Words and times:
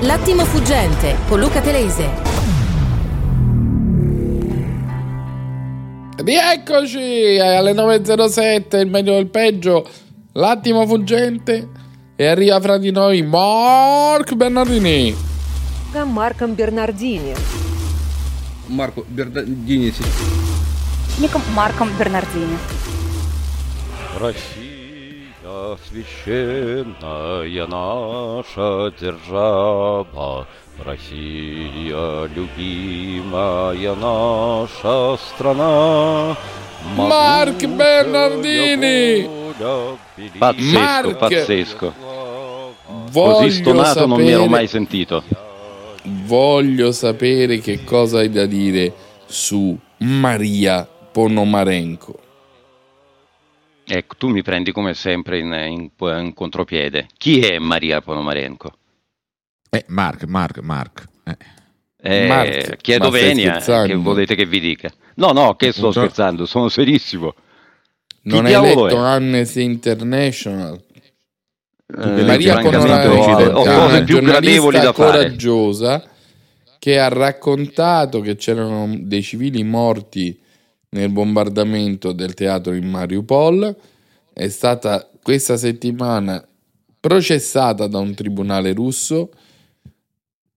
L'attimo 0.00 0.44
fuggente 0.44 1.16
con 1.28 1.40
Luca 1.40 1.60
Telese. 1.60 2.10
Rieccoci 6.16 7.38
alle 7.40 7.72
9.07, 7.72 8.80
il 8.80 8.88
meglio 8.88 9.14
del 9.14 9.26
peggio, 9.28 9.88
l'attimo 10.32 10.86
fuggente 10.86 11.68
e 12.16 12.26
arriva 12.26 12.60
fra 12.60 12.78
di 12.78 12.90
noi 12.90 13.22
Mark 13.22 14.34
Bernardini. 14.34 15.32
Марком 16.02 16.54
Бернардини. 16.54 17.34
Марко 18.68 19.04
Бернардини. 19.08 19.92
Ником 21.20 21.42
Марком 21.54 21.88
Бернардини. 21.96 22.58
Россия 24.18 24.67
священная 25.88 27.66
наша 27.66 28.92
держава, 29.00 30.46
Россия 30.84 32.26
любимая 32.34 33.94
наша 33.94 35.16
страна. 35.28 36.36
Mark 36.96 37.56
Bernardini! 37.76 39.26
Pazzesco, 40.38 40.78
Mark! 40.78 41.16
pazzesco. 41.18 41.92
Voglio 43.10 43.36
Così 43.38 43.50
stonato 43.52 44.06
non 44.06 44.20
mi 44.20 44.28
ero 44.28 44.32
sapere- 44.42 44.48
mai 44.50 44.66
sentito. 44.66 45.22
Voglio 46.02 46.92
sapere 46.92 47.58
che 47.60 47.84
cosa 47.84 48.18
hai 48.18 48.30
da 48.30 48.44
dire 48.44 48.92
su 49.26 49.76
Maria 49.98 50.86
Ponomarenko. 51.12 52.18
Ecco, 53.91 54.15
tu 54.17 54.27
mi 54.29 54.43
prendi 54.43 54.71
come 54.71 54.93
sempre 54.93 55.39
in, 55.39 55.51
in- 55.51 55.89
in 56.21 56.33
contropiede. 56.35 57.07
Chi 57.17 57.39
è 57.39 57.57
Maria 57.57 58.01
Ponomarenko? 58.01 58.71
Eh, 59.71 59.83
Mark, 59.87 60.25
Mark, 60.25 60.59
Mark. 60.59 61.05
Eh. 61.23 61.37
Eh, 62.01 62.27
Mark, 62.27 62.77
chiedo 62.77 63.09
venia, 63.09 63.57
che 63.57 63.95
volete 63.95 64.35
che 64.35 64.45
vi 64.45 64.59
dica? 64.59 64.91
No, 65.15 65.31
no, 65.31 65.55
che 65.55 65.71
sto 65.71 65.87
Appunto. 65.89 65.99
scherzando, 66.01 66.45
sono 66.45 66.69
serissimo. 66.69 67.33
Non 68.21 68.45
Chi 68.45 68.53
hai 68.53 68.61
letto 68.61 68.87
è? 68.87 68.93
Amnesty 68.95 69.63
International? 69.63 70.79
Eh, 71.87 72.23
Maria 72.23 72.59
Ponomarenko 72.59 73.15
ho, 73.15 73.61
ho 73.61 73.63
è 73.63 73.75
cose 73.75 73.95
una 73.95 74.03
più 74.03 74.19
gradevoli 74.19 74.77
giornalista 74.77 74.79
da 74.81 74.93
fare. 74.93 75.17
coraggiosa 75.23 76.03
che 76.77 76.99
ha 76.99 77.07
raccontato 77.09 78.21
che 78.21 78.35
c'erano 78.35 78.87
dei 78.99 79.23
civili 79.23 79.63
morti 79.63 80.39
nel 80.89 81.11
bombardamento 81.11 82.11
del 82.11 82.33
teatro 82.33 82.73
in 82.73 82.89
Mariupol. 82.89 83.75
È 84.33 84.47
stata 84.47 85.09
questa 85.21 85.57
settimana 85.57 86.45
processata 86.99 87.87
da 87.87 87.99
un 87.99 88.13
tribunale 88.13 88.73
russo, 88.73 89.31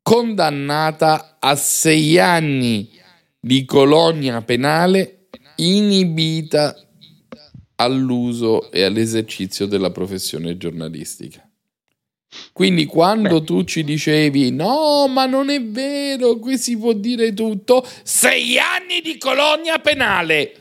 condannata 0.02 1.36
a 1.38 1.54
sei 1.54 2.18
anni 2.18 2.90
di 3.38 3.64
colonia 3.64 4.42
penale 4.42 5.28
inibita 5.56 6.76
all'uso 7.76 8.70
e 8.70 8.82
all'esercizio 8.82 9.66
della 9.66 9.90
professione 9.90 10.56
giornalistica. 10.56 11.46
Quindi 12.52 12.86
quando 12.86 13.42
tu 13.42 13.64
ci 13.64 13.84
dicevi 13.84 14.50
no, 14.52 15.06
ma 15.08 15.26
non 15.26 15.50
è 15.50 15.62
vero, 15.62 16.36
qui 16.36 16.56
si 16.58 16.76
può 16.78 16.92
dire 16.92 17.32
tutto, 17.34 17.86
sei 18.02 18.58
anni 18.58 19.00
di 19.02 19.18
colonia 19.18 19.78
penale. 19.78 20.54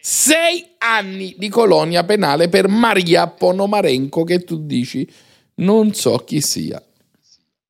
Sei 0.00 0.64
anni 0.78 1.34
di 1.36 1.48
colonia 1.48 2.04
penale 2.04 2.48
per 2.48 2.68
Maria 2.68 3.26
Ponomarenko 3.26 4.22
che 4.24 4.44
tu 4.44 4.64
dici 4.64 5.06
non 5.56 5.92
so 5.94 6.18
chi 6.18 6.40
sia. 6.40 6.80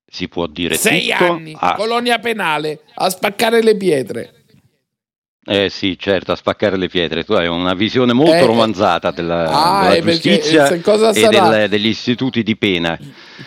Si 0.06 0.28
può 0.28 0.47
dire 0.47 0.77
Sei 0.77 1.08
tutto. 1.08 1.24
anni, 1.24 1.56
Ah, 1.58 1.74
colonia 1.74 2.19
penale, 2.19 2.80
a 2.94 3.08
spaccare 3.08 3.63
le 3.63 3.77
pietre. 3.77 4.33
eh 5.46 5.70
sì, 5.70 5.96
certo, 5.98 6.33
a 6.33 6.36
spaccare 6.36 6.77
le 6.77 6.89
pietre. 6.89 7.24
Tu 7.24 7.33
hai 7.33 7.46
una 7.46 7.74
visione 7.74 8.13
molto 8.13 8.34
Eh, 8.34 8.46
romanzata 8.46 9.11
della, 9.13 9.45
ah, 9.45 9.80
della 9.83 9.95
eh, 9.96 10.02
perché, 10.02 10.30
giustizia 10.39 10.68
eh, 10.68 10.80
cosa 10.80 11.11
e 11.13 11.28
del- 11.28 11.67
degli 11.70 11.86
istituti 11.86 12.42
di 12.42 12.57
pena. 12.57 12.98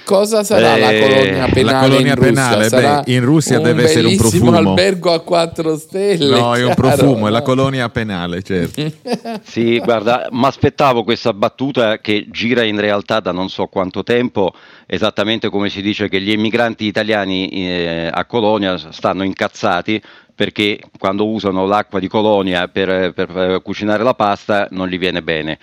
Cosa 0.04 0.44
sarà 0.44 0.76
la 0.78 0.92
Eh, 0.92 1.00
colonia 1.00 1.50
la 1.64 1.80
penale 1.80 1.80
colonia 1.80 2.14
in 2.14 2.16
Russia? 2.16 2.50
penale, 2.50 2.70
Sarà 2.70 3.02
beh, 3.02 3.12
in 3.14 3.26
Russia 3.26 3.60
deve 3.60 3.84
essere 3.84 4.08
un 4.08 4.16
bellissimo 4.16 4.52
profumo. 4.52 4.70
albergo 4.70 5.12
a 5.14 5.20
quattro 5.22 5.78
stelle. 5.78 6.40
No, 6.40 6.54
è 6.56 6.64
un 6.64 6.74
chiaro, 6.76 6.96
profumo, 6.96 7.28
è 7.28 7.32
la 7.32 7.40
no? 7.40 7.44
colonia 7.44 7.90
penale, 7.90 8.42
certo. 8.44 8.82
Sì, 9.44 9.80
guarda, 9.80 10.28
mi 10.32 10.46
aspettavo 10.46 11.04
questa 11.04 11.34
battuta 11.34 11.98
che 12.00 12.28
gira 12.30 12.64
in 12.64 12.80
realtà 12.80 13.20
da 13.20 13.32
non 13.32 13.50
so 13.50 13.66
quanto 13.68 14.04
tempo, 14.04 14.54
esattamente 14.86 15.50
come 15.50 15.70
si 15.70 15.82
dice 15.82 16.08
che 16.08 16.22
gli 16.22 16.32
emigranti 16.32 16.86
italiani 16.86 17.50
eh, 17.50 18.10
a 18.12 18.26
Colonia 18.26 18.78
stanno 18.92 19.24
incazzati 19.24 20.02
perché 20.36 20.80
quando 20.98 21.28
usano 21.28 21.66
l'acqua 21.66 22.00
di 22.00 22.08
Colonia 22.08 22.68
per, 22.70 23.12
per, 23.14 23.30
eh, 23.38 23.62
cucinare 23.62 24.04
la 24.04 24.14
pasta 24.14 24.68
non 24.72 24.88
gli 24.88 24.98
viene 24.98 25.22
bene. 25.22 25.58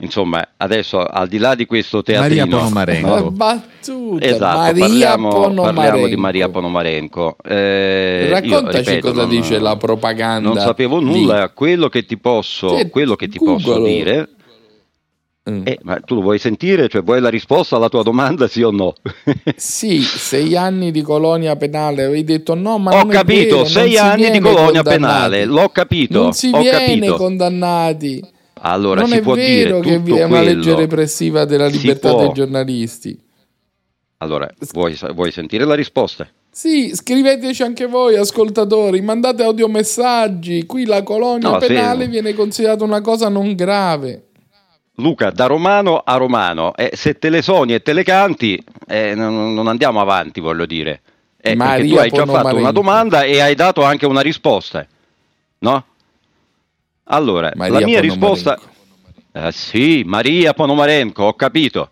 Insomma, 0.00 0.46
adesso 0.58 1.02
al 1.02 1.26
di 1.26 1.38
là 1.38 1.54
di 1.54 1.64
questo 1.64 2.02
Maria 2.06 2.20
teatrino... 2.28 2.58
Ponomarenko. 2.58 3.14
La 3.14 3.22
battuta. 3.30 4.24
Esatto, 4.26 4.56
Maria 4.58 4.86
parliamo, 4.86 5.28
Ponomarenko. 5.30 5.80
parliamo 5.80 6.06
di 6.08 6.16
Maria 6.16 6.48
Ponomarenko. 6.50 7.36
Eh, 7.42 8.24
io, 8.26 8.30
Raccontaci 8.34 8.78
ripeto, 8.90 9.08
cosa 9.08 9.20
non- 9.22 9.30
dice 9.30 9.58
la 9.58 9.76
propaganda. 9.76 10.48
Non 10.48 10.58
sapevo 10.58 11.00
nulla, 11.00 11.48
quello 11.50 11.88
che 11.88 12.04
ti 12.04 12.18
posso, 12.18 12.76
Sì, 12.76 12.88
quello 12.90 13.16
che 13.16 13.28
ti 13.28 13.38
posso 13.38 13.82
dire 13.82 14.28
Mm. 15.48 15.60
eh, 15.64 15.78
ma 15.84 16.00
tu 16.00 16.16
lo 16.16 16.22
vuoi 16.22 16.40
sentire? 16.40 16.88
Cioè, 16.88 17.02
vuoi 17.04 17.20
la 17.20 17.28
risposta 17.28 17.76
alla 17.76 17.88
tua 17.88 18.02
domanda, 18.02 18.48
sì 18.48 18.62
o 18.62 18.72
no? 18.72 18.94
Sì, 19.54 20.00
sei 20.02 20.56
anni 20.56 20.90
di 20.90 21.02
colonia 21.02 21.54
penale. 21.54 22.02
Avevi 22.02 22.24
detto 22.24 22.56
no, 22.56 22.78
ma 22.78 22.90
Ho 22.90 23.02
non 23.04 23.10
è 23.12 23.14
capito, 23.14 23.58
vero, 23.58 23.68
sei 23.68 23.96
anni 23.96 24.28
di 24.32 24.40
colonia 24.40 24.82
condannati. 24.82 24.96
penale, 24.96 25.44
l'ho 25.44 25.68
capito, 25.68 26.20
Non 26.22 26.32
si 26.32 26.50
ho 26.52 26.58
viene 26.58 26.86
capito. 26.96 27.14
condannati. 27.16 28.22
Allora, 28.60 29.00
non 29.00 29.10
si 29.10 29.16
è 29.16 29.20
può 29.20 29.34
vero 29.34 29.80
dire 29.80 29.90
che 29.90 29.98
vi 29.98 30.16
è 30.16 30.24
una 30.24 30.40
legge 30.40 30.74
repressiva 30.74 31.44
della 31.44 31.66
libertà 31.66 32.10
può. 32.10 32.20
dei 32.20 32.32
giornalisti. 32.32 33.18
Allora, 34.18 34.50
vuoi, 34.72 34.98
vuoi 35.14 35.30
sentire 35.30 35.64
la 35.64 35.74
risposta? 35.74 36.26
Sì, 36.50 36.94
scriveteci 36.94 37.62
anche 37.62 37.86
voi, 37.86 38.16
ascoltatori, 38.16 39.02
mandate 39.02 39.42
audiomessaggi. 39.42 40.64
Qui 40.64 40.86
la 40.86 41.02
colonia 41.02 41.50
No, 41.50 41.58
penale 41.58 42.08
viene 42.08 42.32
considerata 42.32 42.82
una 42.82 43.02
cosa 43.02 43.28
non 43.28 43.54
grave. 43.54 44.28
Luca, 44.94 45.28
da 45.30 45.44
romano 45.44 45.98
a 45.98 46.16
romano, 46.16 46.74
eh, 46.74 46.92
se 46.94 47.18
te 47.18 47.28
le 47.28 47.42
sogni 47.42 47.74
e 47.74 47.82
te 47.82 47.92
le 47.92 48.02
canti, 48.02 48.58
eh, 48.86 49.14
non, 49.14 49.52
non 49.52 49.66
andiamo 49.66 50.00
avanti, 50.00 50.40
voglio 50.40 50.64
dire. 50.64 51.02
Eh, 51.36 51.54
tu 51.54 51.62
hai 51.96 52.10
già 52.10 52.24
fatto 52.24 52.56
una 52.56 52.72
domanda 52.72 53.22
e 53.22 53.40
hai 53.40 53.54
dato 53.54 53.84
anche 53.84 54.06
una 54.06 54.22
risposta, 54.22 54.86
no? 55.58 55.84
Allora, 57.08 57.52
Maria 57.54 57.80
la 57.80 57.86
mia 57.86 58.00
risposta... 58.00 58.58
Eh, 59.32 59.52
sì, 59.52 60.02
Maria 60.06 60.54
Ponomarenko, 60.54 61.24
ho 61.24 61.34
capito. 61.34 61.90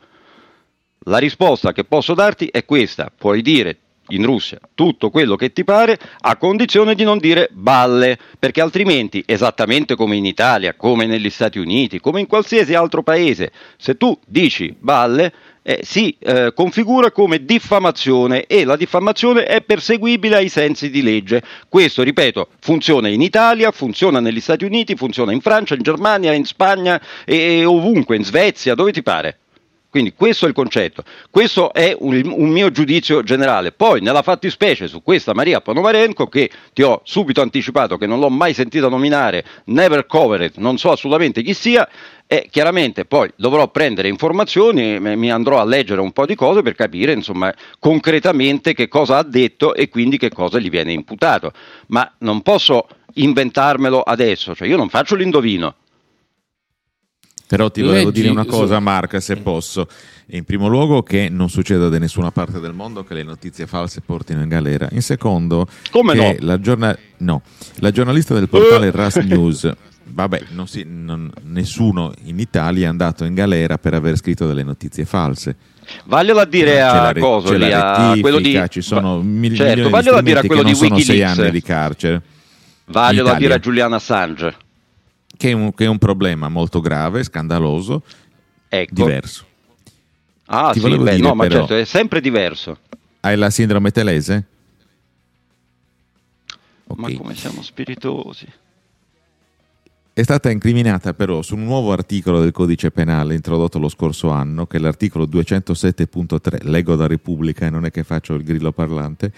La 1.06 1.18
risposta 1.18 1.72
che 1.72 1.84
posso 1.84 2.14
darti 2.14 2.46
è 2.46 2.64
questa, 2.64 3.12
puoi 3.14 3.42
dire 3.42 3.78
in 4.08 4.24
Russia 4.24 4.58
tutto 4.74 5.10
quello 5.10 5.36
che 5.36 5.52
ti 5.52 5.64
pare 5.64 5.98
a 6.20 6.36
condizione 6.36 6.94
di 6.94 7.04
non 7.04 7.18
dire 7.18 7.48
balle, 7.52 8.18
perché 8.38 8.60
altrimenti, 8.60 9.22
esattamente 9.26 9.94
come 9.94 10.16
in 10.16 10.24
Italia, 10.24 10.74
come 10.74 11.06
negli 11.06 11.30
Stati 11.30 11.58
Uniti, 11.58 12.00
come 12.00 12.20
in 12.20 12.26
qualsiasi 12.26 12.74
altro 12.74 13.02
paese, 13.02 13.52
se 13.76 13.96
tu 13.96 14.18
dici 14.26 14.74
balle, 14.78 15.32
eh, 15.66 15.80
si 15.82 16.14
eh, 16.20 16.52
configura 16.54 17.10
come 17.10 17.44
diffamazione 17.44 18.44
e 18.44 18.64
la 18.64 18.76
diffamazione 18.76 19.44
è 19.44 19.62
perseguibile 19.62 20.36
ai 20.36 20.50
sensi 20.50 20.90
di 20.90 21.02
legge. 21.02 21.42
Questo, 21.68 22.02
ripeto, 22.02 22.48
funziona 22.60 23.08
in 23.08 23.22
Italia, 23.22 23.70
funziona 23.70 24.20
negli 24.20 24.40
Stati 24.40 24.64
Uniti, 24.64 24.94
funziona 24.94 25.32
in 25.32 25.40
Francia, 25.40 25.74
in 25.74 25.82
Germania, 25.82 26.32
in 26.34 26.44
Spagna 26.44 27.00
e 27.24 27.64
ovunque, 27.64 28.16
in 28.16 28.24
Svezia, 28.24 28.74
dove 28.74 28.92
ti 28.92 29.02
pare. 29.02 29.38
Quindi 29.94 30.12
questo 30.12 30.46
è 30.46 30.48
il 30.48 30.54
concetto, 30.54 31.04
questo 31.30 31.72
è 31.72 31.94
un, 31.96 32.20
un 32.24 32.48
mio 32.48 32.72
giudizio 32.72 33.22
generale. 33.22 33.70
Poi 33.70 34.00
nella 34.00 34.22
fattispecie 34.22 34.88
su 34.88 35.04
questa 35.04 35.34
Maria 35.34 35.60
Ponomarenko, 35.60 36.26
che 36.26 36.50
ti 36.72 36.82
ho 36.82 37.00
subito 37.04 37.40
anticipato 37.40 37.96
che 37.96 38.08
non 38.08 38.18
l'ho 38.18 38.28
mai 38.28 38.54
sentita 38.54 38.88
nominare, 38.88 39.44
never 39.66 40.04
covered, 40.06 40.54
non 40.56 40.78
so 40.78 40.90
assolutamente 40.90 41.42
chi 41.42 41.54
sia, 41.54 41.88
e 42.26 42.48
chiaramente 42.50 43.04
poi 43.04 43.30
dovrò 43.36 43.68
prendere 43.68 44.08
informazioni, 44.08 44.98
me- 44.98 45.16
mi 45.16 45.30
andrò 45.30 45.60
a 45.60 45.64
leggere 45.64 46.00
un 46.00 46.12
po' 46.12 46.26
di 46.26 46.34
cose 46.34 46.62
per 46.62 46.74
capire 46.74 47.12
insomma 47.12 47.52
concretamente 47.78 48.72
che 48.74 48.88
cosa 48.88 49.18
ha 49.18 49.22
detto 49.22 49.74
e 49.74 49.88
quindi 49.88 50.16
che 50.16 50.30
cosa 50.30 50.58
gli 50.58 50.70
viene 50.70 50.92
imputato. 50.92 51.52
Ma 51.88 52.10
non 52.18 52.42
posso 52.42 52.88
inventarmelo 53.14 54.00
adesso, 54.00 54.54
cioè 54.54 54.66
io 54.66 54.76
non 54.76 54.88
faccio 54.88 55.14
l'indovino. 55.14 55.74
Però 57.46 57.70
ti 57.70 57.82
volevo 57.82 58.06
Leggi 58.06 58.22
dire 58.22 58.32
una 58.32 58.46
cosa, 58.46 58.80
Mark, 58.80 59.20
se 59.20 59.36
posso. 59.36 59.86
In 60.28 60.44
primo 60.44 60.66
luogo 60.66 61.02
che 61.02 61.28
non 61.28 61.50
succeda 61.50 61.88
da 61.88 61.98
nessuna 61.98 62.30
parte 62.30 62.58
del 62.58 62.72
mondo 62.72 63.04
che 63.04 63.12
le 63.12 63.22
notizie 63.22 63.66
false 63.66 64.00
portino 64.00 64.40
in 64.40 64.48
galera. 64.48 64.88
In 64.92 65.02
secondo 65.02 65.66
Come 65.90 66.14
che 66.14 66.18
no? 66.18 66.46
La, 66.46 66.58
giorna- 66.58 66.98
no, 67.18 67.42
la 67.76 67.90
giornalista 67.90 68.32
del 68.32 68.48
portale 68.48 68.90
Ras 68.96 69.16
News 69.16 69.70
vabbè, 70.14 70.44
non 70.50 70.66
si- 70.68 70.84
non- 70.86 71.30
nessuno 71.42 72.12
in 72.24 72.38
Italia 72.38 72.86
è 72.86 72.88
andato 72.88 73.24
in 73.24 73.34
galera 73.34 73.78
per 73.78 73.94
aver 73.94 74.16
scritto 74.16 74.46
delle 74.46 74.62
notizie 74.62 75.04
false. 75.04 75.56
Vaglielo 76.04 76.40
a 76.40 76.44
dire 76.46 76.80
a 76.80 77.12
re- 77.12 77.20
coso 77.20 77.48
c'è 77.50 77.58
lì, 77.58 77.72
a 77.72 78.16
quello 78.20 78.38
di 78.38 78.58
ci 78.70 78.80
sono 78.80 79.20
mil- 79.20 79.54
certo, 79.54 79.68
milioni 79.68 79.82
di 79.84 79.90
vaglielo 79.90 80.16
a 80.16 80.22
dire 80.22 80.38
a 80.38 80.42
quello 80.44 80.62
che 80.62 80.68
di 80.68 80.74
sono 80.74 80.88
sei 80.98 80.98
Wikileaks. 81.16 81.38
anni 81.38 81.50
di 81.50 81.62
carcere. 81.62 82.22
Vaglielo 82.86 83.28
in 83.28 83.34
a 83.34 83.38
dire 83.38 83.54
a. 83.54 83.58
Julian 83.58 83.92
Assange. 83.92 84.56
Che 85.36 85.48
è, 85.50 85.52
un, 85.52 85.74
che 85.74 85.84
è 85.84 85.88
un 85.88 85.98
problema 85.98 86.48
molto 86.48 86.80
grave, 86.80 87.22
scandaloso, 87.24 88.02
Ecco. 88.68 88.94
diverso. 88.94 89.44
Ah, 90.46 90.70
Ti 90.72 90.80
sì, 90.80 90.88
beh, 90.88 90.96
dire, 90.96 91.16
no, 91.18 91.34
ma 91.34 91.42
però- 91.46 91.60
certo, 91.60 91.76
è 91.76 91.84
sempre 91.84 92.20
diverso. 92.20 92.78
Hai 93.20 93.36
la 93.36 93.50
sindrome 93.50 93.90
telese? 93.90 94.44
Ma 96.96 97.06
Ok. 97.08 97.16
come 97.16 97.34
siamo 97.34 97.62
spiritosi. 97.62 98.46
È 100.16 100.22
stata 100.22 100.48
incriminata 100.48 101.12
però 101.12 101.42
su 101.42 101.56
un 101.56 101.64
nuovo 101.64 101.90
articolo 101.90 102.38
del 102.38 102.52
codice 102.52 102.92
penale 102.92 103.34
introdotto 103.34 103.80
lo 103.80 103.88
scorso 103.88 104.30
anno, 104.30 104.64
che 104.64 104.76
è 104.76 104.80
l'articolo 104.80 105.26
207.3, 105.26 106.68
leggo 106.68 106.94
da 106.94 107.08
Repubblica 107.08 107.66
e 107.66 107.70
non 107.70 107.84
è 107.84 107.90
che 107.90 108.04
faccio 108.04 108.34
il 108.34 108.44
grillo 108.44 108.70
parlante, 108.70 109.32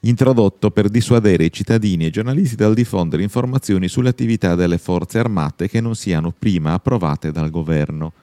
introdotto 0.00 0.70
per 0.70 0.88
dissuadere 0.88 1.44
i 1.44 1.52
cittadini 1.52 2.04
e 2.04 2.06
i 2.06 2.10
giornalisti 2.10 2.56
dal 2.56 2.72
diffondere 2.72 3.22
informazioni 3.22 3.88
sulle 3.88 4.08
attività 4.08 4.54
delle 4.54 4.78
forze 4.78 5.18
armate 5.18 5.68
che 5.68 5.82
non 5.82 5.94
siano 5.94 6.32
prima 6.32 6.72
approvate 6.72 7.30
dal 7.30 7.50
governo. 7.50 8.14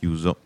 Chiuso. 0.00 0.38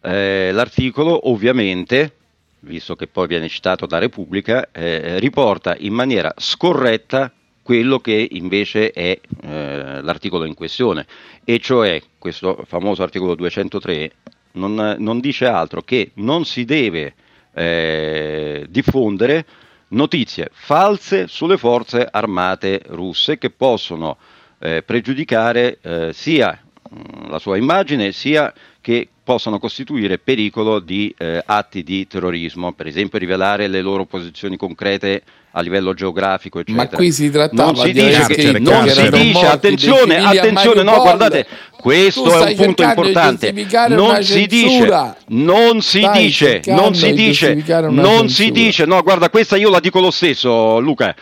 Eh, 0.00 0.50
l'articolo 0.50 1.30
ovviamente, 1.30 2.12
visto 2.58 2.96
che 2.96 3.06
poi 3.06 3.28
viene 3.28 3.48
citato 3.48 3.86
da 3.86 3.98
Repubblica, 3.98 4.68
eh, 4.72 5.20
riporta 5.20 5.76
in 5.78 5.92
maniera 5.92 6.34
scorretta 6.36 7.30
quello 7.66 7.98
che 7.98 8.28
invece 8.30 8.92
è 8.92 9.18
eh, 9.42 10.00
l'articolo 10.00 10.44
in 10.44 10.54
questione, 10.54 11.04
e 11.42 11.58
cioè 11.58 12.00
questo 12.16 12.62
famoso 12.64 13.02
articolo 13.02 13.34
203 13.34 14.12
non, 14.52 14.94
non 15.00 15.18
dice 15.18 15.46
altro 15.46 15.82
che 15.82 16.12
non 16.14 16.44
si 16.44 16.64
deve 16.64 17.14
eh, 17.52 18.66
diffondere 18.68 19.44
notizie 19.88 20.48
false 20.52 21.26
sulle 21.26 21.56
forze 21.56 22.06
armate 22.08 22.82
russe 22.86 23.36
che 23.36 23.50
possono 23.50 24.16
eh, 24.60 24.84
pregiudicare 24.84 25.78
eh, 25.82 26.12
sia 26.12 26.56
mh, 26.88 27.28
la 27.30 27.40
sua 27.40 27.56
immagine 27.56 28.12
sia 28.12 28.54
che 28.80 29.08
possano 29.24 29.58
costituire 29.58 30.18
pericolo 30.18 30.78
di 30.78 31.12
eh, 31.18 31.42
atti 31.44 31.82
di 31.82 32.06
terrorismo, 32.06 32.74
per 32.74 32.86
esempio 32.86 33.18
rivelare 33.18 33.66
le 33.66 33.80
loro 33.80 34.04
posizioni 34.04 34.56
concrete 34.56 35.24
a 35.56 35.60
livello 35.62 35.94
geografico, 35.94 36.58
eccetera. 36.58 36.88
Ma 36.90 36.96
qui 36.96 37.10
si 37.10 37.30
trattava 37.30 37.72
non 37.72 37.76
si 37.76 37.92
di 37.92 38.04
dice 38.04 38.26
che 38.26 38.58
non 38.58 38.88
si 38.88 39.08
dice 39.08 39.46
attenzione, 39.46 40.16
attenzione, 40.18 40.82
no, 40.82 41.00
guardate, 41.00 41.46
questo 41.70 42.44
è 42.44 42.50
un 42.50 42.56
punto 42.56 42.82
importante. 42.82 43.52
Non 43.88 44.22
si 44.22 44.46
dice, 44.46 45.16
non 45.28 45.80
si 45.80 46.00
Stai 46.00 46.22
dice, 46.22 46.62
non 46.66 46.94
si 46.94 47.12
di 47.12 47.26
dice, 47.26 47.54
non 47.88 48.28
si 48.28 48.50
dice, 48.50 48.84
no, 48.84 49.00
guarda, 49.02 49.30
questa 49.30 49.56
io 49.56 49.70
la 49.70 49.80
dico 49.80 49.98
lo 49.98 50.10
stesso, 50.10 50.78
Luca. 50.78 51.14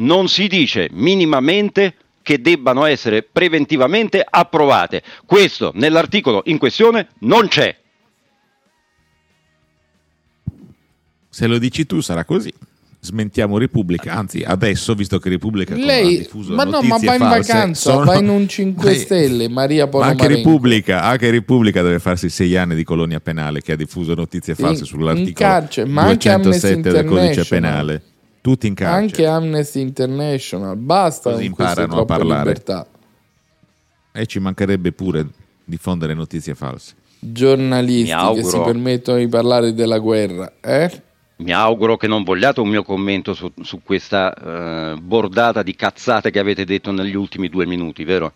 Non 0.00 0.28
si 0.28 0.48
dice 0.48 0.88
minimamente 0.92 1.94
che 2.22 2.42
debbano 2.42 2.84
essere 2.84 3.22
preventivamente 3.22 4.24
approvate. 4.28 5.02
Questo 5.24 5.72
nell'articolo 5.74 6.42
in 6.44 6.58
questione 6.58 7.08
non 7.20 7.48
c'è. 7.48 7.74
Se 11.30 11.46
lo 11.46 11.58
dici 11.58 11.86
tu 11.86 12.00
sarà 12.00 12.24
così. 12.24 12.52
Smentiamo 13.00 13.58
Repubblica, 13.58 14.12
anzi 14.14 14.42
adesso, 14.42 14.94
visto 14.94 15.20
che 15.20 15.28
Repubblica 15.28 15.74
ha 15.74 15.76
Lei, 15.78 16.18
diffuso 16.18 16.52
ma 16.52 16.64
no, 16.64 16.70
notizie 16.80 16.92
ma 16.94 16.98
va 17.06 17.12
in 17.14 17.18
false, 17.20 17.52
vacanza, 17.52 17.90
sono- 17.92 18.04
va 18.04 18.16
in 18.16 18.28
un 18.28 18.48
5 18.48 18.90
Beh, 18.90 18.96
Stelle, 18.98 19.48
Maria 19.48 19.88
Ma 19.90 20.06
anche. 20.06 20.26
Repubblica, 20.26 21.02
anche 21.04 21.30
Repubblica 21.30 21.80
deve 21.82 22.00
farsi 22.00 22.28
sei 22.28 22.56
anni 22.56 22.74
di 22.74 22.82
colonia 22.82 23.20
penale 23.20 23.62
che 23.62 23.72
ha 23.72 23.76
diffuso 23.76 24.14
notizie 24.14 24.56
false 24.56 24.80
In- 24.80 24.86
sull'articolo 24.86 25.28
in 25.28 25.34
carcere, 25.34 25.88
ma 25.88 26.02
anche 26.02 26.28
Amnesty 26.28 26.80
207 26.80 26.90
del 26.90 27.04
codice 27.08 27.44
penale. 27.44 28.02
Tutti 28.40 28.66
in 28.66 28.74
carcere. 28.74 29.00
Anche 29.00 29.26
Amnesty 29.26 29.80
International, 29.80 30.76
basta 30.76 31.30
Così 31.32 31.44
imparano 31.44 32.00
a 32.00 32.04
parlare. 32.04 32.48
libertà. 32.48 32.86
E 34.12 34.26
ci 34.26 34.40
mancherebbe 34.40 34.90
pure 34.90 35.26
diffondere 35.64 36.14
notizie 36.14 36.54
false. 36.56 36.94
Giornalisti 37.20 38.14
che 38.34 38.42
si 38.44 38.58
permettono 38.60 39.18
di 39.18 39.28
parlare 39.28 39.72
della 39.72 39.98
guerra, 39.98 40.52
eh? 40.60 41.02
Mi 41.38 41.52
auguro 41.52 41.96
che 41.96 42.08
non 42.08 42.24
vogliate 42.24 42.60
un 42.60 42.68
mio 42.68 42.82
commento 42.82 43.32
su, 43.32 43.50
su 43.62 43.80
questa 43.84 44.34
eh, 44.34 44.96
bordata 45.00 45.62
di 45.62 45.76
cazzate 45.76 46.30
che 46.30 46.40
avete 46.40 46.64
detto 46.64 46.90
negli 46.90 47.14
ultimi 47.14 47.48
due 47.48 47.64
minuti, 47.64 48.02
vero? 48.02 48.32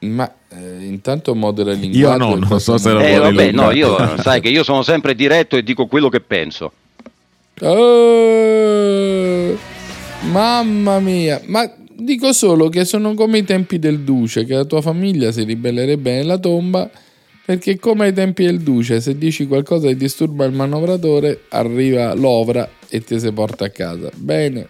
Ma 0.00 0.30
eh, 0.48 0.84
intanto 0.84 1.34
modera 1.34 1.72
il 1.72 1.80
linguaggio. 1.80 2.24
Io 2.24 2.34
no, 2.34 2.46
non 2.48 2.60
so 2.60 2.78
se 2.78 2.90
lo 2.90 2.98
Eh, 2.98 3.18
vabbè, 3.18 3.52
no, 3.52 3.70
io 3.72 4.16
sai 4.18 4.40
che 4.40 4.48
io 4.48 4.64
sono 4.64 4.82
sempre 4.82 5.14
diretto 5.14 5.56
e 5.56 5.62
dico 5.62 5.86
quello 5.86 6.08
che 6.08 6.20
penso. 6.20 6.72
Eh, 7.60 9.56
mamma 10.30 10.98
mia, 10.98 11.40
ma 11.46 11.70
dico 11.94 12.32
solo 12.32 12.68
che 12.68 12.84
sono 12.86 13.14
come 13.14 13.38
i 13.38 13.44
tempi 13.44 13.78
del 13.78 14.00
duce, 14.00 14.44
che 14.44 14.54
la 14.54 14.64
tua 14.64 14.80
famiglia 14.80 15.30
si 15.30 15.44
ribellerebbe 15.44 16.14
nella 16.14 16.38
tomba, 16.38 16.90
perché 17.44 17.78
come 17.78 18.06
ai 18.06 18.12
tempi 18.12 18.44
del 18.44 18.60
duce, 18.60 19.00
se 19.00 19.16
dici 19.18 19.46
qualcosa 19.46 19.88
che 19.88 19.96
disturba 19.96 20.44
il 20.44 20.52
manovratore, 20.52 21.44
arriva 21.50 22.14
l'ovra 22.14 22.68
e 22.88 23.02
ti 23.02 23.18
si 23.18 23.32
porta 23.32 23.66
a 23.66 23.70
casa. 23.70 24.10
Bene, 24.14 24.68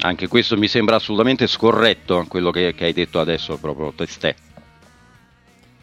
Anche 0.00 0.28
questo 0.28 0.56
mi 0.56 0.68
sembra 0.68 0.96
assolutamente 0.96 1.46
scorretto, 1.46 2.24
quello 2.28 2.50
che, 2.50 2.74
che 2.74 2.84
hai 2.84 2.92
detto 2.92 3.20
adesso 3.20 3.56
proprio 3.56 3.92
testè. 3.96 4.34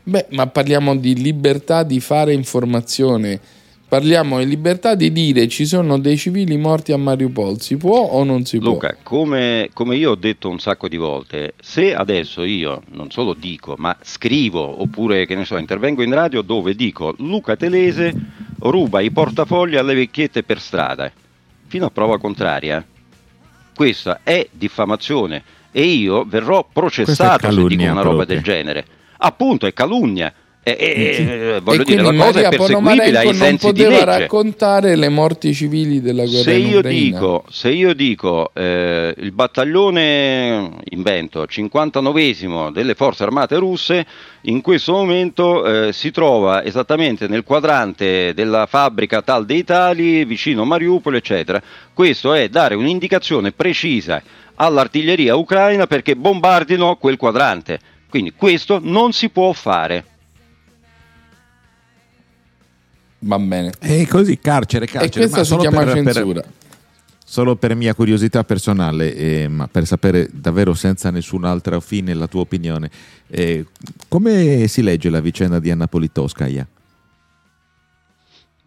beh, 0.03 0.27
ma 0.31 0.47
parliamo 0.47 0.95
di 0.95 1.15
libertà 1.15 1.83
di 1.83 1.99
fare 1.99 2.33
informazione. 2.33 3.39
Parliamo 3.91 4.39
di 4.39 4.47
libertà 4.47 4.95
di 4.95 5.11
dire 5.11 5.49
ci 5.49 5.65
sono 5.65 5.99
dei 5.99 6.15
civili 6.15 6.55
morti 6.55 6.93
a 6.93 6.97
Mariupol, 6.97 7.59
si 7.59 7.75
può 7.75 7.97
o 7.97 8.23
non 8.23 8.45
si 8.45 8.57
può? 8.57 8.69
Luca, 8.69 8.95
come, 9.03 9.69
come 9.73 9.97
io 9.97 10.11
ho 10.11 10.15
detto 10.15 10.47
un 10.47 10.59
sacco 10.59 10.88
di 10.88 10.95
volte, 10.95 11.55
se 11.59 11.93
adesso 11.93 12.45
io 12.45 12.83
non 12.91 13.11
solo 13.11 13.33
dico, 13.33 13.75
ma 13.77 13.93
scrivo 14.01 14.81
oppure 14.81 15.25
che 15.25 15.35
ne 15.35 15.43
so, 15.43 15.57
intervengo 15.57 16.03
in 16.03 16.13
radio 16.13 16.41
dove 16.41 16.73
dico 16.73 17.13
Luca 17.17 17.57
Telese 17.57 18.13
ruba 18.59 19.01
i 19.01 19.11
portafogli 19.11 19.75
alle 19.75 19.93
vecchiette 19.93 20.43
per 20.43 20.61
strada, 20.61 21.11
fino 21.67 21.88
a 21.88 21.89
prova 21.89 22.17
contraria, 22.17 22.85
questa 23.75 24.21
è 24.23 24.47
diffamazione 24.53 25.43
e 25.69 25.83
io 25.83 26.23
verrò 26.23 26.65
processato 26.71 27.39
se 27.41 27.47
dico 27.49 27.61
calunnia 27.61 27.91
una 27.91 28.03
roba 28.03 28.15
proprio. 28.23 28.35
del 28.35 28.43
genere. 28.45 28.85
Appunto, 29.17 29.67
è 29.67 29.73
calunnia. 29.73 30.33
E, 30.63 30.77
e- 30.79 31.55
e- 31.55 31.59
voglio 31.59 31.81
e 31.81 31.86
dire, 31.86 32.03
la 32.03 32.09
cosa 32.12 32.39
è 32.39 32.43
Maria 32.43 32.50
perseguibile 32.50 32.74
Ponomarenko 32.75 33.17
ai 33.17 33.25
non 33.25 33.33
sensi 33.33 33.71
di 33.71 33.83
poteva 33.83 34.05
legge. 34.05 34.19
raccontare 34.19 34.95
le 34.95 35.09
morti 35.09 35.53
civili 35.55 36.01
della 36.01 36.24
guerra 36.24 36.43
Se 36.43 36.53
io, 36.53 36.81
dico, 36.81 37.43
se 37.50 37.69
io 37.71 37.93
dico 37.95 38.51
eh, 38.53 39.12
il 39.17 39.31
battaglione 39.31 40.69
invento 40.91 41.47
59 41.47 42.69
delle 42.74 42.93
forze 42.93 43.24
armate 43.24 43.55
russe 43.57 44.05
in 44.41 44.62
questo 44.62 44.93
momento 44.93 45.88
eh, 45.88 45.93
si 45.93 46.12
trova 46.12 46.63
esattamente 46.63 47.27
nel 47.27 47.43
quadrante 47.43 48.33
della 48.36 48.67
fabbrica 48.67 49.24
tal 49.24 49.45
dei 49.45 49.63
tali 49.63 50.25
vicino 50.25 50.63
Mariupol 50.63 51.15
eccetera. 51.15 51.59
Questo 51.91 52.33
è 52.33 52.50
dare 52.50 52.75
un'indicazione 52.75 53.51
precisa 53.51 54.21
all'artiglieria 54.55 55.36
ucraina 55.36 55.88
perché 55.88 56.15
bombardino 56.15 56.97
quel 56.97 57.17
quadrante. 57.17 57.79
Quindi 58.07 58.33
questo 58.36 58.79
non 58.79 59.12
si 59.13 59.29
può 59.29 59.53
fare 59.53 60.05
Va 63.23 63.37
bene. 63.39 63.71
E 63.79 64.07
così, 64.07 64.39
carcere, 64.39 64.85
E 64.85 64.87
carcere. 64.87 65.27
questa 65.29 65.37
ma 65.37 65.43
si 65.43 65.49
solo 65.49 65.61
chiama 65.61 65.83
per- 65.83 66.03
per- 66.03 66.13
censura. 66.13 66.43
Solo 67.23 67.55
per 67.55 67.75
mia 67.75 67.93
curiosità 67.95 68.43
personale, 68.43 69.15
eh, 69.15 69.47
ma 69.47 69.67
per 69.67 69.85
sapere 69.85 70.27
davvero 70.33 70.73
senza 70.73 71.11
nessun'altra 71.11 71.79
fine 71.79 72.13
la 72.13 72.27
tua 72.27 72.41
opinione, 72.41 72.89
eh, 73.27 73.65
come 74.09 74.67
si 74.67 74.81
legge 74.81 75.09
la 75.09 75.21
vicenda 75.21 75.59
di 75.59 75.71
Anna 75.71 75.87
Politkovskaya? 75.87 76.67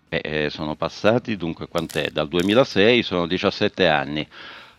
Eh, 0.08 0.20
eh, 0.22 0.50
sono 0.50 0.76
passati, 0.76 1.36
dunque, 1.36 1.66
quant'è? 1.68 2.08
Dal 2.10 2.28
2006 2.28 3.02
sono 3.02 3.26
17 3.26 3.86
anni. 3.88 4.26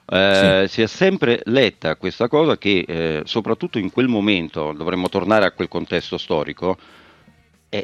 Eh, 0.08 0.66
Si 0.70 0.82
è 0.82 0.88
sempre 0.88 1.42
letta 1.46 1.96
questa 1.98 2.28
cosa 2.28 2.58
che, 2.58 2.86
eh, 2.88 3.22
soprattutto 3.26 3.78
in 3.78 3.92
quel 3.92 4.08
momento, 4.08 4.72
dovremmo 4.76 5.10
tornare 5.10 5.46
a 5.46 5.52
quel 5.52 5.68
contesto 5.68 6.18
storico, 6.18 6.78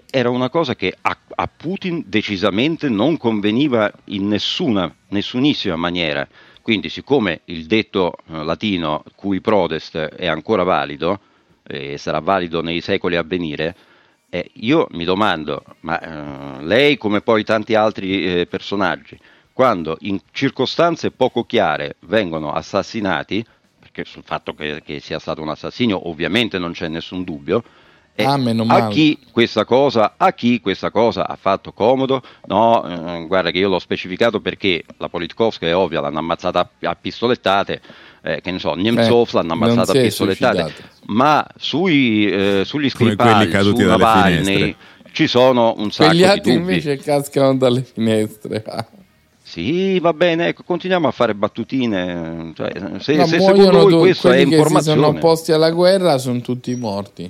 era 0.10 0.30
una 0.30 0.50
cosa 0.50 0.76
che 0.76 0.96
a, 1.02 1.18
a 1.36 1.48
Putin 1.48 2.04
decisamente 2.06 2.90
non 2.90 3.18
conveniva 3.18 3.92
in 4.06 4.28
nessuna, 4.28 4.94
nessunissima 5.10 5.76
maniera. 5.76 6.28
Quindi, 6.62 6.90
siccome 6.90 7.42
il 7.46 7.66
detto 7.66 8.14
eh, 8.14 8.44
latino 8.44 9.04
cui 9.16 9.42
prodest 9.42 9.98
è 9.98 10.28
ancora 10.28 10.64
valido, 10.64 11.20
e 11.64 11.98
sarà 11.98 12.20
valido 12.20 12.62
nei 12.62 12.82
secoli 12.82 13.16
a 13.16 13.24
venire, 13.24 13.76
eh, 14.30 14.50
io 14.54 14.88
mi 14.92 15.04
domando, 15.04 15.64
ma 15.82 16.00
eh, 16.00 16.64
lei 16.64 16.98
come 16.98 17.22
poi 17.22 17.44
tanti 17.44 17.76
altri 17.76 18.42
eh, 18.42 18.46
personaggi, 18.46 19.18
quando 19.52 19.98
in 20.02 20.20
circostanze 20.32 21.12
poco 21.12 21.44
chiare 21.46 21.96
vengono 22.02 22.52
assassinati, 22.52 23.44
perché 23.80 24.06
sul 24.06 24.24
fatto 24.24 24.54
che, 24.54 24.82
che 24.86 25.00
sia 25.00 25.20
stato 25.20 25.42
un 25.42 25.50
assassinio 25.50 26.08
ovviamente 26.08 26.58
non 26.60 26.72
c'è 26.72 26.88
nessun 26.88 27.24
dubbio. 27.24 27.64
E 28.14 28.24
Ah, 28.26 28.36
meno 28.38 28.66
a 28.68 28.88
chi 28.90 29.18
questa 29.32 29.64
cosa, 29.66 30.14
a 30.18 30.34
chi 30.34 30.60
questa 30.60 30.92
cosa 30.92 31.28
ha 31.28 31.38
fatto 31.40 31.72
comodo? 31.72 32.22
No, 32.48 32.84
eh, 32.86 33.26
guarda 33.26 33.52
che 33.52 33.58
io 33.60 33.70
l'ho 33.70 33.80
specificato 33.80 34.42
perché 34.42 34.84
la 34.98 35.08
Politkovska 35.10 35.66
è 35.66 35.76
ovvia, 35.76 36.02
l'hanno 36.02 36.20
ammazzata 36.20 36.60
a, 36.60 36.90
a 36.90 36.96
pistolettate, 37.00 37.82
eh, 38.22 38.42
che 38.42 38.52
ne 38.52 38.60
so, 38.60 38.74
Nemtsov 38.76 39.30
Eh, 39.30 39.32
l'hanno 39.38 39.54
ammazzata 39.54 39.98
a 39.98 40.02
pistolettate, 40.02 40.60
suicidato. 40.62 40.90
ma 41.06 41.48
sui, 41.58 42.30
eh, 42.30 42.64
sugli 42.66 42.92
quelli 42.92 43.16
caduti 43.16 43.82
su 43.82 43.88
Navalny, 43.88 44.76
ci 45.14 45.28
sono 45.28 45.74
un 45.78 45.92
sacco 45.92 46.10
Quegli 46.10 46.22
di 46.22 46.26
altri 46.28 46.52
dubbi. 46.54 46.64
invece 46.74 46.98
cascano 46.98 47.56
dalle 47.56 47.82
finestre. 47.84 48.64
Sì, 49.44 50.00
va 50.00 50.14
bene, 50.14 50.48
ecco, 50.48 50.64
continuiamo 50.64 51.08
a 51.08 51.12
fare 51.12 51.34
battutine. 51.36 52.54
Cioè, 52.56 52.72
se, 53.00 53.16
se 53.26 53.26
secondo 53.40 53.70
voi 53.72 53.94
questo 54.00 54.30
è 54.30 54.44
quelli 54.44 54.50
che 54.52 54.56
si 54.56 54.62
sono 54.62 54.64
informazione, 54.64 55.06
opposti 55.08 55.52
alla 55.52 55.72
guerra 55.72 56.18
sono 56.18 56.40
tutti 56.40 56.74
morti, 56.76 57.30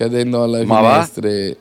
cadendo 0.00 0.38
dalle 0.40 0.64
Ma 0.64 0.80
va? 0.80 0.92
finestre. 0.94 1.56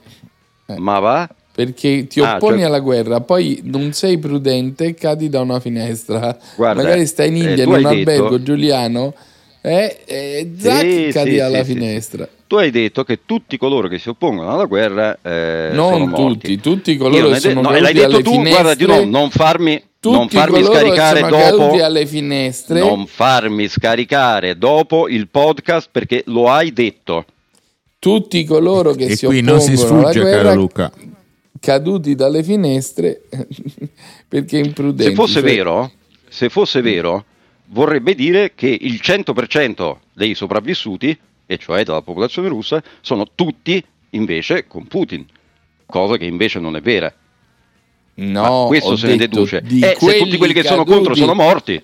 ma 0.77 1.00
va? 1.00 1.29
Perché 1.51 2.08
ti 2.08 2.22
Ah, 2.22 2.36
opponi 2.36 2.60
cioè- 2.60 2.67
alla 2.67 2.79
guerra, 2.79 3.19
poi 3.19 3.60
non 3.65 3.91
sei 3.91 4.17
prudente 4.17 4.86
e 4.86 4.93
cadi 4.93 5.27
da 5.27 5.41
una 5.41 5.60
finestra. 5.60 6.38
Guarda, 6.55 6.81
Magari 6.84 7.05
stai 7.05 7.27
in 7.27 7.36
eh, 7.36 7.50
India 7.50 7.63
tu 7.65 7.72
in 7.72 7.75
un 7.75 7.81
detto- 7.81 8.12
albergo, 8.12 8.41
Giuliano, 8.41 9.13
e, 9.62 9.98
e 10.05 10.51
zac, 10.58 10.79
Sì, 10.79 11.10
cadi 11.12 11.31
sì, 11.31 11.36
dalla 11.36 11.63
sì, 11.65 11.74
finestra. 11.74 12.29
Tu 12.48 12.55
hai 12.55 12.72
detto 12.72 13.03
che 13.03 13.19
tutti 13.25 13.58
coloro 13.58 13.89
che 13.89 14.00
si 14.00 14.08
oppongono 14.08 14.51
alla 14.53 14.65
guerra 14.65 15.17
eh, 15.22 15.72
sono 15.74 15.98
non 15.98 16.13
tutti, 16.13 16.60
tutti 16.62 16.96
coloro 16.96 17.27
che 17.27 17.34
hai 17.36 17.41
de- 17.41 17.50
sono 17.50 17.62
no, 17.62 17.69
l'hai 17.77 17.93
detto 17.93 18.22
tu, 18.22 18.31
finestre. 18.31 18.50
guarda 18.50 18.74
di 18.75 18.86
no, 18.86 19.03
non 19.03 19.29
farmi, 19.29 19.84
tutti 20.00 20.15
non 20.15 20.29
farmi 20.29 20.63
scaricare 20.63 21.19
sono 21.19 21.38
dopo, 21.58 21.84
alle 21.84 22.05
finestre. 22.05 22.79
non 22.79 23.05
farmi 23.05 23.67
scaricare 23.67 24.58
dopo 24.58 25.10
il 25.10 25.27
podcast 25.27 25.89
perché 25.91 26.24
lo 26.27 26.50
hai 26.50 26.72
detto. 26.72 27.25
Tutti 28.00 28.44
coloro 28.46 28.94
che 28.94 29.06
e 29.06 29.15
si 29.15 29.25
qui 29.25 29.39
oppongono 29.39 29.58
non 29.58 29.65
si 29.65 29.72
alla 29.72 29.79
sfugge, 29.79 30.20
guerra 30.22 30.44
caro 30.44 30.56
Luca. 30.56 30.91
caduti 31.60 32.15
dalle 32.15 32.44
finestre 32.44 33.24
perché 34.27 34.58
imprudenti. 34.58 35.12
Se 35.12 35.15
fosse 35.15 35.34
cioè- 35.34 35.44
vero, 35.44 35.91
se 36.27 36.50
fosse 36.50 36.82
vero, 36.82 37.25
vorrebbe 37.68 38.15
dire 38.15 38.53
che 38.56 38.68
il 38.68 39.00
100% 39.03 39.96
dei 40.13 40.34
sopravvissuti, 40.34 41.18
e 41.46 41.58
cioè 41.58 41.84
della 41.84 42.01
popolazione 42.01 42.48
russa, 42.48 42.82
sono 43.01 43.27
tutti 43.36 43.84
invece 44.12 44.65
con 44.68 44.88
Putin, 44.88 45.25
cosa 45.86 46.18
che 46.18 46.25
invece 46.25 46.60
non 46.60 46.75
è 46.75 46.82
vera. 46.82 47.13
No, 48.15 48.41
Ma 48.63 48.68
questo 48.68 48.96
se 48.98 49.08
ne 49.08 49.15
deduce. 49.15 49.63
Eh, 49.65 49.96
se 49.98 50.18
tutti 50.18 50.38
quelli 50.38 50.53
che 50.53 50.63
sono 50.63 50.84
contro 50.84 51.15
sono 51.15 51.34
morti. 51.34 51.82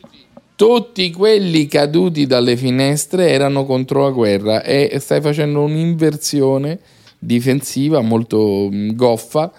Tutti 0.55 1.11
quelli 1.11 1.65
caduti 1.67 2.25
dalle 2.25 2.55
finestre 2.55 3.29
erano 3.29 3.65
contro 3.65 4.03
la 4.03 4.11
guerra 4.11 4.63
e 4.63 4.97
stai 5.01 5.19
facendo 5.19 5.61
un'inversione 5.61 6.79
difensiva 7.19 7.99
molto 7.99 8.69
mh, 8.71 8.95
goffa 8.95 9.51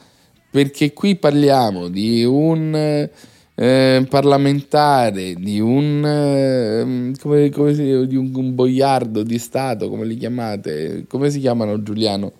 perché 0.51 0.95
qui 0.95 1.17
parliamo 1.17 1.89
di 1.89 2.25
un 2.25 2.75
eh, 3.55 4.07
parlamentare, 4.09 5.35
di 5.35 5.61
un, 5.61 6.03
eh, 6.05 7.13
come, 7.21 7.51
come 7.51 7.75
si- 7.75 8.07
di 8.07 8.17
un, 8.17 8.31
un 8.35 8.55
boiardo 8.55 9.23
di 9.23 9.39
Stato, 9.39 9.91
come 9.91 10.07
li 10.07 10.17
chiamate? 10.17 11.05
Come 11.09 11.29
si 11.31 11.41
chiamano 11.41 11.83
Giuliano? 11.83 12.33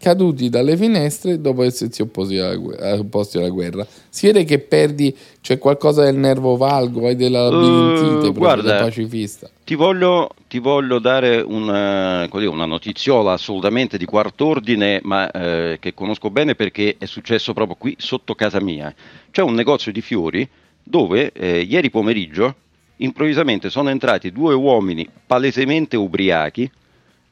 Caduti 0.00 0.48
dalle 0.48 0.76
finestre 0.78 1.40
dopo 1.40 1.62
essersi 1.62 2.00
opposti 2.00 2.38
alla, 2.38 2.56
gu- 2.56 2.74
eh, 2.80 2.92
opposti 2.92 3.36
alla 3.36 3.50
guerra. 3.50 3.86
Si 4.08 4.26
vede 4.26 4.44
che 4.44 4.58
perdi, 4.58 5.14
c'è 5.42 5.58
qualcosa 5.58 6.04
del 6.04 6.16
nervo 6.16 6.56
valgo, 6.56 7.06
hai 7.06 7.16
della 7.16 7.46
Eh, 7.46 7.50
labirintite 7.50 8.18
proprio 8.18 8.38
guarda, 8.38 8.72
da 8.72 8.84
pacifista. 8.84 9.50
Ti 9.62 9.74
voglio, 9.74 10.30
ti 10.48 10.58
voglio 10.58 10.98
dare 10.98 11.40
una, 11.40 12.26
così, 12.30 12.46
una 12.46 12.64
notiziola 12.64 13.32
assolutamente 13.32 13.98
di 13.98 14.06
quarto 14.06 14.46
ordine, 14.46 15.00
ma 15.02 15.30
eh, 15.30 15.76
che 15.78 15.92
conosco 15.92 16.30
bene 16.30 16.54
perché 16.54 16.96
è 16.98 17.04
successo 17.04 17.52
proprio 17.52 17.76
qui 17.78 17.94
sotto 17.98 18.34
casa 18.34 18.60
mia. 18.60 18.92
C'è 19.30 19.42
un 19.42 19.54
negozio 19.54 19.92
di 19.92 20.00
fiori 20.00 20.48
dove 20.82 21.30
eh, 21.32 21.60
ieri 21.60 21.90
pomeriggio 21.90 22.54
improvvisamente 22.96 23.70
sono 23.70 23.90
entrati 23.90 24.32
due 24.32 24.54
uomini 24.54 25.08
palesemente 25.26 25.96
ubriachi, 25.96 26.70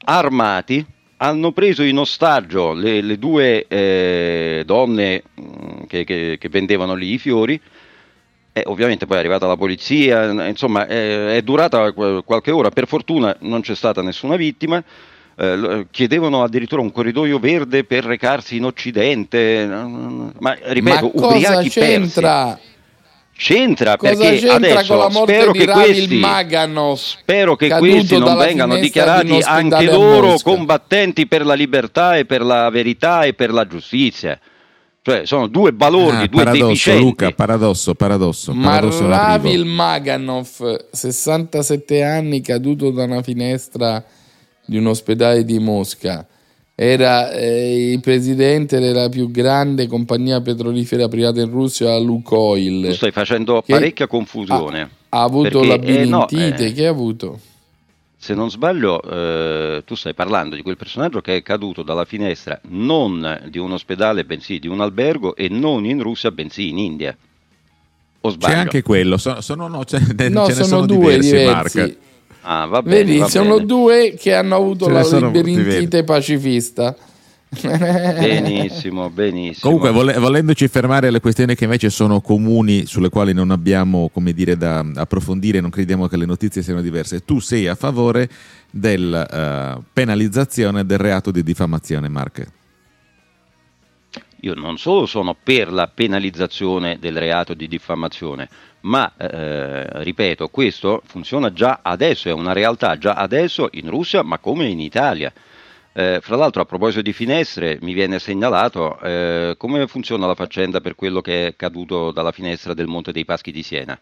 armati, 0.05 0.85
hanno 1.21 1.51
preso 1.51 1.83
in 1.83 1.97
ostaggio 1.97 2.73
le, 2.73 3.01
le 3.01 3.17
due 3.19 3.65
eh, 3.67 4.63
donne 4.65 5.23
mh, 5.33 5.83
che, 5.87 6.03
che- 6.05 6.37
che 6.39 6.49
vendevano 6.49 6.93
lì 6.95 7.13
i 7.13 7.17
fiori. 7.17 7.59
E 8.51 8.63
ovviamente 8.65 9.05
poi 9.05 9.17
è 9.17 9.19
arrivata 9.19 9.45
la 9.45 9.55
polizia, 9.57 10.47
insomma 10.47 10.87
è, 10.87 11.35
è 11.35 11.41
durata 11.41 11.91
qu- 11.91 12.23
qualche 12.25 12.51
ora, 12.51 12.69
per 12.71 12.87
fortuna 12.87 13.35
non 13.41 13.61
c'è 13.61 13.75
stata 13.75 14.01
nessuna 14.01 14.35
vittima. 14.37 14.83
Eh, 15.41 15.87
chiedevano 15.91 16.43
addirittura 16.43 16.81
un 16.81 16.91
corridoio 16.91 17.39
verde 17.39 17.83
per 17.85 18.03
recarsi 18.03 18.57
in 18.57 18.65
Occidente, 18.65 19.65
ma 19.67 20.57
ripeto, 20.63 21.05
Ma 21.05 21.11
cosa 21.11 21.25
ubriachi 21.27 21.69
persi. 21.69 22.19
C'entra? 23.39 23.95
Cosa 23.95 24.15
perché 24.15 24.37
c'entra 24.37 24.55
adesso 24.55 24.93
con 24.93 24.97
la 24.97 25.09
morte 25.09 25.33
spero 25.33 25.51
di 25.53 25.59
che 25.59 25.65
questi 25.65 26.15
Maganov? 26.17 26.97
spero 26.97 27.55
che 27.55 27.69
questi 27.69 28.17
non 28.17 28.37
vengano 28.37 28.73
finestra 28.75 29.21
di 29.23 29.29
dichiarati 29.29 29.39
anche 29.43 29.85
loro 29.85 30.35
combattenti 30.43 31.25
per 31.25 31.45
la 31.45 31.53
libertà 31.53 32.17
e 32.17 32.25
per 32.25 32.41
la 32.41 32.69
verità 32.69 33.23
e 33.23 33.33
per 33.33 33.51
la 33.53 33.65
giustizia. 33.65 34.37
Cioè 35.01 35.25
sono 35.25 35.47
due 35.47 35.71
balordi, 35.71 36.23
Ah, 36.25 36.27
due 36.27 36.43
paradosso, 36.43 36.67
deficienti. 36.67 37.03
Luca, 37.03 37.31
paradosso, 37.31 37.95
paradosso. 37.95 38.53
Paradosso. 38.61 39.07
Ravil 39.07 39.63
Maganov, 39.63 40.89
67 40.91 42.03
anni, 42.03 42.41
caduto 42.41 42.91
da 42.91 43.05
una 43.05 43.23
finestra 43.23 44.03
di 44.65 44.77
un 44.77 44.87
ospedale 44.87 45.45
di 45.45 45.57
Mosca, 45.57 46.27
era 46.81 47.29
eh, 47.31 47.91
il 47.91 47.99
presidente 47.99 48.79
della 48.79 49.09
più 49.09 49.29
grande 49.31 49.85
compagnia 49.85 50.39
petrolifera 50.39 51.09
privata 51.09 51.41
in 51.41 51.49
Russia, 51.49 51.97
Lukoil. 51.97 52.85
Tu 52.87 52.93
stai 52.93 53.11
facendo 53.11 53.61
parecchia 53.67 54.07
confusione. 54.07 54.89
Ha 55.09 55.21
avuto 55.21 55.59
Perché, 55.59 56.03
eh, 56.03 56.05
no, 56.05 56.19
labirintite, 56.19 56.65
eh, 56.67 56.71
che 56.71 56.87
ha 56.87 56.89
avuto? 56.89 57.37
Se 58.15 58.33
non 58.33 58.49
sbaglio, 58.49 59.01
eh, 59.01 59.83
tu 59.85 59.95
stai 59.95 60.13
parlando 60.13 60.55
di 60.55 60.61
quel 60.61 60.77
personaggio 60.77 61.19
che 61.19 61.35
è 61.35 61.41
caduto 61.43 61.83
dalla 61.83 62.05
finestra 62.05 62.57
non 62.69 63.41
di 63.49 63.57
un 63.57 63.73
ospedale, 63.73 64.23
bensì 64.23 64.59
di 64.59 64.69
un 64.69 64.79
albergo 64.79 65.35
e 65.35 65.49
non 65.49 65.83
in 65.83 66.01
Russia, 66.01 66.31
bensì 66.31 66.69
in 66.69 66.77
India. 66.77 67.13
O 68.21 68.29
C'è 68.29 68.35
sbaglio? 68.35 68.55
anche 68.57 68.81
quello, 68.83 69.17
sono, 69.17 69.41
sono- 69.41 69.67
no, 69.67 69.83
ce, 69.85 69.99
ce 70.17 70.29
No, 70.29 70.47
ne 70.47 70.53
sono, 70.53 70.65
sono 70.65 70.85
due 70.85 71.19
diversi, 71.19 71.29
diversi. 71.31 71.77
Mark. 71.77 71.97
Ah, 72.41 72.65
va 72.65 72.81
bene, 72.81 72.95
Vedi, 73.03 73.17
va 73.19 73.27
sono 73.27 73.55
bene. 73.55 73.65
due 73.65 74.15
che 74.17 74.33
hanno 74.33 74.55
avuto 74.55 74.85
Ce 74.85 74.91
la 74.91 75.19
labirintite 75.19 76.03
pacifista. 76.03 76.95
Benissimo, 77.61 79.09
benissimo. 79.11 79.59
Comunque, 79.61 79.91
vole- 79.91 80.13
volendoci 80.19 80.67
fermare 80.67 81.07
alle 81.07 81.19
questioni 81.19 81.55
che 81.55 81.63
invece 81.65 81.89
sono 81.89 82.21
comuni, 82.21 82.85
sulle 82.85 83.09
quali 83.09 83.33
non 83.33 83.51
abbiamo, 83.51 84.09
come 84.13 84.33
dire, 84.33 84.55
da 84.55 84.85
approfondire, 84.95 85.59
non 85.59 85.69
crediamo 85.69 86.07
che 86.07 86.17
le 86.17 86.25
notizie 86.25 86.61
siano 86.61 86.81
diverse. 86.81 87.25
Tu 87.25 87.39
sei 87.39 87.67
a 87.67 87.75
favore 87.75 88.29
della 88.69 89.75
eh, 89.77 89.81
penalizzazione 89.91 90.85
del 90.85 90.99
reato 90.99 91.31
di 91.31 91.43
diffamazione, 91.43 92.07
Mark? 92.07 92.45
Io 94.41 94.53
non 94.53 94.77
solo 94.77 95.05
sono 95.05 95.35
per 95.41 95.69
la 95.71 95.87
penalizzazione 95.93 96.97
del 96.99 97.17
reato 97.17 97.53
di 97.53 97.67
diffamazione, 97.67 98.47
ma 98.81 99.11
eh, 99.17 100.03
ripeto, 100.03 100.47
questo 100.49 101.01
funziona 101.05 101.51
già 101.51 101.79
adesso, 101.81 102.29
è 102.29 102.33
una 102.33 102.53
realtà 102.53 102.97
già 102.97 103.13
adesso 103.13 103.69
in 103.73 103.89
Russia, 103.89 104.23
ma 104.23 104.37
come 104.37 104.67
in 104.67 104.79
Italia. 104.79 105.31
Eh, 105.91 106.19
fra 106.21 106.35
l'altro, 106.35 106.61
a 106.61 106.65
proposito 106.65 107.01
di 107.01 107.13
finestre, 107.13 107.77
mi 107.81 107.93
viene 107.93 108.19
segnalato 108.19 108.99
eh, 109.01 109.55
come 109.57 109.87
funziona 109.87 110.27
la 110.27 110.35
faccenda 110.35 110.81
per 110.81 110.95
quello 110.95 111.19
che 111.19 111.47
è 111.47 111.55
caduto 111.55 112.11
dalla 112.11 112.31
finestra 112.31 112.73
del 112.73 112.87
Monte 112.87 113.11
dei 113.11 113.25
Paschi 113.25 113.51
di 113.51 113.63
Siena. 113.63 113.99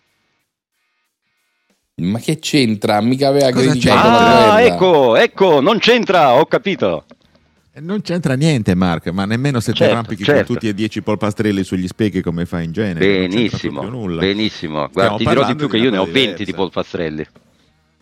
Ma 1.99 2.19
che 2.19 2.37
c'entra? 2.37 3.01
Mica 3.01 3.29
aveva 3.29 3.49
Cosa 3.51 3.71
criticato 3.71 4.07
c'entra? 4.07 4.53
Ah, 4.53 4.61
ecco, 4.61 5.15
ecco, 5.15 5.61
non 5.61 5.79
c'entra, 5.79 6.35
ho 6.35 6.45
capito. 6.45 7.05
Eh, 7.77 7.81
Non 7.81 8.01
c'entra 8.01 8.33
niente, 8.33 8.73
Mark, 8.75 9.07
ma 9.09 9.25
nemmeno 9.25 9.59
se 9.59 9.71
ti 9.71 9.77
Certo, 9.77 9.93
arrampichi 9.93 10.23
certo. 10.23 10.45
con 10.45 10.55
tutti 10.55 10.67
e 10.67 10.73
dieci 10.73 11.01
polpastrelli 11.03 11.63
sugli 11.63 11.87
specchi 11.87 12.21
come 12.21 12.45
fai 12.45 12.65
in 12.65 12.71
genere. 12.71 13.05
Benissimo, 13.27 13.81
benissimo. 14.17 14.89
Guarda, 14.91 15.15
ti 15.17 15.25
dirò 15.25 15.45
di 15.45 15.55
più 15.55 15.65
di 15.67 15.71
che 15.71 15.77
io 15.77 15.91
ne 15.91 15.97
ho 15.97 16.01
cosa 16.05 16.11
20 16.13 16.29
di 16.29 16.35
diversa. 16.45 16.55
polpastrelli. 16.55 17.25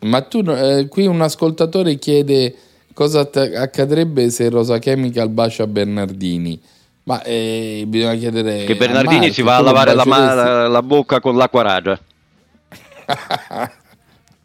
Ma 0.01 0.21
tu, 0.21 0.39
eh, 0.47 0.87
qui 0.89 1.05
un 1.07 1.19
ascoltatore 1.21 1.95
chiede 1.97 2.55
cosa 2.93 3.21
att- 3.21 3.35
accadrebbe 3.55 4.29
se 4.29 4.49
Rosa 4.49 4.79
Chemical 4.79 5.29
bacia 5.29 5.67
Bernardini. 5.67 6.59
Ma 7.03 7.21
eh, 7.23 7.83
bisogna 7.87 8.15
chiedere. 8.15 8.63
Che 8.63 8.75
Bernardini 8.75 9.19
Marco, 9.19 9.33
si 9.33 9.41
va 9.41 9.57
a 9.57 9.61
lavare 9.61 9.93
la, 9.93 10.05
ma- 10.05 10.67
la 10.67 10.81
bocca 10.81 11.19
con 11.19 11.35
l'acqua 11.35 11.61
ragia. 11.61 11.99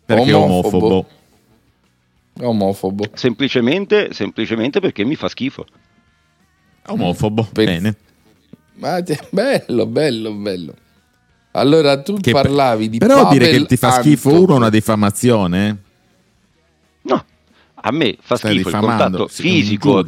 Perché 0.04 0.30
è 0.30 0.34
Omofobo. 0.34 0.76
omofobo. 0.76 1.06
Omofobo. 2.42 3.04
Semplicemente, 3.14 4.12
semplicemente 4.12 4.80
perché 4.80 5.04
mi 5.04 5.14
fa 5.16 5.28
schifo. 5.28 5.64
Omofobo, 6.86 7.48
Per- 7.52 7.64
bene. 7.64 7.96
Ma 8.74 9.02
te- 9.02 9.18
bello, 9.30 9.86
bello, 9.86 10.32
bello. 10.32 10.74
Allora 11.52 12.00
tu 12.00 12.16
Che- 12.18 12.30
parlavi 12.32 12.88
di 12.88 12.98
Però 12.98 13.28
dire 13.30 13.46
Pavel 13.46 13.60
che 13.62 13.66
ti 13.66 13.76
fa 13.76 13.90
schifo 14.00 14.28
Antov. 14.30 14.44
uno 14.44 14.54
è 14.54 14.56
una 14.56 14.70
diffamazione? 14.70 15.82
No, 17.02 17.24
a 17.74 17.90
me 17.92 18.16
fa 18.20 18.36
Stai 18.36 18.52
schifo 18.54 18.68
il 18.68 18.76
contatto 18.76 19.26
fisico. 19.28 20.04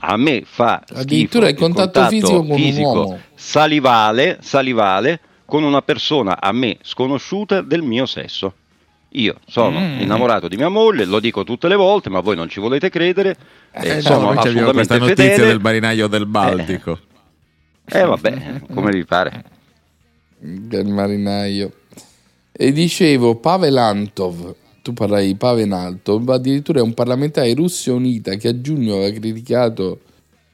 A 0.00 0.16
me 0.16 0.42
fa 0.44 0.82
Addirittura 0.94 1.46
schifo 1.48 1.66
il 1.66 1.72
contatto 1.74 2.08
fisico 2.08 2.36
con 2.38 2.50
un 2.50 2.56
fisico 2.56 2.88
uomo. 2.88 3.18
salivale, 3.34 4.38
salivale 4.40 5.20
con 5.44 5.62
una 5.62 5.80
persona 5.82 6.40
a 6.40 6.52
me 6.52 6.78
sconosciuta 6.82 7.60
del 7.62 7.82
mio 7.82 8.06
sesso. 8.06 8.54
Io 9.12 9.36
sono 9.46 9.78
Mm. 9.80 10.00
innamorato 10.00 10.48
di 10.48 10.56
mia 10.56 10.68
moglie, 10.68 11.04
lo 11.06 11.18
dico 11.20 11.42
tutte 11.44 11.66
le 11.68 11.76
volte, 11.76 12.10
ma 12.10 12.20
voi 12.20 12.36
non 12.36 12.48
ci 12.48 12.60
volete 12.60 12.90
credere. 12.90 13.36
Eh, 13.72 13.88
eh, 13.88 13.94
no, 13.96 14.00
sono 14.02 14.30
abbiamo 14.30 14.70
questa 14.72 14.94
assolutamente 14.94 14.98
notizia 14.98 15.24
fedele. 15.30 15.46
del 15.48 15.60
marinaio 15.60 16.06
del 16.08 16.26
Baltico. 16.26 16.98
Eh 17.86 18.04
vabbè, 18.04 18.60
come 18.74 18.90
vi 18.92 19.04
pare. 19.04 19.44
del 20.38 20.86
marinaio. 20.86 21.72
E 22.52 22.70
dicevo, 22.72 23.36
Pavel 23.36 23.76
Antov, 23.78 24.54
tu 24.82 24.92
parlai 24.92 25.28
di 25.28 25.34
Pavel 25.36 25.72
Antov, 25.72 26.28
addirittura 26.28 26.80
è 26.80 26.82
un 26.82 26.92
parlamentare 26.94 27.52
Russia 27.54 27.92
Unita 27.94 28.34
che 28.34 28.48
a 28.48 28.60
giugno 28.60 28.94
aveva 28.96 29.18
criticato 29.18 30.00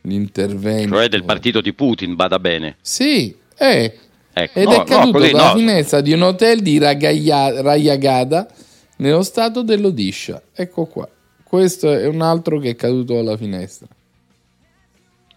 l'intervento. 0.03 0.95
Cioè 0.95 1.09
del 1.09 1.25
partito 1.25 1.61
di 1.61 1.73
Putin, 1.73 2.15
vada 2.15 2.39
bene. 2.39 2.77
Sì, 2.81 3.35
eh, 3.59 3.99
Ecco, 4.37 4.59
ed 4.59 4.65
no, 4.67 4.73
è 4.73 4.77
no, 4.79 4.85
caduto 4.85 5.19
così 5.19 5.31
dalla 5.31 5.53
no. 5.53 5.59
finestra 5.59 6.01
di 6.01 6.13
un 6.13 6.23
hotel 6.23 6.61
di 6.61 6.79
Ragaya- 6.79 7.63
Rayagada 7.63 8.47
nello 8.97 9.23
stato 9.23 9.63
dell'Odisha. 9.63 10.43
Ecco 10.53 10.87
qua. 10.87 11.09
Questo 11.45 11.93
è 11.93 12.07
un 12.07 12.21
altro 12.21 12.59
che 12.59 12.71
è 12.71 12.75
caduto 12.77 13.15
dalla 13.15 13.37
finestra. 13.37 13.87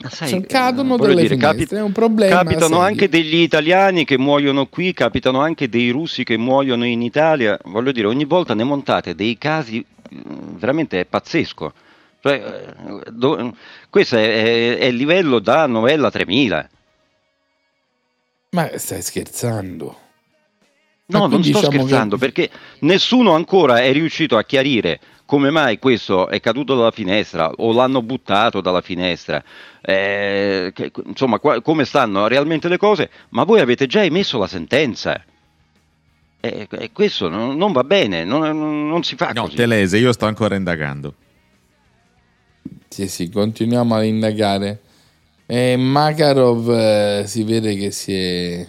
Sai, 0.10 0.30
Cioè, 0.30 0.42
cadono 0.46 0.96
eh, 0.96 0.98
dalle 1.00 1.22
dire, 1.24 1.38
finestre, 1.38 1.78
è 1.80 1.82
un 1.82 1.92
problema 1.92 2.36
Capitano 2.38 2.66
serio. 2.68 2.80
anche 2.82 3.10
degli 3.10 3.38
italiani 3.38 4.04
che 4.06 4.18
muoiono 4.18 4.68
qui, 4.68 4.94
capitano 4.94 5.40
anche 5.42 5.70
dei 5.70 5.90
russi 5.90 6.24
che 6.24 6.38
muoiono 6.38 6.86
in 6.86 7.02
Italia. 7.02 7.58
Voglio 7.66 7.92
dire, 7.92 8.06
ogni 8.08 8.26
volta 8.26 8.54
ne 8.54 8.64
montate 8.64 9.16
dei 9.16 9.38
casi 9.40 9.80
eh, 9.80 10.16
veramente 10.58 11.00
è 11.00 11.06
pazzesco. 11.06 11.74
Cioè, 12.22 12.34
eh, 12.34 13.12
do- 13.12 13.56
questo 13.90 14.18
è, 14.18 14.22
è- 14.22 14.78
è 14.78 14.86
il 14.86 14.96
livello 14.96 15.40
da 15.40 15.66
novella 15.66 16.12
3000. 16.12 16.70
Ma 18.58 18.76
stai 18.80 19.04
scherzando? 19.04 20.00
No, 21.10 21.28
non 21.28 21.44
sto 21.44 21.60
diciamo 21.60 21.68
che- 21.70 21.78
scherzando 21.78 22.18
perché 22.18 22.50
nessuno 22.80 23.34
ancora 23.34 23.82
è 23.82 23.94
riuscito 23.94 24.36
a 24.36 24.44
chiarire 24.44 25.00
come 25.26 25.52
mai 25.52 25.78
questo 25.78 26.28
è 26.28 26.40
caduto 26.40 26.76
dalla 26.76 26.90
finestra 26.92 27.52
o 27.52 27.72
l'hanno 27.72 28.02
buttato 28.02 28.60
dalla 28.62 28.82
finestra, 28.82 29.44
eh, 29.82 30.72
che- 30.74 30.92
insomma 31.06 31.38
qua- 31.38 31.62
come 31.62 31.86
stanno 31.86 32.26
realmente 32.28 32.68
le 32.68 32.78
cose, 32.78 33.12
ma 33.30 33.44
voi 33.44 33.60
avete 33.60 33.86
già 33.86 34.04
emesso 34.04 34.40
la 34.40 34.48
sentenza. 34.48 35.24
E, 36.40 36.68
e 36.70 36.92
questo 36.92 37.30
non, 37.30 37.58
non 37.58 37.72
va 37.74 37.84
bene, 37.84 38.24
non, 38.24 38.40
non- 38.58 38.88
non 38.88 39.04
si 39.04 39.16
fa 39.16 39.34
No, 39.34 39.44
così. 39.44 39.56
Telese, 39.56 39.98
io 39.98 40.12
sto 40.14 40.26
ancora 40.26 40.56
indagando. 40.56 41.14
Sì, 42.88 43.08
sì, 43.08 43.30
continuiamo 43.30 43.94
a 43.96 44.04
indagare. 44.04 44.82
E 45.50 45.78
Makarov 45.78 46.70
eh, 46.70 47.24
si 47.26 47.44
vede 47.44 47.76
che 47.78 47.92
si 47.92 48.14
è, 48.14 48.68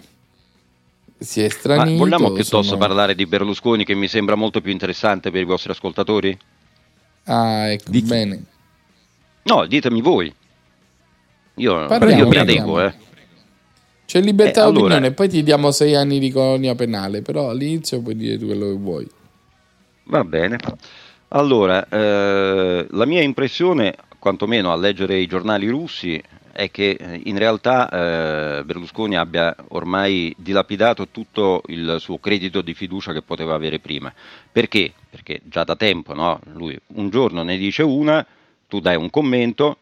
si 1.17 1.41
è 1.41 1.43
Ma 1.43 1.49
stranito. 1.49 1.97
vogliamo 1.97 2.31
piuttosto 2.31 2.57
insomma. 2.59 2.77
parlare 2.87 3.15
di 3.15 3.25
Berlusconi 3.25 3.83
che 3.83 3.95
mi 3.95 4.07
sembra 4.07 4.35
molto 4.35 4.61
più 4.61 4.71
interessante 4.71 5.29
per 5.29 5.41
i 5.41 5.45
vostri 5.45 5.71
ascoltatori? 5.71 6.37
Ah, 7.25 7.69
ecco, 7.71 7.91
Di 7.91 8.01
bene. 8.01 8.43
No, 9.43 9.65
ditemi 9.65 10.01
voi. 10.01 10.33
Io, 11.55 11.85
Parliamo, 11.87 12.21
io 12.21 12.27
mi 12.29 12.35
parliamo. 12.35 12.77
adeguo, 12.77 12.81
eh. 12.85 12.93
C'è 14.05 14.21
libertà 14.21 14.61
Eh, 14.61 14.63
allora- 14.63 14.79
d'opinione, 14.79 15.11
poi 15.11 15.27
ti 15.29 15.43
diamo 15.43 15.71
sei 15.71 15.95
anni 15.95 16.17
di 16.19 16.31
colonia 16.31 16.73
penale, 16.75 17.21
però 17.21 17.49
all'inizio 17.49 18.01
puoi 18.01 18.15
dire 18.15 18.37
quello 18.37 18.67
che 18.67 18.77
vuoi. 18.77 19.07
Va 20.05 20.23
bene. 20.23 20.57
Allora, 21.29 21.85
eh, 21.89 22.87
la 22.89 23.05
mia 23.05 23.21
impressione, 23.21 23.95
quantomeno 24.17 24.71
a 24.71 24.77
leggere 24.77 25.17
i 25.19 25.27
giornali 25.27 25.67
russi, 25.67 26.19
è 26.59 26.69
che 26.71 26.97
eh, 26.99 27.21
in 27.23 27.37
realtà 27.37 27.89
eh, 27.89 28.63
Berlusconi 28.65 29.15
abbia 29.15 29.55
ormai 29.69 30.35
dilapidato 30.37 31.07
tutto 31.07 31.61
il 31.67 31.95
suo 31.99 32.17
credito 32.17 32.61
di 32.61 32.73
fiducia 32.73 33.13
che 33.13 33.21
poteva 33.21 33.55
avere 33.55 33.79
prima. 33.79 34.13
Perché? 34.51 34.91
Perché 35.09 35.39
già 35.45 35.63
da 35.63 35.77
tempo, 35.77 36.13
no? 36.13 36.41
Lui 36.53 36.77
un 36.95 37.09
giorno 37.09 37.43
ne 37.43 37.55
dice 37.55 37.83
una, 37.83 38.25
tu 38.67 38.81
dai 38.81 38.97
un 38.97 39.09
commento, 39.09 39.77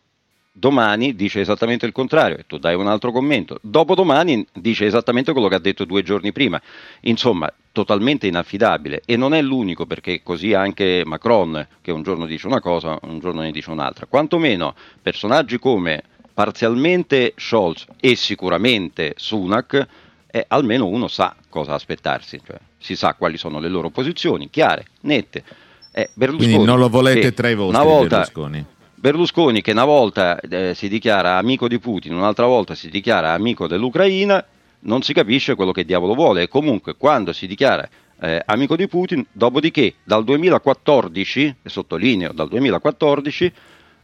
domani 0.51 1.15
dice 1.15 1.39
esattamente 1.39 1.87
il 1.87 1.91
contrario 1.91 2.37
e 2.37 2.45
tu 2.45 2.59
dai 2.59 2.75
un 2.75 2.87
altro 2.87 3.11
commento, 3.11 3.57
dopodomani 3.61 4.45
dice 4.53 4.85
esattamente 4.85 5.31
quello 5.31 5.47
che 5.47 5.55
ha 5.55 5.59
detto 5.59 5.83
due 5.83 6.03
giorni 6.03 6.31
prima. 6.31 6.61
Insomma, 7.01 7.51
totalmente 7.71 8.27
inaffidabile 8.27 9.01
e 9.03 9.17
non 9.17 9.33
è 9.33 9.41
l'unico 9.41 9.87
perché 9.87 10.21
così 10.21 10.53
anche 10.53 11.01
Macron 11.05 11.67
che 11.81 11.91
un 11.91 12.03
giorno 12.03 12.27
dice 12.27 12.45
una 12.45 12.59
cosa, 12.59 12.99
un 13.01 13.17
giorno 13.19 13.41
ne 13.41 13.51
dice 13.51 13.71
un'altra. 13.71 14.05
Quantomeno 14.05 14.75
personaggi 15.01 15.57
come 15.57 16.03
parzialmente 16.37 17.33
Scholz 17.35 17.87
e 17.99 18.13
sicuramente 18.13 19.15
Sunak, 19.17 19.87
eh, 20.27 20.45
almeno 20.49 20.85
uno 20.85 21.07
sa 21.07 21.35
cosa 21.49 21.73
aspettarsi, 21.73 22.39
cioè 22.45 22.59
si 22.77 22.95
sa 22.95 23.15
quali 23.15 23.37
sono 23.37 23.59
le 23.59 23.67
loro 23.67 23.89
posizioni, 23.89 24.47
chiare, 24.51 24.85
nette. 25.01 25.43
Eh, 25.91 26.11
Berlusconi, 26.13 26.51
Quindi 26.51 26.67
non 26.67 26.77
lo 26.77 26.89
volete 26.89 27.33
tra 27.33 27.49
i 27.49 27.55
vostri, 27.55 27.83
volta, 27.83 28.17
Berlusconi. 28.17 28.65
Berlusconi 28.93 29.61
che 29.63 29.71
una 29.71 29.85
volta 29.85 30.39
eh, 30.39 30.75
si 30.75 30.87
dichiara 30.87 31.37
amico 31.37 31.67
di 31.67 31.79
Putin, 31.79 32.13
un'altra 32.13 32.45
volta 32.45 32.75
si 32.75 32.91
dichiara 32.91 33.33
amico 33.33 33.65
dell'Ucraina, 33.65 34.45
non 34.81 35.01
si 35.01 35.13
capisce 35.13 35.55
quello 35.55 35.71
che 35.71 35.85
diavolo 35.85 36.13
vuole 36.13 36.43
e 36.43 36.47
comunque 36.47 36.95
quando 36.97 37.33
si 37.33 37.47
dichiara 37.47 37.89
eh, 38.19 38.43
amico 38.45 38.75
di 38.75 38.87
Putin, 38.87 39.25
dopodiché 39.31 39.95
dal 40.03 40.23
2014, 40.23 41.55
e 41.63 41.67
sottolineo 41.67 42.31
dal 42.31 42.47
2014, 42.47 43.53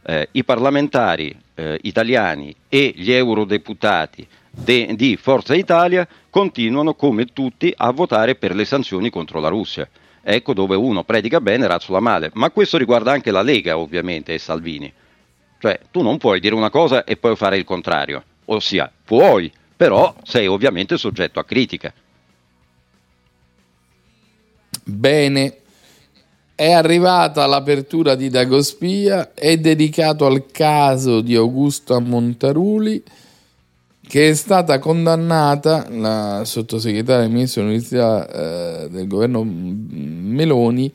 eh, 0.06 0.28
i 0.32 0.44
parlamentari 0.44 1.36
eh, 1.54 1.78
italiani 1.82 2.54
e 2.68 2.92
gli 2.96 3.12
eurodeputati 3.12 4.26
de- 4.50 4.94
di 4.96 5.16
Forza 5.16 5.54
Italia 5.54 6.06
continuano 6.30 6.94
come 6.94 7.26
tutti 7.26 7.72
a 7.76 7.90
votare 7.90 8.34
per 8.34 8.54
le 8.54 8.64
sanzioni 8.64 9.10
contro 9.10 9.40
la 9.40 9.48
Russia. 9.48 9.88
Ecco 10.22 10.54
dove 10.54 10.74
uno 10.76 11.04
predica 11.04 11.40
bene 11.40 11.64
e 11.64 11.68
razzola 11.68 12.00
male, 12.00 12.30
ma 12.34 12.50
questo 12.50 12.78
riguarda 12.78 13.12
anche 13.12 13.30
la 13.30 13.42
Lega 13.42 13.76
ovviamente 13.76 14.32
e 14.32 14.38
Salvini. 14.38 14.92
Cioè 15.58 15.80
tu 15.90 16.02
non 16.02 16.18
puoi 16.18 16.40
dire 16.40 16.54
una 16.54 16.70
cosa 16.70 17.04
e 17.04 17.16
poi 17.16 17.36
fare 17.36 17.56
il 17.56 17.64
contrario, 17.64 18.22
ossia 18.46 18.90
puoi, 19.04 19.52
però 19.76 20.14
sei 20.22 20.46
ovviamente 20.46 20.96
soggetto 20.96 21.40
a 21.40 21.44
critica. 21.44 21.92
Bene, 24.84 25.56
è 26.54 26.70
arrivata 26.70 27.46
l'apertura 27.46 28.14
di 28.14 28.28
Dagospia, 28.28 29.34
è 29.34 29.56
dedicato 29.58 30.26
al 30.26 30.46
caso 30.50 31.20
di 31.20 31.34
Augusta 31.34 31.98
Montaruli, 31.98 33.02
che 34.06 34.28
è 34.28 34.34
stata 34.34 34.78
condannata, 34.78 35.88
la 35.90 36.42
sottosegretaria 36.44 37.26
ministro 37.28 37.62
dell'Università 37.62 38.28
eh, 38.84 38.88
del 38.88 39.08
governo 39.08 39.42
Meloni, 39.44 40.92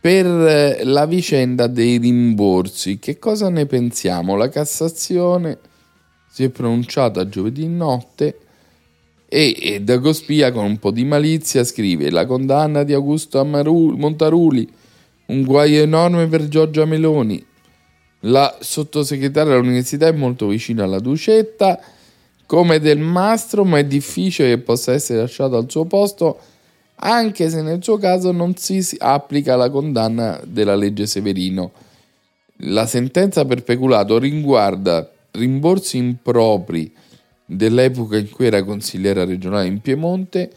per 0.00 0.26
eh, 0.26 0.84
la 0.84 1.06
vicenda 1.06 1.66
dei 1.66 1.98
rimborsi. 1.98 2.98
Che 2.98 3.18
cosa 3.18 3.48
ne 3.48 3.66
pensiamo? 3.66 4.36
La 4.36 4.48
Cassazione 4.48 5.58
si 6.30 6.44
è 6.44 6.48
pronunciata 6.48 7.28
giovedì 7.28 7.68
notte 7.68 8.38
e, 9.28 9.56
e 9.60 9.80
Dagospia 9.80 10.52
con 10.52 10.64
un 10.64 10.78
po' 10.78 10.90
di 10.90 11.04
malizia 11.04 11.64
scrive 11.64 12.10
la 12.10 12.26
condanna 12.26 12.84
di 12.84 12.92
Augusto 12.92 13.38
Amaru- 13.38 13.96
Montaruli, 13.96 14.68
un 15.26 15.42
guaio 15.42 15.82
enorme 15.82 16.26
per 16.26 16.48
Giorgia 16.48 16.84
Meloni. 16.84 17.44
La 18.20 18.56
sottosegretaria 18.60 19.52
dell'università 19.52 20.06
è 20.06 20.12
molto 20.12 20.46
vicina 20.48 20.84
alla 20.84 20.98
Ducetta, 20.98 21.80
come 22.46 22.78
del 22.78 22.98
mastro, 22.98 23.64
ma 23.64 23.78
è 23.78 23.84
difficile 23.84 24.48
che 24.48 24.58
possa 24.58 24.92
essere 24.92 25.20
lasciato 25.20 25.56
al 25.56 25.70
suo 25.70 25.84
posto, 25.84 26.38
anche 26.96 27.50
se 27.50 27.62
nel 27.62 27.82
suo 27.82 27.98
caso 27.98 28.32
non 28.32 28.56
si 28.56 28.82
applica 28.98 29.56
la 29.56 29.70
condanna 29.70 30.40
della 30.44 30.74
legge 30.74 31.06
Severino. 31.06 31.72
La 32.58 32.86
sentenza 32.86 33.44
per 33.44 33.62
peculato 33.62 34.18
riguarda 34.18 35.10
rimborsi 35.32 35.96
impropri 35.96 36.92
dell'epoca 37.44 38.16
in 38.16 38.30
cui 38.30 38.46
era 38.46 38.62
consigliera 38.62 39.24
regionale 39.24 39.66
in 39.66 39.80
Piemonte, 39.80 40.50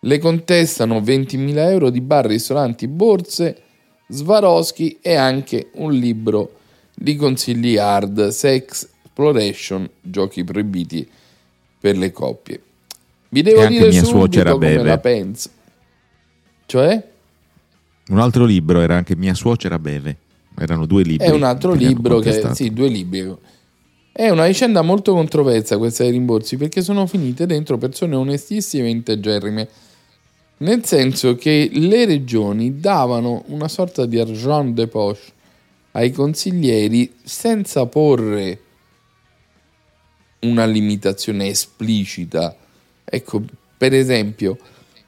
le 0.00 0.18
contestano 0.18 1.00
20.000 1.00 1.56
euro 1.68 1.90
di 1.90 2.00
bar, 2.00 2.26
ristoranti, 2.26 2.88
borse, 2.88 3.62
Swarovski 4.12 4.98
e 5.00 5.14
anche 5.14 5.70
un 5.74 5.92
libro 5.92 6.58
di 6.94 7.16
consigli 7.16 7.76
hard, 7.76 8.28
sex, 8.28 8.88
exploration, 9.12 9.88
giochi 10.00 10.42
proibiti 10.44 11.08
per 11.78 11.96
le 11.96 12.10
coppie. 12.10 12.60
Vi 13.28 13.42
devo 13.42 13.60
E 13.60 13.64
anche 13.64 13.78
dire 13.78 13.88
mia 13.90 14.04
suocera 14.04 14.52
come 14.52 14.68
beve. 14.68 14.82
la 14.82 14.98
penso. 14.98 15.50
Cioè? 16.66 17.08
Un 18.08 18.18
altro 18.18 18.44
libro 18.44 18.80
era 18.80 18.96
anche 18.96 19.16
Mia 19.16 19.34
suocera 19.34 19.78
beve. 19.78 20.16
Erano 20.58 20.86
due 20.86 21.02
libri. 21.02 21.26
È 21.26 21.30
un 21.30 21.42
altro 21.42 21.72
che 21.72 21.86
libro 21.86 22.18
che... 22.18 22.54
Sì, 22.54 22.72
due 22.72 22.88
libri. 22.88 23.34
È 24.10 24.28
una 24.28 24.46
vicenda 24.46 24.82
molto 24.82 25.14
controversa 25.14 25.78
questa 25.78 26.02
dei 26.02 26.12
rimborsi 26.12 26.56
perché 26.56 26.82
sono 26.82 27.06
finite 27.06 27.46
dentro 27.46 27.78
persone 27.78 28.14
onestissime 28.14 28.86
e 28.86 28.90
integerrime. 28.90 29.68
Nel 30.62 30.84
senso 30.84 31.34
che 31.34 31.68
le 31.72 32.04
regioni 32.04 32.78
davano 32.78 33.42
una 33.48 33.66
sorta 33.66 34.06
di 34.06 34.20
argent 34.20 34.74
de 34.74 34.86
poche 34.86 35.32
ai 35.92 36.12
consiglieri 36.12 37.12
senza 37.20 37.86
porre 37.86 38.60
una 40.40 40.64
limitazione 40.64 41.48
esplicita. 41.48 42.56
Ecco, 43.04 43.42
per 43.76 43.92
esempio, 43.92 44.56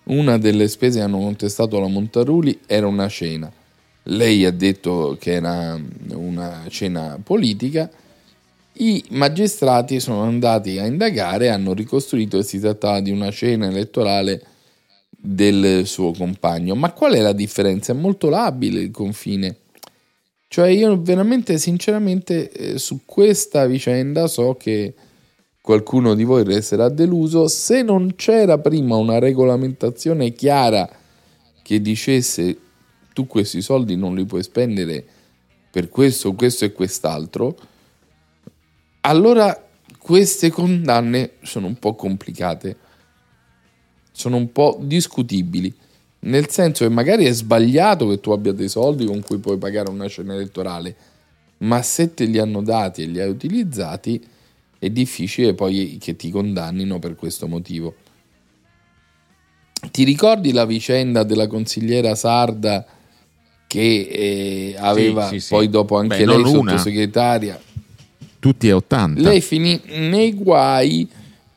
una 0.05 0.38
delle 0.38 0.67
spese 0.67 0.99
che 0.99 1.05
hanno 1.05 1.19
contestato 1.19 1.79
la 1.79 1.87
Montaruli 1.87 2.59
era 2.67 2.88
una 2.88 3.09
cena. 3.09 3.51
Lei 4.07 4.45
ha 4.45 4.51
detto 4.51 5.17
che 5.21 5.35
era 5.35 5.81
una 6.14 6.64
cena 6.69 7.17
politica. 7.23 7.88
I 8.73 9.05
magistrati 9.11 10.01
sono 10.01 10.23
andati 10.23 10.81
a 10.81 10.87
indagare 10.87 11.45
e 11.45 11.51
hanno 11.51 11.75
ricostruito 11.75 12.38
che 12.38 12.43
si 12.43 12.59
trattava 12.59 12.99
di 12.99 13.12
una 13.12 13.31
cena 13.31 13.69
elettorale 13.69 14.47
del 15.27 15.87
suo 15.87 16.13
compagno. 16.13 16.75
Ma 16.75 16.93
qual 16.93 17.15
è 17.15 17.21
la 17.21 17.33
differenza? 17.33 17.93
È 17.93 17.97
molto 17.97 18.29
labile 18.29 18.81
il 18.81 18.91
confine. 18.91 19.57
Cioè 20.49 20.69
io 20.69 21.01
veramente, 21.01 21.57
sinceramente, 21.57 22.51
eh, 22.51 22.79
su 22.79 23.01
questa 23.07 23.65
vicenda 23.65 24.27
so 24.27 24.55
che 24.55 24.95
qualcuno 25.63 26.15
di 26.15 26.25
voi 26.25 26.45
resterà 26.45 26.91
deluso 26.91 27.49
se 27.49 27.83
non 27.83 28.17
c'era 28.17 28.59
prima 28.59 28.97
una 28.97 29.19
regolamentazione 29.19 30.35
chiara 30.35 30.87
che 31.63 31.81
dicesse 31.81 32.59
tu 33.15 33.27
questi 33.27 33.63
soldi 33.63 33.97
non 33.97 34.15
li 34.15 34.27
puoi 34.27 34.43
spendere 34.43 35.03
per 35.71 35.89
questo, 35.89 36.35
questo 36.35 36.67
e 36.67 36.73
quest'altro, 36.73 37.57
allora 39.01 39.67
queste 39.99 40.51
condanne 40.51 41.33
sono 41.43 41.67
un 41.67 41.79
po' 41.79 41.95
complicate, 41.95 42.77
sono 44.16 44.37
un 44.37 44.53
po' 44.53 44.79
discutibili, 44.81 45.74
nel 46.20 46.48
senso 46.48 46.85
che 46.85 46.90
magari 46.90 47.24
è 47.24 47.33
sbagliato 47.33 48.09
che 48.09 48.20
tu 48.20 48.31
abbia 48.31 48.53
dei 48.53 48.68
soldi 48.68 49.05
con 49.05 49.20
cui 49.22 49.38
puoi 49.38 49.59
pagare 49.59 49.90
una 49.90 50.09
cena 50.09 50.35
elettorale, 50.35 50.94
ma 51.59 51.83
se 51.83 52.14
te 52.14 52.24
li 52.24 52.38
hanno 52.38 52.62
dati 52.62 53.03
e 53.03 53.07
li 53.07 53.20
hai 53.20 53.29
utilizzati, 53.29 54.24
è 54.79 54.88
difficile 54.88 55.55
poi 55.55 55.98
che 56.00 56.14
ti 56.14 56.31
condannino 56.31 57.00
per 57.00 57.16
questo 57.16 57.48
motivo. 57.48 57.96
Ti 59.90 60.05
ricordi 60.05 60.53
la 60.53 60.64
vicenda 60.64 61.24
della 61.24 61.48
consigliera 61.48 62.14
sarda 62.14 62.87
che 63.66 64.09
eh, 64.11 64.77
aveva 64.79 65.27
sì, 65.27 65.40
sì. 65.40 65.50
poi 65.50 65.68
dopo 65.68 65.96
anche 65.96 66.18
Beh, 66.18 66.27
lei 66.27 66.40
una. 66.40 66.70
sottosegretaria? 66.70 67.61
Tutti 68.38 68.68
e 68.68 68.72
80. 68.72 69.20
Lei 69.20 69.40
finì 69.40 69.81
nei 69.87 70.33
guai 70.35 71.09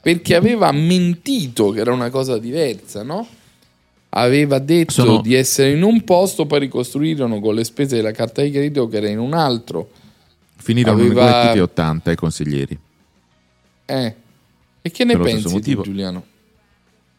perché 0.08 0.36
aveva 0.36 0.72
mentito 0.72 1.72
che 1.72 1.82
era 1.82 1.92
una 1.92 2.10
cosa 2.10 2.38
diversa, 2.38 3.04
no? 3.04 3.28
Aveva 4.12 4.58
detto 4.58 4.94
Sono- 4.94 5.20
di 5.20 5.34
essere 5.34 5.72
in 5.72 5.84
un 5.84 6.06
posto, 6.06 6.46
poi 6.46 6.60
ricostruirono 6.62 7.42
con 7.42 7.54
le 7.54 7.66
spese 7.66 7.98
della 7.98 8.12
carta 8.12 8.42
di 8.42 8.50
credito 8.50 8.88
che 8.88 8.96
era 8.98 9.10
in 9.10 9.20
un 9.20 9.34
altro. 9.34 9.90
Finirono 10.56 11.02
aveva- 11.02 11.52
e 11.52 11.60
80 11.60 12.12
i 12.12 12.16
consiglieri. 12.16 12.80
Eh. 13.86 14.16
E 14.82 14.92
che 14.92 15.04
ne 15.04 15.18
Per 15.18 15.22
pensi 15.24 15.44
tu, 15.44 15.50
motivo. 15.50 15.82
Giuliano? 15.82 16.24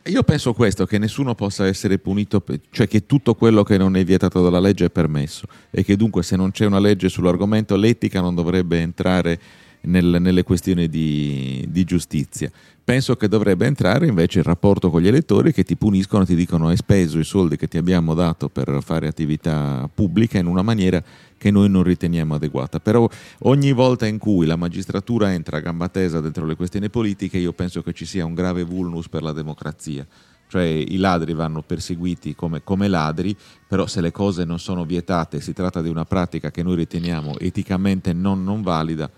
Io 0.05 0.23
penso 0.23 0.55
questo, 0.55 0.87
che 0.87 0.97
nessuno 0.97 1.35
possa 1.35 1.67
essere 1.67 1.99
punito, 1.99 2.43
cioè 2.71 2.89
che 2.89 3.05
tutto 3.05 3.35
quello 3.35 3.65
che 3.65 3.77
non 3.77 3.97
è 3.97 4.05
vietato 4.05 4.43
dalla 4.43 4.61
legge 4.61 4.87
è 4.87 4.91
permesso 4.91 5.45
e 5.71 5.85
che 5.85 5.95
dunque 5.95 6.23
se 6.23 6.37
non 6.37 6.53
c'è 6.53 6.65
una 6.65 6.79
legge 6.79 7.11
sull'argomento 7.11 7.77
l'etica 7.77 8.23
non 8.23 8.35
dovrebbe 8.35 8.79
entrare 8.81 9.39
nel- 9.83 10.19
nelle 10.21 10.43
questioni 10.43 10.89
di, 10.89 11.65
di 11.69 11.85
giustizia. 11.85 12.51
Penso 12.89 13.17
che 13.17 13.29
dovrebbe 13.29 13.67
entrare 13.67 14.07
invece 14.07 14.39
il 14.39 14.47
rapporto 14.47 14.89
con 14.89 15.03
gli 15.03 15.09
elettori 15.09 15.53
che 15.53 15.63
ti 15.63 15.77
puniscono, 15.77 16.25
ti 16.25 16.35
dicono 16.35 16.69
hai 16.69 16.77
speso 16.77 17.19
i 17.19 17.25
soldi 17.25 17.57
che 17.59 17.69
ti 17.69 17.77
abbiamo 17.77 18.15
dato 18.15 18.49
per 18.49 18.79
fare 18.83 19.07
attività 19.07 19.89
pubblica 19.93 20.39
in 20.39 20.47
una 20.47 20.63
maniera 20.63 21.03
che 21.37 21.51
noi 21.51 21.69
non 21.69 21.83
riteniamo 21.83 22.35
adeguata. 22.35 22.81
Però 22.81 23.07
ogni 23.41 23.73
volta 23.73 24.07
in 24.07 24.17
cui 24.17 24.47
la 24.47 24.57
magistratura 24.57 25.35
entra 25.35 25.59
a 25.59 25.61
gamba 25.61 25.89
tesa 25.89 26.21
dentro 26.21 26.47
le 26.47 26.57
questioni 26.57 26.89
politiche, 26.89 27.37
io 27.37 27.53
penso 27.53 27.83
che 27.83 27.93
ci 27.93 28.07
sia 28.07 28.25
un 28.25 28.33
grave 28.33 28.63
vulnus 28.63 29.09
per 29.09 29.23
la 29.23 29.33
democrazia. 29.33 30.07
Cioè 30.49 30.65
i 30.65 30.97
ladri 30.97 31.35
vanno 31.35 31.61
perseguiti 31.61 32.35
come, 32.35 32.65
come 32.65 32.89
ladri, 32.89 33.37
però 33.67 33.87
se 33.87 34.01
le 34.01 34.11
cose 34.11 34.45
non 34.45 34.59
sono 34.59 34.87
vietate, 34.87 35.43
si 35.43 35.53
tratta 35.53 35.83
di 35.83 35.91
una 35.91 36.07
pratica 36.07 36.51
che 36.51 36.63
noi 36.63 36.77
riteniamo 36.77 37.39
eticamente 37.39 38.15
non, 38.15 38.43
non 38.45 38.63
valida, 38.63 39.11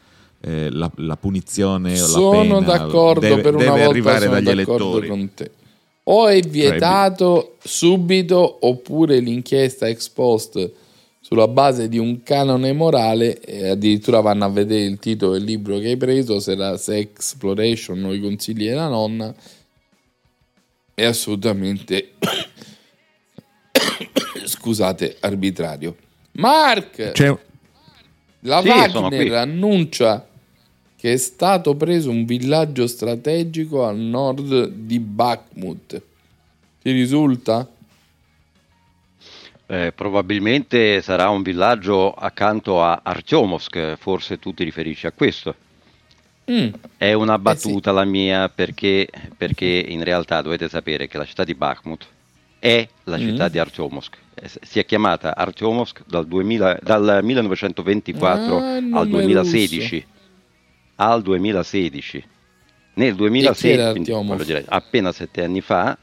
eh, 0.42 0.70
la, 0.70 0.90
la 0.96 1.16
punizione 1.16 2.00
o 2.00 2.03
la 2.03 2.07
Sono 2.07 2.40
pena 2.40 2.61
d'accordo 2.61 3.20
deve, 3.20 3.42
per 3.42 3.55
una 3.55 3.64
deve 3.64 3.76
volta 3.76 3.90
arrivare 3.90 4.20
sono 4.20 4.33
dagli 4.33 4.48
elettori. 4.48 5.09
con 5.09 5.35
te. 5.35 5.50
O 6.05 6.29
è 6.29 6.40
vietato 6.40 7.57
subito 7.62 8.66
oppure 8.66 9.20
l'inchiesta 9.20 9.87
ex 9.87 10.09
post 10.09 10.72
sulla 11.20 11.46
base 11.46 11.88
di 11.88 11.98
un 11.98 12.22
canone 12.22 12.72
morale 12.72 13.38
e 13.38 13.68
addirittura 13.68 14.20
vanno 14.20 14.46
a 14.46 14.48
vedere 14.48 14.85
il 14.85 14.98
titolo 14.98 15.35
del 15.35 15.44
libro 15.44 15.79
che 15.79 15.88
hai 15.88 15.96
preso 15.96 16.40
se 16.40 16.57
la 16.57 16.76
sex 16.76 17.11
exploration 17.11 18.03
o 18.03 18.12
i 18.12 18.20
consigli 18.20 18.66
della 18.66 18.88
nonna 18.88 19.33
è 20.92 21.05
assolutamente 21.05 22.14
scusate 24.44 25.18
arbitrario 25.20 25.94
Mark 26.33 27.12
C'è, 27.12 27.38
la 28.40 28.62
Sì, 28.62 28.90
sono 28.90 29.09
Wagner 29.09 29.35
annuncia 29.35 30.26
che 31.00 31.14
è 31.14 31.16
stato 31.16 31.74
preso 31.76 32.10
un 32.10 32.26
villaggio 32.26 32.86
strategico 32.86 33.86
al 33.86 33.96
nord 33.96 34.66
di 34.68 35.00
Bakhmut. 35.00 36.02
Ti 36.82 36.90
risulta? 36.90 37.66
Eh, 39.66 39.92
probabilmente 39.94 41.00
sarà 41.00 41.30
un 41.30 41.40
villaggio 41.40 42.12
accanto 42.12 42.82
a 42.82 43.00
Artyomovsk, 43.02 43.96
forse 43.96 44.38
tu 44.38 44.52
ti 44.52 44.62
riferisci 44.62 45.06
a 45.06 45.12
questo. 45.12 45.54
Mm. 46.50 46.68
È 46.98 47.14
una 47.14 47.36
sì. 47.36 47.40
battuta 47.40 47.92
la 47.92 48.04
mia 48.04 48.50
perché, 48.50 49.08
perché 49.34 49.64
in 49.88 50.04
realtà 50.04 50.42
dovete 50.42 50.68
sapere 50.68 51.08
che 51.08 51.16
la 51.16 51.24
città 51.24 51.44
di 51.44 51.54
Bakhmut 51.54 52.06
è 52.58 52.86
la 53.04 53.16
Mm. 53.16 53.20
città 53.20 53.48
di 53.48 53.58
Artyomovsk. 53.58 54.16
Eh, 54.34 54.50
Si 54.60 54.78
è 54.78 54.84
chiamata 54.84 55.34
Artyomovsk 55.34 56.02
dal, 56.06 56.26
2000 56.26 56.78
dal 56.82 57.20
1924 57.22 58.58
Ah, 58.58 58.74
al 58.74 58.82
nome 58.84 59.06
2016. 59.08 60.04
Al 61.02 61.22
2016. 61.22 62.22
Nel 62.94 63.14
2016, 63.14 63.80
era 63.80 63.90
quindi, 63.92 64.10
Artyomov? 64.10 64.36
voglio 64.36 64.44
dire, 64.44 64.64
appena 64.68 65.12
sette 65.12 65.42
anni 65.42 65.62
fa, 65.62 65.96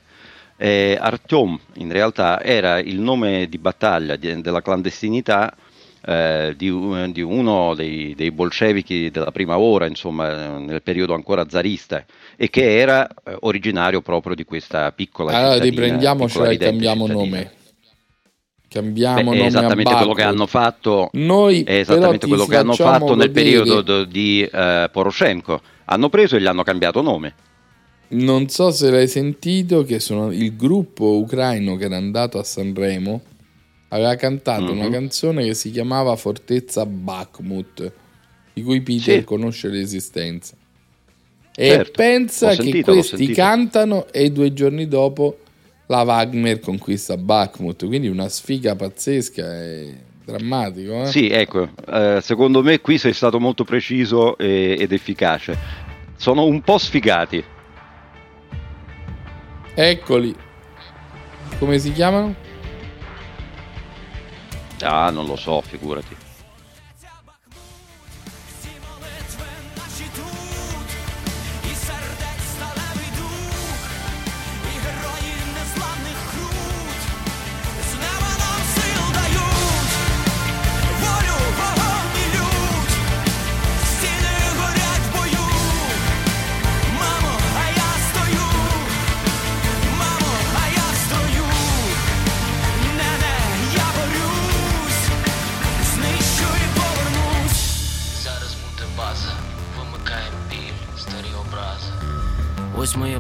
eh, 0.58 0.98
Artyom 1.00 1.60
in 1.76 1.92
realtà 1.92 2.42
era 2.42 2.80
il 2.80 3.00
nome 3.00 3.48
di 3.48 3.60
battaglia 3.60 4.16
di- 4.16 4.42
della 4.42 4.64
clandestinità 4.64 5.56
eh, 6.04 6.56
di, 6.58 7.12
di 7.12 7.22
uno 7.22 7.76
dei, 7.76 8.16
dei 8.16 8.32
bolscevichi 8.32 9.12
della 9.12 9.32
prima 9.32 9.60
ora, 9.60 9.86
insomma, 9.86 10.58
nel 10.58 10.82
periodo 10.82 11.14
ancora 11.14 11.48
zarista, 11.48 12.04
e 12.36 12.50
che 12.50 12.80
era 12.80 13.08
eh, 13.08 13.36
originario 13.42 14.02
proprio 14.02 14.34
di 14.34 14.46
questa 14.46 14.92
piccola 14.94 15.32
Allora 15.32 15.54
cittadina, 15.54 15.70
riprendiamocela 15.82 16.50
e 16.50 16.58
cambiamo 16.58 17.06
cittadina. 17.08 17.36
nome. 17.38 17.52
Cambiamo 18.80 19.16
Beh, 19.18 19.24
nome 19.24 19.40
è 19.40 19.46
esattamente 19.46 19.94
quello 19.96 20.14
che 20.14 20.22
hanno 20.24 20.46
fatto 20.46 21.10
Noi 21.14 21.64
è 21.64 21.80
esattamente 21.80 22.28
quello 22.28 22.46
che 22.46 22.58
hanno 22.58 22.74
fatto 22.74 23.16
nel 23.16 23.32
vedere- 23.32 23.58
periodo 23.58 23.82
do- 23.82 24.04
di 24.06 24.42
eh, 24.44 24.90
Poroshenko. 24.92 25.62
Hanno 25.86 26.10
preso 26.10 26.36
e 26.36 26.42
gli 26.42 26.46
hanno 26.46 26.64
cambiato 26.64 27.02
nome. 27.02 27.34
Non 28.10 28.48
so 28.50 28.72
se 28.72 28.90
l'hai 28.92 29.08
sentito 29.08 29.84
che 29.84 30.00
sono 30.00 30.32
il 30.32 30.56
gruppo 30.56 31.18
ucraino 31.18 31.76
che 31.76 31.86
era 31.86 31.98
andato 31.98 32.38
a 32.40 32.44
Sanremo 32.44 33.22
aveva 33.90 34.16
cantato 34.16 34.74
Mhm. 34.74 34.80
una 34.80 34.90
canzone 34.90 35.44
che 35.46 35.54
si 35.54 35.72
chiamava 35.72 36.16
Fortezza 36.16 36.86
Bakhmut, 36.86 37.92
di 38.54 38.62
cui 38.62 38.82
Peter 38.82 39.20
Sì. 39.20 39.24
conosce 39.24 39.70
l'esistenza. 39.70 40.56
E 41.56 41.68
Certo, 41.68 41.92
pensa 41.96 42.50
che 42.50 42.56
sentito, 42.64 42.92
questi 42.94 43.28
cantano 43.30 44.06
e 44.12 44.30
due 44.32 44.54
giorni 44.54 44.88
dopo 44.88 45.40
la 45.88 46.04
Wagner 46.04 46.60
conquista 46.60 47.18
Bakhmut, 47.18 47.86
quindi 47.86 48.08
una 48.08 48.30
sfiga 48.30 48.76
pazzesca 48.76 49.64
e 49.64 49.96
drammatico. 50.24 51.04
Eh? 51.04 51.06
Sì, 51.08 51.30
ecco, 51.30 51.70
eh, 51.88 52.20
secondo 52.22 52.62
me 52.62 52.80
qui 52.82 52.98
sei 52.98 53.14
stato 53.14 53.40
molto 53.40 53.64
preciso 53.64 54.38
e- 54.38 54.76
ed 54.80 54.92
efficace. 54.92 55.58
Sono 56.16 56.46
un 56.46 56.62
po' 56.62 56.78
sfigati. 56.78 57.44
Eccoli. 59.74 60.36
Come 61.60 61.80
si 61.80 61.92
chiamano? 61.92 62.36
Ah, 64.82 65.10
non 65.10 65.26
lo 65.26 65.36
so, 65.36 65.62
figurati. 65.62 66.16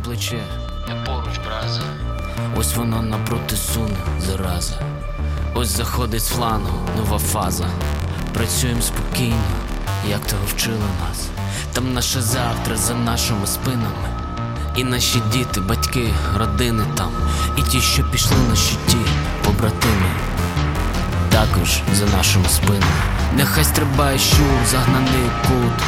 Плече, 0.08 0.41
я 0.88 0.96
поруч 1.06 1.38
браза. 1.46 1.82
Ось 2.56 2.76
воно 2.76 3.02
напроти 3.02 3.56
суне, 3.56 3.98
зараза. 4.20 4.74
Ось 5.54 5.67
заходить 5.67 6.22
з 6.22 6.30
флангу, 6.30 6.80
нова 6.98 7.20
фаза. 7.20 7.65
Працюємо 8.34 8.82
спокійно, 8.82 9.43
як 10.10 10.20
того 10.28 10.41
вчили 10.48 10.78
нас. 10.78 11.28
Там 11.74 11.93
наше 11.93 12.22
завтра 12.22 12.78
за 12.78 12.93
нашими 12.93 13.48
спинами. 13.48 14.10
І 14.76 14.84
наші 14.84 15.22
діти, 15.32 15.60
батьки, 15.60 16.13
родини 16.38 16.84
там, 16.96 17.12
і 17.58 17.62
ті, 17.62 17.82
що 17.82 18.04
пішли 18.04 18.38
на 18.50 18.56
щиті, 18.56 18.98
побратими 19.46 20.12
також 21.30 21.82
за 21.93 22.17
нашими 22.17 22.50
спинами. 22.50 23.02
Нехай 23.36 23.63
стрибає 23.63 24.20
щур, 24.20 24.65
загнаний 24.72 25.30
кут, 25.41 25.86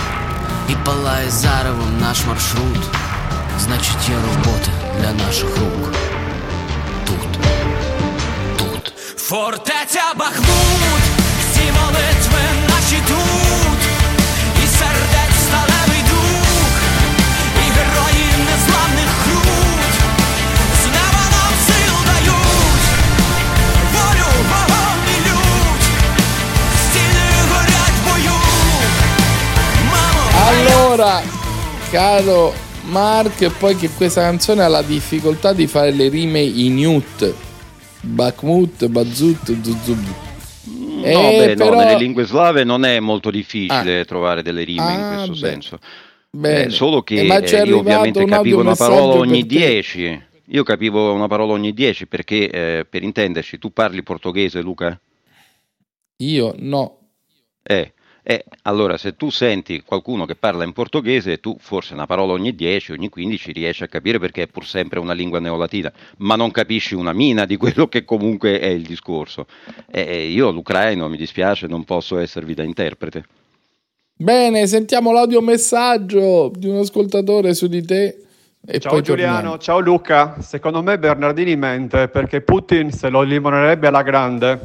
і 0.69 0.75
палає 0.85 1.29
заревом 1.29 1.99
наш 2.01 2.25
маршрут. 2.25 3.08
Значить, 3.59 4.09
є 4.09 4.15
робота 4.15 4.71
для 4.99 5.25
наших 5.25 5.57
рук. 5.57 5.93
Тут, 7.05 7.39
тут. 8.57 8.93
Фортеця 9.17 10.13
Бахмут, 10.15 11.03
всі 11.51 11.71
молитви 11.71 12.41
наші 12.69 13.01
тут, 13.07 13.81
і 14.63 14.67
сердець 14.67 15.39
сталевий 15.47 16.03
дух, 16.09 16.71
і 17.55 17.71
герої 17.71 18.27
незламних 18.45 19.11
крут, 19.23 19.93
з 20.81 20.85
неба 20.85 21.23
нам 21.31 21.53
сил 21.67 21.95
дають, 22.05 22.87
волю, 23.93 24.29
вогонь 24.49 25.05
і 25.15 25.19
лють, 25.25 25.87
стіни 26.83 27.29
горять 27.51 27.97
в 28.03 28.09
бою. 28.09 28.39
Мамо, 29.91 30.23
Allora, 30.47 31.21
caro 31.91 32.53
Mark, 32.89 33.41
e 33.41 33.49
poi 33.51 33.75
che 33.75 33.89
questa 33.89 34.21
canzone 34.21 34.63
ha 34.63 34.67
la 34.67 34.81
difficoltà 34.81 35.53
di 35.53 35.67
fare 35.67 35.91
le 35.91 36.09
rime 36.09 36.39
in 36.41 36.85
Ut. 36.85 37.33
Bakhmut, 38.01 38.87
Bazut, 38.87 39.61
Zuzub. 39.61 40.03
No, 40.65 41.03
Eh, 41.05 41.37
beh, 41.37 41.55
no, 41.55 41.65
però- 41.65 41.77
nelle 41.77 41.97
lingue 41.97 42.25
slave 42.25 42.63
non 42.63 42.83
è 42.85 42.99
molto 42.99 43.29
difficile 43.31 44.03
trovare 44.05 44.41
delle 44.41 44.63
rime 44.63 44.93
in 44.93 44.99
Ah, 44.99 45.15
questo 45.15 45.31
beh. 45.33 45.37
senso. 45.51 45.79
Eh, 46.41 46.69
solo 46.69 47.01
che 47.01 47.21
Eh, 47.21 47.63
io 47.65 47.77
ovviamente 47.79 48.19
un 48.19 48.25
capivo 48.29 48.59
una 48.59 48.75
parola 48.75 49.13
ogni 49.15 49.45
per 49.45 49.57
te. 49.59 49.65
10. 49.65 50.23
Io 50.51 50.63
capivo 50.63 51.13
una 51.13 51.27
parola 51.27 51.53
ogni 51.53 51.73
10 51.73 52.07
perché, 52.07 52.49
eh, 52.49 52.85
per 52.89 53.03
intenderci, 53.03 53.57
tu 53.59 53.71
parli 53.71 54.01
portoghese, 54.03 54.61
Luca? 54.61 54.99
Io 56.17 56.53
no. 56.57 56.97
Eh, 57.63 57.93
eh, 58.29 58.45
allora 58.61 58.95
se 58.99 59.15
tu 59.15 59.31
senti 59.31 59.81
qualcuno 59.81 60.27
che 60.27 60.35
parla 60.35 60.63
in 60.63 60.71
portoghese, 60.71 61.39
tu 61.39 61.57
forse 61.59 61.95
una 61.95 62.05
parola 62.05 62.33
ogni 62.33 62.53
10, 62.53 62.91
ogni 62.91 63.09
15 63.09 63.51
riesci 63.51 63.81
a 63.81 63.87
capire 63.87 64.19
perché 64.19 64.43
è 64.43 64.47
pur 64.47 64.67
sempre 64.67 64.99
una 64.99 65.13
lingua 65.13 65.39
neolatina, 65.39 65.91
ma 66.17 66.35
non 66.35 66.51
capisci 66.51 66.93
una 66.93 67.11
mina 67.11 67.45
di 67.45 67.57
quello 67.57 67.87
che 67.87 68.05
comunque 68.05 68.59
è 68.59 68.67
il 68.67 68.83
discorso. 68.83 69.47
Eh, 69.89 70.27
io 70.27 70.51
l'ucraino, 70.51 71.09
mi 71.09 71.17
dispiace, 71.17 71.65
non 71.65 71.85
posso 71.85 72.19
esservi 72.19 72.53
da 72.53 72.61
interprete. 72.61 73.23
Bene, 74.13 74.67
sentiamo 74.67 75.11
l'audiomessaggio 75.11 76.51
di 76.55 76.67
un 76.67 76.77
ascoltatore 76.77 77.55
su 77.55 77.65
di 77.65 77.83
te. 77.83 78.25
E 78.63 78.79
Ciao 78.79 78.91
poi 78.91 79.01
Giuliano, 79.01 79.33
torniamo. 79.33 79.57
ciao 79.57 79.79
Luca. 79.79 80.35
Secondo 80.39 80.83
me 80.83 80.99
Bernardini 80.99 81.55
mente 81.55 82.07
perché 82.09 82.41
Putin 82.41 82.91
se 82.91 83.09
lo 83.09 83.23
limonerebbe 83.23 83.87
alla 83.87 84.03
grande. 84.03 84.59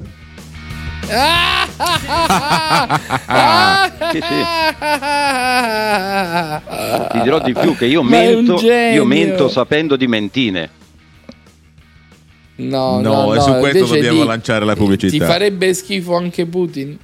Sì, 4.10 4.20
sì. 4.20 4.44
Ti 7.10 7.20
dirò 7.22 7.40
di 7.40 7.52
più 7.52 7.76
che 7.76 7.87
io 7.87 8.02
Ma 8.04 8.10
mento, 8.10 8.60
io 8.60 9.04
mento 9.04 9.48
sapendo 9.48 9.96
di 9.96 10.06
mentine. 10.06 10.70
No, 12.56 13.00
No, 13.00 13.12
no, 13.26 13.32
e 13.34 13.37
no, 13.38 13.42
su 13.42 13.52
questo 13.58 13.78
invece 13.78 13.94
dobbiamo 13.96 14.20
di- 14.22 14.26
lanciare 14.28 14.64
la 14.64 14.74
Ti 14.74 14.78
pubblicità. 14.78 15.26
farebbe 15.26 15.74
schifo 15.74 16.14
anche 16.16 16.46
Putin? 16.46 16.96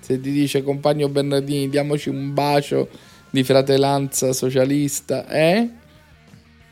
Se 0.00 0.18
ti 0.20 0.30
dice 0.30 0.62
compagno 0.62 1.08
Bernardini, 1.08 1.68
diamoci 1.68 2.08
un 2.08 2.32
bacio 2.32 2.88
di 3.28 3.42
fratellanza 3.44 4.32
socialista, 4.32 5.28
eh? 5.28 5.68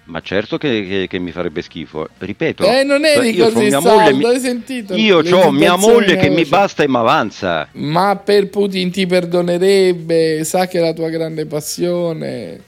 Ma 0.07 0.21
certo 0.21 0.59
che, 0.59 0.85
che- 0.87 1.07
che 1.09 1.19
mi 1.19 1.31
farebbe 1.31 1.63
schifo. 1.63 2.09
Ripeto, 2.19 2.63
Eh, 2.65 2.83
non 2.85 3.05
eri 3.07 3.35
io 3.35 3.47
c'ho 3.47 3.53
così 3.53 3.65
mia 3.67 3.81
saldo, 3.81 4.17
moglie, 4.17 4.29
hai 4.35 4.41
sentito? 4.41 4.95
Io 4.95 5.19
ho 5.19 5.51
mia 5.51 5.77
moglie 5.77 6.17
che 6.17 6.29
mi 6.29 6.45
basta 6.45 6.83
e 6.83 6.89
mi 6.89 6.97
avanza. 6.97 7.69
Ma 7.73 8.15
per 8.23 8.49
Putin 8.51 8.91
ti 8.91 9.07
perdonerebbe, 9.07 10.45
sa 10.45 10.67
che 10.67 10.79
è 10.79 10.81
la 10.83 10.93
tua 10.93 11.09
grande 11.09 11.47
passione. 11.47 12.61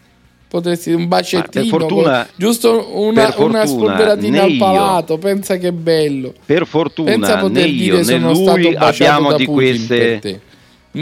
Potresti 0.49 0.93
un 0.93 1.09
bacettino, 1.09 1.65
per 1.65 1.67
fortuna- 1.67 2.23
con- 2.25 2.27
giusto 2.37 2.89
una, 3.01 3.27
per 3.31 3.41
una 3.45 3.67
fortuna 3.67 3.67
spolveratina 3.67 4.43
al 4.45 4.51
io- 4.53 4.59
palato. 4.59 5.19
Pensa 5.19 5.57
che 5.59 5.73
bello. 5.73 6.29
Per 6.33 6.39
Pensa 6.47 6.65
fortuna 6.65 7.37
poter 7.39 7.51
né 7.51 7.67
io 7.67 8.03
né 8.03 8.19
lui 8.19 8.75
abbiamo 8.77 9.35
di 9.35 9.45
queste 9.45 10.41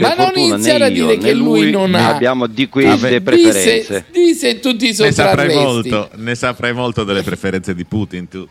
Ma 0.01 0.09
non 0.09 0.25
fortuna 0.25 0.55
iniziare 0.55 0.85
a 0.85 0.89
dire 0.89 1.17
che 1.17 1.33
lui 1.33 1.71
non 1.71 1.91
ne 1.91 1.99
ha. 1.99 2.15
abbiamo 2.15 2.47
di 2.47 2.67
queste 2.67 3.21
preferenze. 3.21 3.77
Di 3.79 3.83
se, 3.83 4.05
di 4.11 4.33
se 4.33 4.59
tu 4.59 4.75
ti 4.75 4.95
Ne 4.97 5.11
saprai 5.11 5.55
molto, 5.55 6.09
ne 6.15 6.35
saprai 6.35 6.73
molto 6.73 7.03
delle 7.03 7.23
preferenze 7.23 7.73
di 7.73 7.85
Putin 7.85 8.27
tu. 8.27 8.47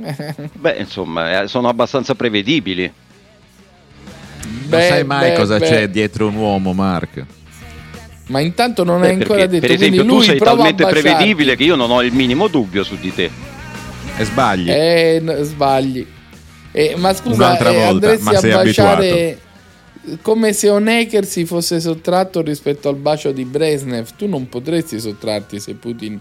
Beh, 0.52 0.76
insomma, 0.78 1.42
eh, 1.42 1.48
sono 1.48 1.68
abbastanza 1.68 2.14
prevedibili. 2.14 2.90
Non 4.42 4.68
Beh, 4.68 4.88
sai 4.88 5.04
mai 5.04 5.30
beh, 5.30 5.36
cosa 5.36 5.58
beh. 5.58 5.66
c'è 5.66 5.88
dietro 5.88 6.28
un 6.28 6.36
uomo, 6.36 6.72
Mark. 6.72 7.24
Ma 8.28 8.40
intanto 8.40 8.84
non 8.84 9.02
hai 9.02 9.14
ancora 9.14 9.44
detto. 9.46 9.66
per 9.66 9.74
esempio, 9.74 10.04
tu 10.04 10.14
lui 10.14 10.24
sei 10.24 10.38
talmente 10.38 10.86
prevedibile 10.86 11.56
che 11.56 11.64
io 11.64 11.74
non 11.74 11.90
ho 11.90 12.02
il 12.02 12.12
minimo 12.12 12.46
dubbio 12.46 12.84
su 12.84 12.96
di 12.96 13.12
te. 13.12 13.28
E 14.16 14.24
sbagli. 14.24 14.70
Eh, 14.70 15.18
no, 15.20 15.42
sbagli. 15.42 16.06
Eh, 16.72 16.94
ma 16.96 17.12
scusa, 17.12 17.34
Un'altra 17.34 17.70
eh, 17.70 17.74
volta, 17.74 17.90
andresti 17.90 18.24
ma 18.24 18.30
a 18.30 18.38
sei 18.38 18.52
baciare 18.52 19.38
come 20.22 20.52
se 20.52 20.68
Honecker 20.68 21.24
si 21.24 21.44
fosse 21.44 21.80
sottratto 21.80 22.40
rispetto 22.42 22.88
al 22.88 22.96
bacio 22.96 23.32
di 23.32 23.44
Brezhnev. 23.44 24.08
Tu 24.16 24.26
non 24.26 24.48
potresti 24.48 24.98
sottrarti 24.98 25.60
se 25.60 25.74
Putin 25.74 26.18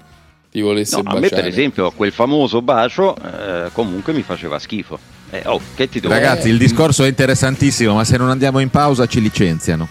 ti 0.52 0.62
volesse 0.62 0.96
No, 0.96 1.02
a 1.02 1.04
baciare. 1.14 1.22
me, 1.22 1.30
per 1.30 1.46
esempio, 1.46 1.92
quel 1.92 2.12
famoso 2.12 2.62
bacio 2.62 3.16
eh, 3.16 3.70
comunque 3.74 4.14
mi 4.14 4.22
faceva 4.24 4.60
schifo. 4.60 4.98
Eh, 5.32 5.44
oh, 5.46 5.60
che 5.76 5.88
ti 5.88 6.00
devo 6.00 6.14
Ragazzi, 6.14 6.48
Eh. 6.48 6.52
il 6.52 6.58
discorso 6.58 7.04
è 7.04 7.08
interessantissimo, 7.08 7.94
ma 7.94 8.04
se 8.04 8.18
non 8.18 8.30
andiamo 8.30 8.60
in 8.60 8.70
pausa 8.70 9.06
ci 9.06 9.22
licenziano. 9.22 9.88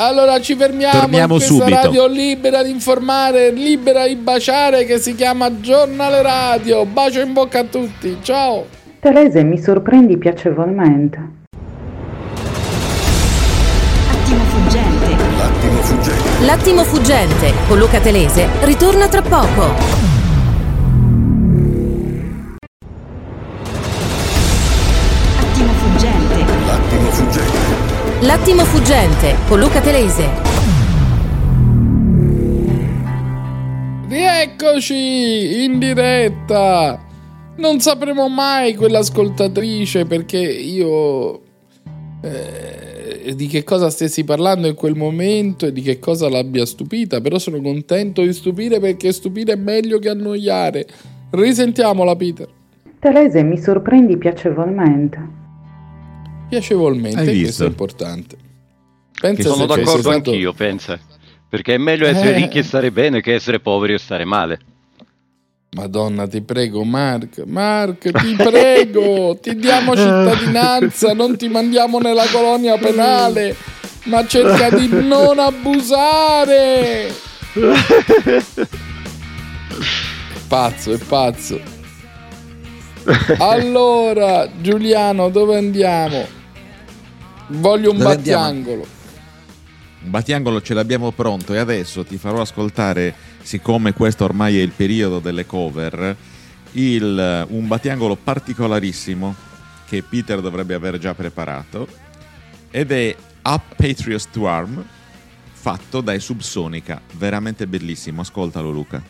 Allora 0.00 0.40
ci 0.40 0.54
fermiamo 0.54 1.00
Torniamo 1.00 1.34
in 1.34 1.38
questa 1.40 1.54
subito. 1.54 1.76
radio 1.82 2.06
libera 2.06 2.62
di 2.62 2.70
informare, 2.70 3.50
libera 3.50 4.06
di 4.06 4.14
baciare 4.14 4.84
che 4.84 4.98
si 4.98 5.14
chiama 5.16 5.60
Giornale 5.60 6.22
Radio. 6.22 6.86
Bacio 6.86 7.20
in 7.20 7.32
bocca 7.32 7.58
a 7.60 7.64
tutti. 7.64 8.16
Ciao. 8.22 8.64
Terese, 9.00 9.42
mi 9.42 9.58
sorprendi 9.60 10.16
piacevolmente. 10.16 11.36
L'attimo 16.42 16.84
fuggente 16.84 17.52
con 17.66 17.78
Luca 17.78 17.98
Telese 17.98 18.48
ritorna 18.60 19.08
tra 19.08 19.22
poco. 19.22 19.74
Attimo 25.40 25.72
fuggente. 25.72 26.44
L'attimo 26.64 27.10
fuggente. 27.10 27.58
L'attimo 28.20 28.64
fuggente 28.64 29.34
con 29.48 29.58
Luca 29.58 29.80
Telese. 29.80 30.30
Rieccoci 34.08 35.64
in 35.64 35.80
diretta. 35.80 37.04
Non 37.56 37.80
sapremo 37.80 38.28
mai 38.28 38.76
quell'ascoltatrice 38.76 40.04
perché 40.04 40.38
io 40.38 41.40
eh, 42.22 42.87
di 43.34 43.46
che 43.46 43.64
cosa 43.64 43.90
stessi 43.90 44.24
parlando 44.24 44.66
in 44.68 44.74
quel 44.74 44.94
momento 44.96 45.66
e 45.66 45.72
di 45.72 45.82
che 45.82 45.98
cosa 45.98 46.28
l'abbia 46.28 46.64
stupita, 46.66 47.20
però 47.20 47.38
sono 47.38 47.60
contento 47.60 48.22
di 48.22 48.32
stupire 48.32 48.80
perché 48.80 49.12
stupire 49.12 49.52
è 49.52 49.56
meglio 49.56 49.98
che 49.98 50.08
annoiare. 50.08 50.86
Risentiamola 51.30 52.16
Peter. 52.16 52.48
Terese, 52.98 53.42
mi 53.42 53.58
sorprendi 53.58 54.16
piacevolmente. 54.16 55.36
Piacevolmente, 56.48 57.18
Hai 57.18 57.24
questo 57.26 57.42
visto? 57.44 57.64
è 57.64 57.68
importante. 57.68 58.36
Pensa 59.20 59.48
Sono 59.50 59.66
d'accordo 59.66 60.00
stato- 60.00 60.30
anch'io, 60.30 60.52
pensa. 60.52 60.98
Perché 61.48 61.74
è 61.74 61.78
meglio 61.78 62.06
essere 62.06 62.30
Eh. 62.34 62.36
ricchi 62.36 62.58
e 62.58 62.62
stare 62.62 62.90
bene 62.92 63.20
che 63.20 63.34
essere 63.34 63.60
poveri 63.60 63.94
e 63.94 63.98
stare 63.98 64.24
male. 64.24 64.58
Madonna, 65.70 66.26
ti 66.26 66.40
prego, 66.40 66.82
Mark. 66.82 67.42
Mark, 67.46 68.10
ti 68.10 68.34
prego, 68.36 69.38
ti 69.40 69.54
diamo 69.54 69.94
cittadinanza, 69.94 71.12
non 71.12 71.36
ti 71.36 71.48
mandiamo 71.48 71.98
nella 71.98 72.24
colonia 72.32 72.78
penale, 72.78 73.54
ma 74.04 74.26
cerca 74.26 74.70
di 74.70 74.88
non 74.88 75.38
abusare. 75.38 77.12
Pazzo, 80.48 80.92
è 80.92 80.98
pazzo. 80.98 81.60
Allora, 83.38 84.48
Giuliano, 84.60 85.28
dove 85.28 85.56
andiamo? 85.58 86.26
Voglio 87.48 87.90
un 87.90 87.98
Dove 87.98 88.14
andiamo? 88.14 88.42
battiangolo. 88.44 88.86
Un 90.00 90.10
battiangolo 90.10 90.62
ce 90.62 90.74
l'abbiamo 90.74 91.10
pronto 91.12 91.52
e 91.54 91.58
adesso 91.58 92.04
ti 92.04 92.16
farò 92.16 92.40
ascoltare, 92.40 93.14
siccome 93.42 93.92
questo 93.92 94.24
ormai 94.24 94.58
è 94.58 94.62
il 94.62 94.70
periodo 94.70 95.18
delle 95.18 95.46
cover, 95.46 96.16
il- 96.72 97.46
un 97.48 97.66
battiangolo 97.66 98.16
particolarissimo 98.16 99.34
che 99.86 100.02
Peter 100.02 100.40
dovrebbe 100.40 100.74
aver 100.74 100.98
già 100.98 101.14
preparato 101.14 101.88
ed 102.70 102.92
è 102.92 103.16
Up 103.42 103.74
Patriots 103.76 104.28
to 104.30 104.46
Arm 104.46 104.84
fatto 105.52 106.00
dai 106.00 106.20
Subsonica, 106.20 107.00
veramente 107.14 107.66
bellissimo, 107.66 108.20
ascoltalo 108.20 108.70
Luca. 108.70 109.02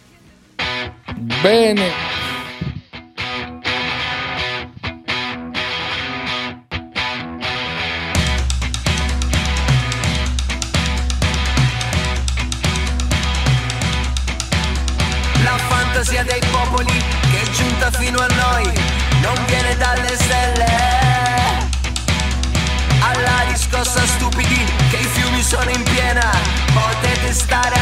Bene. 1.42 2.27
estar 27.28 27.77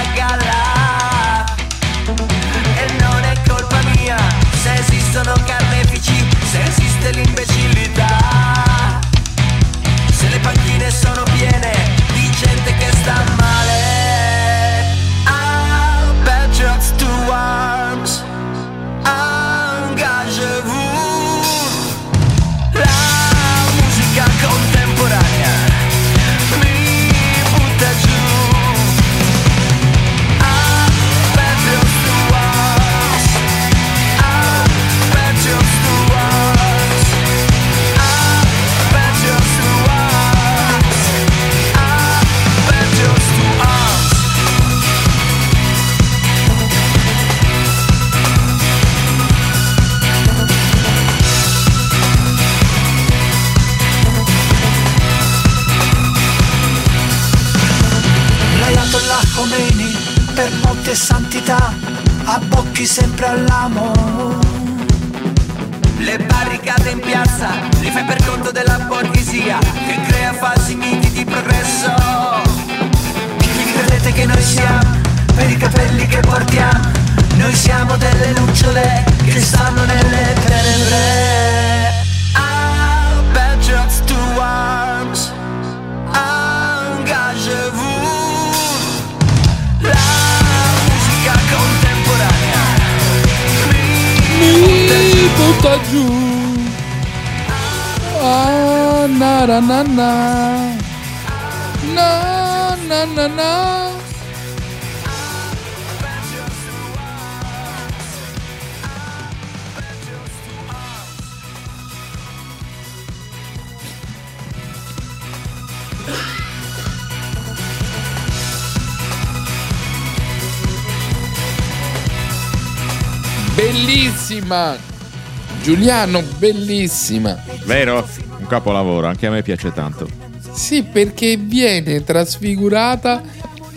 Giuliano, 125.86 126.20
bellissima! 126.38 127.40
Vero? 127.64 128.04
Un 128.38 128.46
capolavoro, 128.48 129.06
anche 129.06 129.28
a 129.28 129.30
me 129.30 129.42
piace 129.42 129.72
tanto. 129.72 130.08
Sì, 130.50 130.82
perché 130.82 131.36
viene 131.36 132.02
trasfigurata 132.02 133.22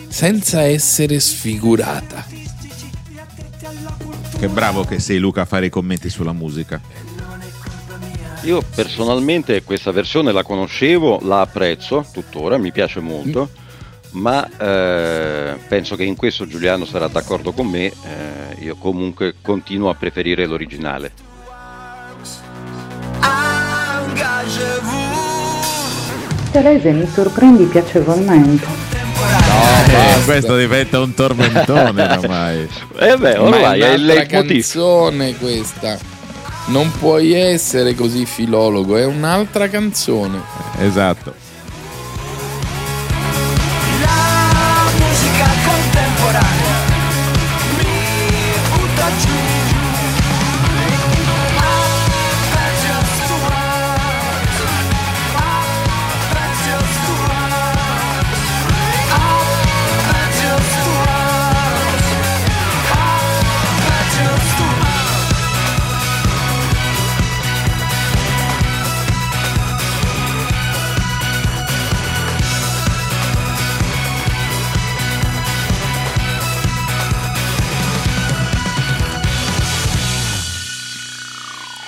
senza 0.07 0.61
essere 0.63 1.19
sfigurata. 1.19 2.25
Che 4.39 4.47
bravo 4.47 4.85
che 4.85 4.97
sei 4.97 5.19
Luca 5.19 5.41
a 5.41 5.45
fare 5.45 5.67
i 5.67 5.69
commenti 5.69 6.09
sulla 6.09 6.33
musica. 6.33 6.81
Io 8.41 8.63
personalmente 8.73 9.61
questa 9.61 9.91
versione 9.91 10.31
la 10.31 10.41
conoscevo, 10.41 11.19
la 11.21 11.41
apprezzo 11.41 12.03
tuttora, 12.11 12.57
mi 12.57 12.71
piace 12.71 13.01
molto, 13.01 13.51
ma 14.13 14.49
eh, 14.57 15.59
penso 15.67 15.95
che 15.95 16.05
in 16.05 16.15
questo 16.15 16.47
Giuliano 16.47 16.85
sarà 16.85 17.07
d'accordo 17.07 17.51
con 17.51 17.67
me, 17.67 17.85
eh, 17.85 17.93
io 18.61 18.75
comunque 18.77 19.35
continuo 19.43 19.91
a 19.91 19.93
preferire 19.93 20.47
l'originale. 20.47 21.28
Terese, 26.61 26.91
mi 26.91 27.07
sorprendi 27.07 27.63
piacevolmente. 27.63 28.65
Eh, 28.65 30.23
questo 30.25 30.57
diventa 30.57 30.99
un 30.99 31.13
tormentone 31.13 32.03
ormai. 32.19 32.67
Eh 32.97 33.15
beh, 33.15 33.35
Ma 33.35 33.41
ormai 33.43 33.79
è 33.79 33.91
è 33.91 33.93
il 33.93 34.25
canzone 34.27 35.37
questa. 35.37 35.97
Non 36.65 36.91
puoi 36.99 37.31
essere 37.31 37.95
così 37.95 38.25
filologo, 38.25 38.97
è 38.97 39.05
un'altra 39.05 39.69
canzone. 39.69 40.41
Esatto. 40.79 41.33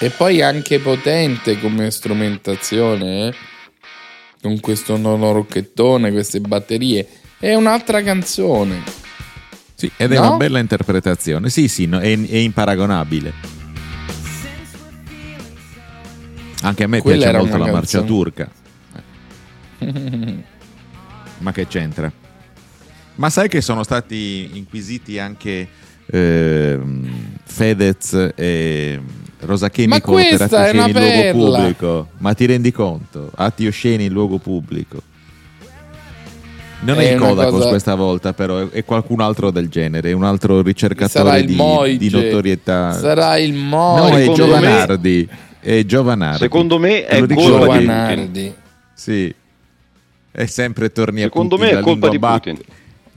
E 0.04 0.10
poi 0.10 0.42
anche 0.42 0.80
potente 0.80 1.60
come 1.60 1.92
strumentazione, 1.92 3.28
eh? 3.28 3.34
con 4.42 4.60
questo 4.60 4.98
nono 4.98 5.32
rocchettone, 5.32 6.12
queste 6.12 6.40
batterie. 6.40 7.08
È 7.38 7.54
un'altra 7.54 8.02
canzone. 8.02 8.82
Sì, 9.76 9.92
ed 9.98 10.12
è 10.12 10.16
No? 10.16 10.28
una 10.30 10.38
bella 10.38 10.58
interpretazione. 10.58 11.50
Sì, 11.52 11.68
sì, 11.68 11.86
no, 11.86 12.00
è, 12.00 12.20
è 12.20 12.36
imparagonabile. 12.38 13.32
Anche 16.64 16.84
a 16.84 16.88
me 16.88 17.00
Quella 17.02 17.30
piace 17.30 17.38
molto 17.38 17.58
la 17.58 17.72
marcia 17.72 18.00
canzone. 18.00 18.06
turca. 18.08 18.52
Ma 21.40 21.52
che 21.52 21.68
c'entra? 21.68 22.12
Ma 23.16 23.30
sai 23.30 23.50
che 23.50 23.62
sono 23.62 23.84
stati 23.84 24.50
inquisiti 24.54 25.20
anche 25.20 25.68
ehm, 26.08 27.38
Fedez 27.44 28.32
e 28.36 29.00
Rosa 29.42 29.70
Chemico 29.70 30.18
è 30.18 30.36
una 30.36 30.70
in 30.70 30.76
luogo 30.76 30.92
perla. 30.94 31.32
pubblico? 31.58 32.08
Ma 32.20 32.34
ti 32.34 32.46
rendi 32.46 32.72
conto? 32.72 33.32
Atti 33.36 33.68
osceni 33.68 34.06
in 34.06 34.12
luogo 34.14 34.38
pubblico. 34.38 35.02
Non 36.84 37.00
è, 37.00 37.10
È 37.10 37.14
il 37.14 37.20
Kodakos 37.20 37.52
cosa- 37.52 37.70
questa 37.70 37.96
volta, 37.96 38.34
però, 38.34 38.58
è, 38.60 38.70
è 38.70 38.86
qualcun 38.86 39.22
altro 39.22 39.52
del 39.52 39.70
genere, 39.70 40.10
è 40.10 40.14
un 40.14 40.24
altro 40.24 40.62
ricercatore 40.64 41.44
di, 41.44 41.56
di 41.98 42.10
notorietà. 42.10 42.94
Sarà 42.94 43.38
il 43.38 43.54
no, 43.54 43.68
Moige. 43.68 44.18
è 44.18 44.20
Secondo 44.22 44.46
me- 44.46 44.62
Giovanardi. 44.62 45.30
È 45.60 45.86
Giovanardi. 45.86 46.40
Secondo 46.40 46.80
me 46.80 47.06
è 47.06 47.18
colpa 47.20 47.34
di 47.36 47.42
Giovanardi. 47.42 48.54
Sì. 48.96 49.36
E 50.34 50.48
sempre 50.48 50.92
torni 50.92 51.22
Secondo 51.22 51.56
a 51.56 51.58
Putin, 51.60 51.74
me 51.76 51.80
è 51.80 51.84
colpa 51.84 52.10
di 52.10 52.18
batte- 52.20 52.52
Putin. 52.54 52.66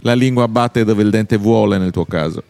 La 0.02 0.14
lingua 0.14 0.46
batte 0.48 0.84
dove 0.84 1.02
il 1.02 1.08
dente 1.10 1.38
vuole 1.38 1.78
nel 1.78 1.90
tuo 1.90 2.04
caso. 2.04 2.42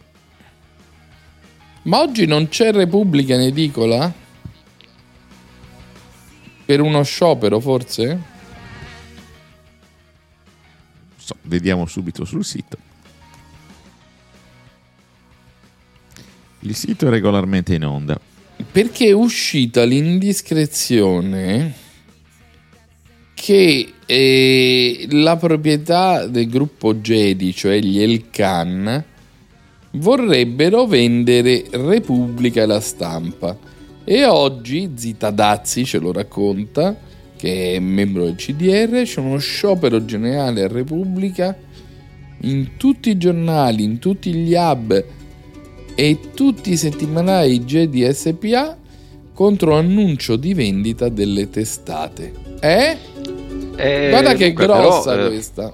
Ma 1.85 1.99
oggi 1.99 2.25
non 2.25 2.47
c'è 2.47 2.71
Repubblica 2.71 3.35
in 3.35 3.41
edicola? 3.41 4.11
Per 6.65 6.81
uno 6.81 7.03
sciopero, 7.03 7.59
forse? 7.59 8.19
So, 11.17 11.35
vediamo 11.43 11.85
subito 11.85 12.25
sul 12.25 12.43
sito. 12.43 12.77
Il 16.61 16.73
sito 16.73 17.05
è 17.05 17.09
regolarmente 17.11 17.75
in 17.75 17.85
onda. 17.85 18.19
Perché 18.71 19.09
è 19.09 19.11
uscita 19.11 19.83
l'indiscrezione 19.83 21.73
che 23.35 23.93
eh, 24.07 25.07
la 25.11 25.37
proprietà 25.37 26.25
del 26.25 26.49
gruppo 26.49 26.95
Jedi, 26.95 27.53
cioè 27.53 27.79
gli 27.79 27.99
Elkan, 27.99 29.13
vorrebbero 29.95 30.85
vendere 30.85 31.65
Repubblica 31.71 32.61
e 32.61 32.65
la 32.65 32.79
stampa. 32.79 33.57
E 34.03 34.25
oggi 34.25 34.91
Zita 34.95 35.31
Dazzi 35.31 35.85
ce 35.85 35.97
lo 35.97 36.11
racconta, 36.11 36.95
che 37.35 37.75
è 37.75 37.79
membro 37.79 38.23
del 38.23 38.35
CDR, 38.35 39.03
c'è 39.03 39.19
uno 39.19 39.37
sciopero 39.37 40.05
generale 40.05 40.63
a 40.63 40.67
Repubblica 40.67 41.57
in 42.41 42.77
tutti 42.77 43.09
i 43.09 43.17
giornali, 43.17 43.83
in 43.83 43.99
tutti 43.99 44.31
gli 44.31 44.53
hub 44.53 45.03
e 45.95 46.19
tutti 46.33 46.71
i 46.71 46.77
settimanali 46.77 47.61
Jedi 47.61 48.07
SPA 48.13 48.77
contro 49.33 49.75
annuncio 49.75 50.35
di 50.35 50.53
vendita 50.53 51.09
delle 51.09 51.49
testate. 51.49 52.31
Eh? 52.59 52.97
Eh, 53.75 54.09
Guarda 54.09 54.33
che 54.33 54.53
grossa 54.53 55.11
però, 55.11 55.25
eh, 55.25 55.29
questa. 55.29 55.73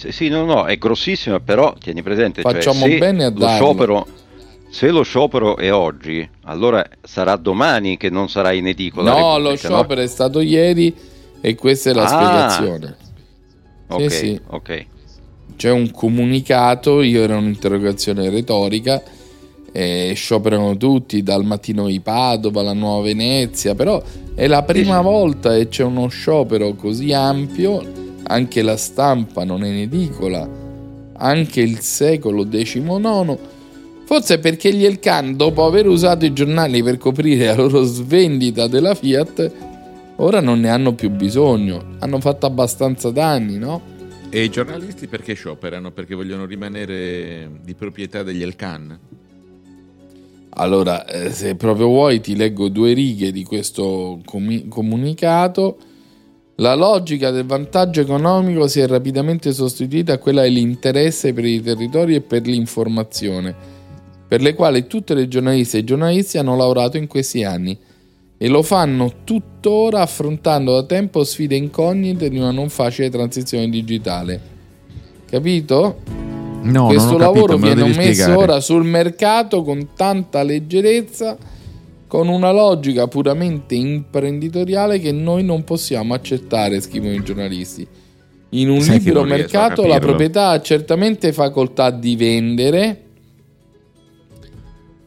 Sì, 0.00 0.12
sì, 0.12 0.28
no, 0.28 0.44
no, 0.46 0.64
è 0.64 0.78
grossissima, 0.78 1.40
però 1.40 1.74
tieni 1.78 2.02
presente, 2.02 2.40
cioè, 2.40 2.52
Facciamo 2.54 2.86
se 2.86 2.96
bene 2.96 3.24
a 3.24 3.28
lo 3.28 3.38
darlo. 3.38 3.54
sciopero, 3.66 4.06
se 4.70 4.88
lo 4.88 5.02
sciopero 5.02 5.56
è 5.58 5.70
oggi, 5.70 6.26
allora 6.44 6.82
sarà 7.02 7.36
domani 7.36 7.98
che 7.98 8.08
non 8.08 8.30
sarà 8.30 8.52
in 8.52 8.66
edicola. 8.66 9.12
No, 9.12 9.38
lo 9.38 9.54
sciopero 9.56 10.00
è 10.00 10.06
stato 10.06 10.40
ieri 10.40 10.94
e 11.42 11.54
questa 11.54 11.90
è 11.90 11.92
la 11.92 12.04
Ah. 12.04 12.48
spiegazione. 12.48 12.96
Ok, 13.88 14.10
Sì, 14.10 14.16
sì. 14.16 14.40
ok. 14.46 14.86
C'è 15.56 15.70
un 15.70 15.90
comunicato, 15.90 17.02
io 17.02 17.22
era 17.22 17.36
un'interrogazione 17.36 18.30
retorica, 18.30 19.02
eh, 19.72 20.12
scioperano 20.16 20.78
tutti, 20.78 21.22
dal 21.22 21.44
mattino 21.44 21.86
di 21.88 22.00
Padova 22.00 22.60
alla 22.60 22.72
Nuova 22.72 23.02
Venezia, 23.02 23.74
però 23.74 24.02
è 24.34 24.46
la 24.46 24.62
prima 24.62 25.02
volta 25.02 25.54
e 25.54 25.68
c'è 25.68 25.84
uno 25.84 26.08
sciopero 26.08 26.72
così 26.74 27.12
ampio, 27.12 27.82
anche 28.30 28.62
la 28.62 28.76
stampa 28.76 29.44
non 29.44 29.64
è 29.64 29.68
in 29.68 29.78
edicola, 29.78 30.48
anche 31.14 31.60
il 31.60 31.80
secolo 31.80 32.48
XIX, 32.48 33.36
forse 34.04 34.38
perché 34.38 34.72
gli 34.72 34.84
Elkan, 34.84 35.36
dopo 35.36 35.64
aver 35.64 35.88
usato 35.88 36.24
i 36.24 36.32
giornali 36.32 36.82
per 36.82 36.96
coprire 36.96 37.46
la 37.46 37.56
loro 37.56 37.82
svendita 37.82 38.68
della 38.68 38.94
Fiat, 38.94 39.52
ora 40.16 40.40
non 40.40 40.60
ne 40.60 40.68
hanno 40.68 40.94
più 40.94 41.10
bisogno, 41.10 41.96
hanno 41.98 42.20
fatto 42.20 42.46
abbastanza 42.46 43.10
danni, 43.10 43.58
no? 43.58 43.98
E 44.30 44.44
i 44.44 44.48
giornalisti 44.48 45.08
perché 45.08 45.34
scioperano? 45.34 45.90
Perché 45.90 46.14
vogliono 46.14 46.46
rimanere 46.46 47.50
di 47.64 47.74
proprietà 47.74 48.22
degli 48.22 48.42
Elkan? 48.42 48.98
Allora, 50.50 51.04
eh, 51.06 51.30
se 51.30 51.56
proprio 51.56 51.86
vuoi, 51.86 52.20
ti 52.20 52.36
leggo 52.36 52.68
due 52.68 52.92
righe 52.92 53.32
di 53.32 53.42
questo 53.42 54.20
comunicato. 54.24 55.78
La 56.60 56.74
logica 56.74 57.30
del 57.30 57.46
vantaggio 57.46 58.02
economico 58.02 58.68
si 58.68 58.80
è 58.80 58.86
rapidamente 58.86 59.50
sostituita 59.54 60.12
a 60.12 60.18
quella 60.18 60.42
dell'interesse 60.42 61.32
per 61.32 61.46
i 61.46 61.62
territori 61.62 62.14
e 62.14 62.20
per 62.20 62.46
l'informazione, 62.46 63.54
per 64.28 64.42
le 64.42 64.52
quali 64.54 64.86
tutte 64.86 65.14
le 65.14 65.26
giornaliste 65.26 65.78
e 65.78 65.80
i 65.80 65.84
giornalisti 65.84 66.36
hanno 66.36 66.56
lavorato 66.56 66.98
in 66.98 67.06
questi 67.06 67.44
anni 67.44 67.78
e 68.36 68.48
lo 68.48 68.62
fanno 68.62 69.10
tuttora 69.24 70.02
affrontando 70.02 70.74
da 70.74 70.82
tempo 70.84 71.24
sfide 71.24 71.56
incognite 71.56 72.28
di 72.28 72.36
una 72.36 72.50
non 72.50 72.68
facile 72.68 73.08
transizione 73.08 73.70
digitale. 73.70 74.40
Capito? 75.30 75.96
No, 76.60 76.88
Questo 76.88 77.16
capito, 77.16 77.24
lavoro 77.24 77.52
lo 77.52 77.58
viene 77.58 77.96
messo 77.96 78.36
ora 78.36 78.60
sul 78.60 78.84
mercato 78.84 79.62
con 79.62 79.94
tanta 79.96 80.42
leggerezza, 80.42 81.38
con 82.10 82.26
una 82.26 82.50
logica 82.50 83.06
puramente 83.06 83.76
imprenditoriale 83.76 84.98
che 84.98 85.12
noi 85.12 85.44
non 85.44 85.62
possiamo 85.62 86.12
accettare, 86.12 86.80
scrivono 86.80 87.14
i 87.14 87.22
giornalisti. 87.22 87.86
In 88.48 88.68
un 88.68 88.80
Sai 88.80 88.98
libero 88.98 89.22
mercato 89.22 89.86
la 89.86 90.00
proprietà 90.00 90.48
ha 90.48 90.60
certamente 90.60 91.32
facoltà 91.32 91.92
di 91.92 92.16
vendere, 92.16 93.00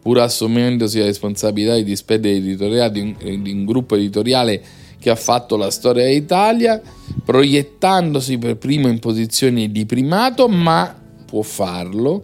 pur 0.01 0.17
assumendosi 0.19 0.99
la 0.99 1.03
responsabilità 1.03 1.75
di 1.75 1.83
disperdere 1.83 2.37
editoriali 2.37 2.91
di 2.93 3.01
un, 3.01 3.41
di 3.43 3.51
un 3.51 3.65
gruppo 3.65 3.95
editoriale 3.95 4.63
che 4.97 5.09
ha 5.09 5.17
fatto 5.17 5.57
la 5.57 5.71
storia 5.71 6.05
d'Italia, 6.05 6.81
proiettandosi 7.25 8.37
per 8.37 8.55
primo 8.55 8.87
in 8.87 8.99
posizioni 8.99 9.69
di 9.73 9.85
primato, 9.85 10.47
ma 10.47 10.97
può 11.25 11.41
farlo 11.41 12.23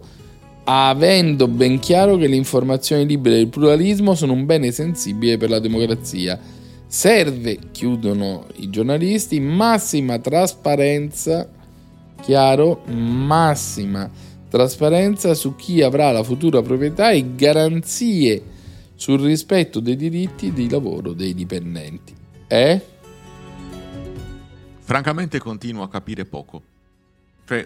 avendo 0.64 1.48
ben 1.48 1.78
chiaro 1.78 2.16
che 2.16 2.26
le 2.26 2.36
informazioni 2.36 3.06
libere 3.06 3.36
e 3.36 3.40
il 3.40 3.48
pluralismo 3.48 4.14
sono 4.14 4.32
un 4.32 4.46
bene 4.46 4.70
sensibile 4.70 5.36
per 5.36 5.50
la 5.50 5.58
democrazia. 5.58 6.38
Serve, 6.86 7.58
chiudono 7.70 8.46
i 8.56 8.70
giornalisti, 8.70 9.38
massima 9.40 10.18
trasparenza, 10.18 11.48
chiaro, 12.20 12.82
massima 12.86 14.10
trasparenza 14.48 15.34
su 15.34 15.54
chi 15.54 15.80
avrà 15.80 16.10
la 16.10 16.24
futura 16.24 16.60
proprietà 16.60 17.10
e 17.10 17.34
garanzie 17.36 18.42
sul 18.96 19.20
rispetto 19.20 19.80
dei 19.80 19.96
diritti 19.96 20.52
di 20.52 20.68
lavoro 20.68 21.12
dei 21.12 21.32
dipendenti. 21.32 22.14
Eh? 22.48 22.80
Francamente 24.80 25.38
continuo 25.38 25.84
a 25.84 25.88
capire 25.88 26.24
poco. 26.24 26.62
Cioè, 27.46 27.64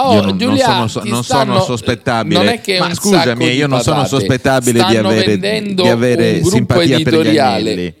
Oh, 0.00 0.14
io 0.14 0.20
non, 0.22 0.38
Giulia, 0.38 0.78
non 0.78 0.88
sono, 0.88 1.04
non 1.10 1.24
stanno- 1.24 1.52
sono 1.54 1.64
sospettabile. 1.64 2.38
non 2.38 2.48
è 2.48 2.60
che 2.60 2.78
Ma 2.78 2.94
scusami, 2.94 3.46
io 3.46 3.66
non 3.66 3.80
sono 3.80 4.04
sospettabile 4.04 4.84
di 4.88 4.96
avere, 4.96 5.38
di 5.74 5.88
avere 5.88 6.42
simpatia 6.44 6.98
per 7.00 7.14
gli 7.14 7.16
editoriale. 7.16 7.70
agnelli. 7.72 7.94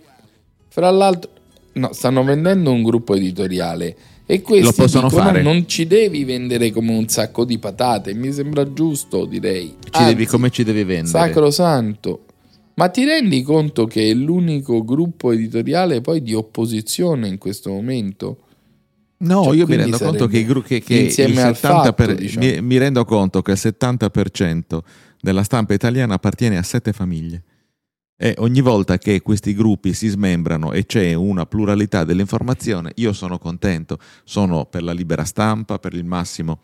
Fra 0.68 0.90
l'altro, 0.90 1.30
no, 1.72 1.92
stanno 1.92 2.22
vendendo 2.22 2.70
un 2.70 2.82
gruppo 2.82 3.14
editoriale 3.14 3.96
e 4.26 4.42
questi 4.42 4.64
Lo 4.66 4.72
possono 4.72 5.08
dicono 5.08 5.24
fare. 5.24 5.42
non 5.42 5.66
ci 5.66 5.86
devi 5.86 6.24
vendere 6.24 6.70
come 6.70 6.96
un 6.96 7.08
sacco 7.08 7.44
di 7.44 7.58
patate, 7.58 8.14
mi 8.14 8.32
sembra 8.32 8.72
giusto, 8.72 9.24
direi. 9.24 9.74
Ci 9.90 10.04
devi, 10.04 10.26
come 10.26 10.50
ci 10.50 10.62
devi 10.64 10.84
vendere? 10.84 11.08
Sacrosanto. 11.26 12.24
Ma 12.74 12.88
ti 12.90 13.04
rendi 13.04 13.42
conto 13.42 13.86
che 13.86 14.08
è 14.10 14.14
l'unico 14.14 14.84
gruppo 14.84 15.32
editoriale 15.32 16.00
poi 16.00 16.22
di 16.22 16.32
opposizione 16.34 17.26
in 17.26 17.38
questo 17.38 17.70
momento? 17.70 18.36
No, 19.20 19.44
Cioè, 19.44 19.56
io 19.56 19.66
mi 19.66 19.74
rendo 19.76 19.98
conto 19.98 20.26
che, 20.28 20.44
gru- 20.44 20.64
che- 20.64 20.80
che 20.80 20.94
il 20.94 21.06
al 21.38 21.54
70 21.54 21.54
fatto, 21.54 21.92
per- 21.92 22.14
diciamo. 22.14 22.46
mi, 22.46 22.60
mi 22.62 22.76
rendo 22.78 23.04
conto 23.04 23.42
che 23.42 23.50
il 23.52 23.58
70% 23.60 24.78
della 25.20 25.42
stampa 25.42 25.74
italiana 25.74 26.14
appartiene 26.14 26.56
a 26.56 26.62
sette 26.62 26.92
famiglie. 26.92 27.42
E 28.16 28.34
ogni 28.38 28.60
volta 28.60 28.98
che 28.98 29.20
questi 29.22 29.54
gruppi 29.54 29.92
si 29.92 30.08
smembrano 30.08 30.72
e 30.72 30.86
c'è 30.86 31.14
una 31.14 31.46
pluralità 31.46 32.04
dell'informazione, 32.04 32.92
io 32.96 33.12
sono 33.12 33.38
contento. 33.38 33.98
Sono 34.24 34.66
per 34.66 34.82
la 34.82 34.92
libera 34.92 35.24
stampa, 35.24 35.78
per 35.78 35.94
il 35.94 36.04
massimo 36.04 36.60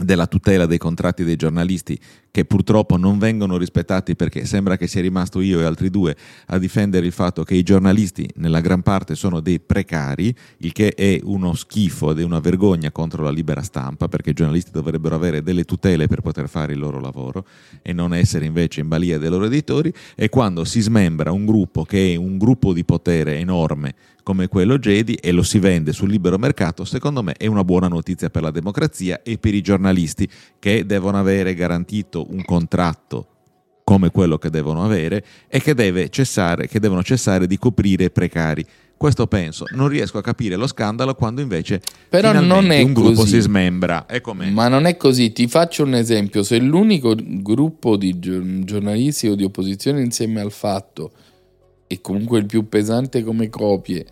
della 0.00 0.26
tutela 0.28 0.66
dei 0.66 0.78
contratti 0.78 1.24
dei 1.24 1.34
giornalisti 1.36 1.98
che 2.38 2.44
purtroppo 2.44 2.96
non 2.96 3.18
vengono 3.18 3.56
rispettati 3.56 4.14
perché 4.14 4.44
sembra 4.44 4.76
che 4.76 4.86
sia 4.86 5.00
rimasto 5.00 5.40
io 5.40 5.58
e 5.58 5.64
altri 5.64 5.90
due 5.90 6.16
a 6.46 6.58
difendere 6.58 7.04
il 7.04 7.10
fatto 7.10 7.42
che 7.42 7.56
i 7.56 7.64
giornalisti 7.64 8.30
nella 8.36 8.60
gran 8.60 8.82
parte 8.82 9.16
sono 9.16 9.40
dei 9.40 9.58
precari, 9.58 10.32
il 10.58 10.70
che 10.70 10.94
è 10.94 11.18
uno 11.24 11.54
schifo 11.54 12.12
ed 12.12 12.20
è 12.20 12.22
una 12.22 12.38
vergogna 12.38 12.92
contro 12.92 13.24
la 13.24 13.32
libera 13.32 13.62
stampa 13.62 14.06
perché 14.06 14.30
i 14.30 14.34
giornalisti 14.34 14.70
dovrebbero 14.70 15.16
avere 15.16 15.42
delle 15.42 15.64
tutele 15.64 16.06
per 16.06 16.20
poter 16.20 16.48
fare 16.48 16.74
il 16.74 16.78
loro 16.78 17.00
lavoro 17.00 17.44
e 17.82 17.92
non 17.92 18.14
essere 18.14 18.44
invece 18.44 18.82
in 18.82 18.86
balia 18.86 19.18
dei 19.18 19.30
loro 19.30 19.46
editori. 19.46 19.92
E 20.14 20.28
quando 20.28 20.62
si 20.62 20.80
smembra 20.80 21.32
un 21.32 21.44
gruppo 21.44 21.82
che 21.82 22.12
è 22.12 22.16
un 22.16 22.38
gruppo 22.38 22.72
di 22.72 22.84
potere 22.84 23.38
enorme 23.38 23.94
come 24.28 24.48
quello 24.48 24.76
Jedi 24.76 25.14
e 25.14 25.32
lo 25.32 25.42
si 25.42 25.58
vende 25.58 25.94
sul 25.94 26.10
libero 26.10 26.36
mercato, 26.36 26.84
secondo 26.84 27.22
me 27.22 27.32
è 27.32 27.46
una 27.46 27.64
buona 27.64 27.88
notizia 27.88 28.28
per 28.28 28.42
la 28.42 28.50
democrazia 28.50 29.22
e 29.22 29.38
per 29.38 29.54
i 29.54 29.62
giornalisti 29.62 30.28
che 30.58 30.84
devono 30.84 31.18
avere 31.18 31.54
garantito 31.54 32.26
un 32.28 32.44
contratto 32.44 33.26
come 33.84 34.10
quello 34.10 34.36
che 34.36 34.50
devono 34.50 34.84
avere 34.84 35.24
e 35.48 35.60
che, 35.60 35.74
deve 35.74 36.10
cessare, 36.10 36.68
che 36.68 36.78
devono 36.78 37.02
cessare 37.02 37.46
di 37.46 37.56
coprire 37.56 38.10
precari 38.10 38.62
Questo 38.98 39.26
penso. 39.26 39.64
Non 39.74 39.88
riesco 39.88 40.18
a 40.18 40.22
capire 40.22 40.56
lo 40.56 40.66
scandalo 40.66 41.14
quando 41.14 41.40
invece 41.40 41.80
Però 42.08 42.32
non 42.32 42.70
è 42.70 42.82
un 42.82 42.92
gruppo 42.92 43.20
così. 43.20 43.34
si 43.36 43.40
smembra. 43.40 44.06
Ma 44.50 44.68
non 44.68 44.84
è 44.84 44.96
così, 44.96 45.32
ti 45.32 45.46
faccio 45.46 45.84
un 45.84 45.94
esempio, 45.94 46.42
se 46.42 46.58
l'unico 46.58 47.14
gruppo 47.16 47.96
di 47.96 48.18
gio- 48.18 48.42
giornalisti 48.64 49.28
o 49.28 49.34
di 49.34 49.44
opposizione 49.44 50.02
insieme 50.02 50.40
al 50.40 50.52
fatto, 50.52 51.12
e 51.86 52.00
comunque 52.02 52.40
il 52.40 52.46
più 52.46 52.68
pesante 52.68 53.22
come 53.22 53.48
copie, 53.48 54.04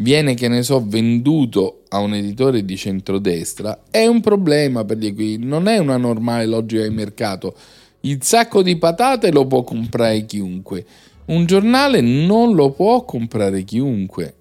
viene, 0.00 0.34
che 0.34 0.48
ne 0.48 0.62
so, 0.62 0.82
venduto 0.84 1.82
a 1.88 1.98
un 1.98 2.14
editore 2.14 2.64
di 2.64 2.76
centrodestra, 2.76 3.82
è 3.90 4.06
un 4.06 4.20
problema 4.20 4.84
per 4.84 4.98
gli 4.98 5.06
equilibri, 5.06 5.46
non 5.46 5.68
è 5.68 5.78
una 5.78 5.96
normale 5.96 6.46
logica 6.46 6.82
di 6.82 6.94
mercato. 6.94 7.54
Il 8.00 8.18
sacco 8.22 8.62
di 8.62 8.76
patate 8.76 9.30
lo 9.30 9.46
può 9.46 9.62
comprare 9.62 10.24
chiunque, 10.24 10.84
un 11.26 11.44
giornale 11.46 12.00
non 12.00 12.54
lo 12.54 12.70
può 12.70 13.04
comprare 13.04 13.62
chiunque. 13.62 14.34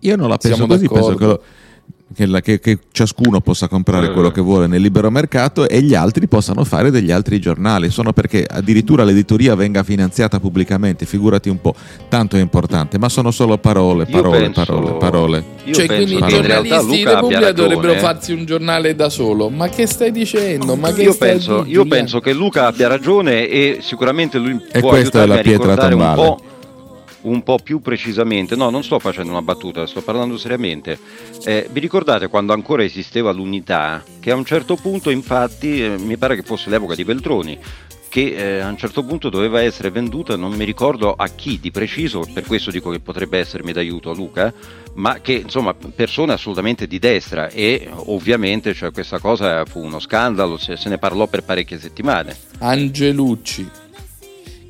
Io 0.00 0.16
non 0.16 0.28
la 0.28 0.36
penso 0.36 0.56
Siamo 0.56 0.72
così, 0.72 0.88
penso 0.88 1.10
d'accordo. 1.10 1.18
che, 1.18 1.24
lo- 1.24 1.42
che 2.14 2.26
la- 2.26 2.40
che- 2.40 2.58
che 2.60 2.78
ciascuno 2.92 3.40
possa 3.40 3.68
comprare 3.68 4.06
Eh. 4.06 4.12
quello 4.12 4.30
che 4.30 4.40
vuole 4.40 4.66
nel 4.66 4.80
libero 4.80 5.10
mercato 5.10 5.68
e 5.68 5.80
gli 5.82 5.94
altri 5.94 6.28
possano 6.28 6.64
fare 6.64 6.90
degli 6.90 7.10
altri 7.10 7.40
giornali. 7.40 7.90
Sono 7.90 8.12
perché 8.12 8.44
addirittura 8.48 9.04
l'editoria 9.04 9.54
venga 9.54 9.82
finanziata 9.82 10.38
pubblicamente, 10.40 11.06
figurati 11.06 11.48
un 11.48 11.60
po', 11.60 11.74
tanto 12.08 12.36
è 12.36 12.40
importante, 12.40 12.98
ma 12.98 13.08
sono 13.08 13.30
solo 13.30 13.58
parole, 13.58 14.06
parole, 14.06 14.38
penso- 14.40 14.64
parole, 14.64 14.92
parole. 14.98 15.44
Io 15.64 15.74
cioè, 15.74 15.86
quindi 15.86 16.16
i 16.16 16.24
giornalisti 16.26 16.86
di 16.86 17.04
Repubblica 17.04 17.52
dovrebbero 17.52 17.94
farsi 17.94 18.32
un 18.32 18.44
giornale 18.44 18.94
da 18.94 19.08
solo. 19.08 19.48
Ma 19.48 19.68
che 19.68 19.86
stai 19.86 20.10
dicendo? 20.10 20.76
Ma 20.76 20.92
che 20.92 21.02
Io 21.02 21.12
stai 21.12 21.30
penso, 21.30 21.62
di- 21.62 21.70
io 21.70 21.84
penso 21.86 22.20
che 22.20 22.32
Luca 22.32 22.66
abbia 22.66 22.88
ragione 22.88 23.48
e 23.48 23.78
sicuramente 23.80 24.38
lui 24.38 24.58
E 24.72 24.80
può 24.80 24.90
questa 24.90 25.18
è 25.18 25.22
aiutarmi 25.22 25.28
la 25.28 25.34
a 25.34 25.42
pietra 25.42 25.62
ricordare 25.74 25.94
un 25.94 26.00
tombale. 26.00 26.28
po', 26.28 26.40
un 27.22 27.42
po' 27.42 27.58
più 27.58 27.80
precisamente. 27.80 28.56
No, 28.56 28.70
non 28.70 28.82
sto 28.82 28.98
facendo 28.98 29.30
una 29.30 29.42
battuta, 29.42 29.86
sto 29.86 30.02
parlando 30.02 30.38
seriamente. 30.38 30.98
Eh, 31.44 31.68
vi 31.70 31.80
ricordate 31.80 32.28
quando 32.28 32.52
ancora 32.52 32.84
esisteva 32.84 33.32
l'unità? 33.32 34.02
Che 34.20 34.30
a 34.30 34.34
un 34.34 34.44
certo 34.44 34.76
punto, 34.76 35.10
infatti, 35.10 35.82
eh, 35.82 35.96
mi 35.98 36.16
pare 36.16 36.36
che 36.36 36.42
fosse 36.42 36.70
l'epoca 36.70 36.94
di 36.94 37.04
Veltroni, 37.04 37.58
che 38.12 38.34
eh, 38.36 38.60
a 38.60 38.68
un 38.68 38.76
certo 38.76 39.02
punto 39.04 39.30
doveva 39.30 39.62
essere 39.62 39.90
venduta, 39.90 40.36
non 40.36 40.52
mi 40.52 40.66
ricordo 40.66 41.14
a 41.14 41.28
chi 41.28 41.58
di 41.58 41.70
preciso, 41.70 42.28
per 42.30 42.44
questo 42.44 42.70
dico 42.70 42.90
che 42.90 43.00
potrebbe 43.00 43.38
essermi 43.38 43.72
d'aiuto 43.72 44.12
Luca, 44.12 44.52
ma 44.96 45.20
che 45.20 45.32
insomma 45.32 45.72
persone 45.72 46.34
assolutamente 46.34 46.86
di 46.86 46.98
destra 46.98 47.48
e 47.48 47.88
ovviamente 47.90 48.74
cioè, 48.74 48.92
questa 48.92 49.18
cosa 49.18 49.64
fu 49.64 49.80
uno 49.80 49.98
scandalo, 49.98 50.58
se, 50.58 50.76
se 50.76 50.90
ne 50.90 50.98
parlò 50.98 51.26
per 51.26 51.42
parecchie 51.42 51.78
settimane. 51.78 52.36
Angelucci. 52.58 53.81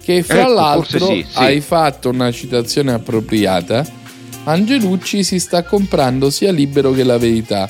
Che 0.02 0.22
fra 0.22 0.42
Ecco, 0.42 0.52
l'altro 0.52 1.06
sì, 1.06 1.24
sì. 1.28 1.38
hai 1.38 1.60
fatto 1.60 2.08
una 2.08 2.30
citazione 2.32 2.92
appropriata. 2.92 3.84
Angelucci 4.44 5.22
si 5.22 5.38
sta 5.38 5.62
comprando 5.62 6.28
sia 6.30 6.50
libero 6.50 6.90
che 6.92 7.04
la 7.04 7.18
verità. 7.18 7.68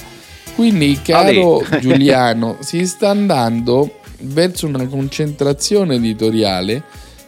Quindi, 0.54 0.98
caro. 1.02 1.62
Giuliano, 1.80 2.56
si 2.60 2.86
sta 2.86 3.10
andando 3.10 3.98
verso 4.20 4.66
una 4.66 4.86
concentrazione 4.86 5.96
editoriale 5.96 6.82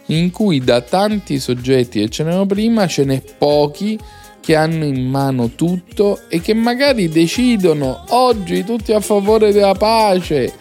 in 0.07 0.31
cui 0.31 0.59
da 0.59 0.81
tanti 0.81 1.39
soggetti 1.39 1.99
che 1.99 2.09
ce 2.09 2.23
n'erano 2.23 2.45
prima 2.45 2.87
ce 2.87 3.05
n'è 3.05 3.21
pochi 3.37 3.97
che 4.39 4.55
hanno 4.55 4.85
in 4.85 5.09
mano 5.09 5.49
tutto 5.55 6.19
e 6.29 6.39
che 6.39 6.53
magari 6.53 7.09
decidono 7.09 8.03
oggi 8.09 8.63
tutti 8.63 8.93
a 8.93 8.99
favore 8.99 9.51
della 9.51 9.73
pace, 9.73 10.53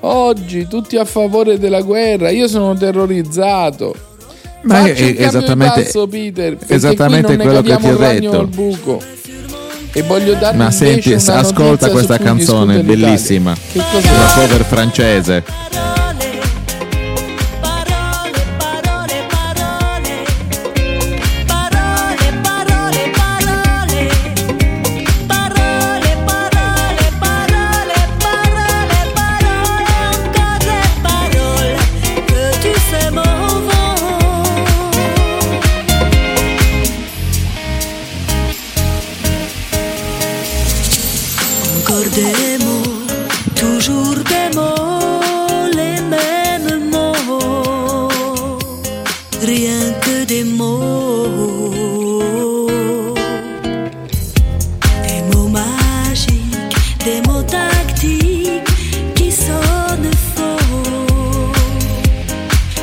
oggi 0.00 0.66
tutti 0.68 0.96
a 0.96 1.04
favore 1.04 1.58
della 1.58 1.80
guerra. 1.82 2.30
Io 2.30 2.48
sono 2.48 2.74
terrorizzato. 2.76 3.94
Ma 4.62 4.80
Faccio 4.80 5.04
è- 5.04 5.14
esattamente- 5.18 5.82
passo, 5.84 6.06
Peter, 6.08 6.56
esattamente 6.66 7.36
quello 7.36 7.62
che 7.62 7.76
ti 7.76 7.88
ho 7.88 7.96
detto. 7.96 8.48
E 9.92 10.02
voglio 10.02 10.34
darvi 10.34 10.58
Ma 10.58 10.70
senti, 10.70 11.12
ascolta 11.14 11.88
questa 11.90 12.18
canzone, 12.18 12.82
bellissima. 12.82 13.54
Che 13.54 13.80
cos'è? 13.90 14.10
Una 14.10 14.32
cover 14.34 14.64
francese. 14.64 15.44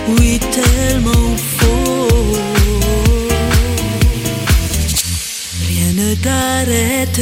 Oui, 0.08 0.40
tellement 0.40 1.36
faux. 1.58 2.38
Rien 5.68 5.92
ne 5.94 6.16
t'arrête 6.16 7.22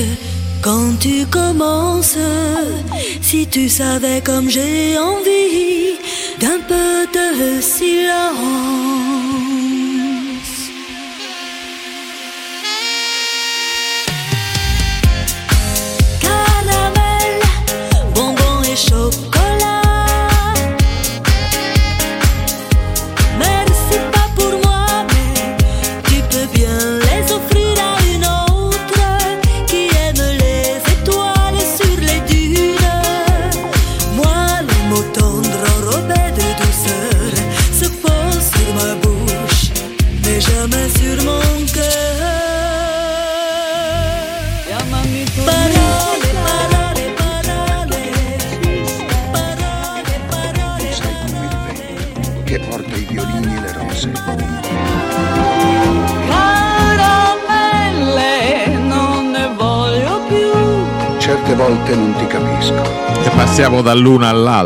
quand 0.62 1.00
tu 1.00 1.26
commences. 1.26 2.18
Si 3.22 3.48
tu 3.48 3.70
savais 3.70 4.22
comme 4.22 4.50
j'ai 4.50 4.98
envie 4.98 5.98
d'un 6.40 6.60
peu 6.68 7.08
de 7.18 7.62
silence. 7.62 9.03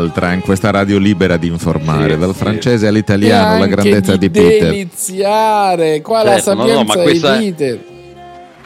All'altra 0.08 0.32
in 0.32 0.40
questa 0.40 0.70
radio 0.70 0.98
libera 0.98 1.36
di 1.36 1.46
informare, 1.48 2.14
Sì, 2.14 2.18
dal 2.18 2.32
sì. 2.32 2.38
francese 2.38 2.86
all'italiano, 2.86 3.58
la 3.58 3.66
grandezza 3.66 4.12
di, 4.16 4.30
di 4.30 4.30
Peter. 4.30 4.70
deliziare. 4.70 6.00
Qua 6.00 6.22
la 6.22 6.34
Certo, 6.34 6.54
no, 6.54 6.62
no, 6.62 6.68
sapienza 6.68 6.96
ma 6.96 7.02
questa 7.02 7.36
di 7.36 7.52
Peter. 7.52 7.78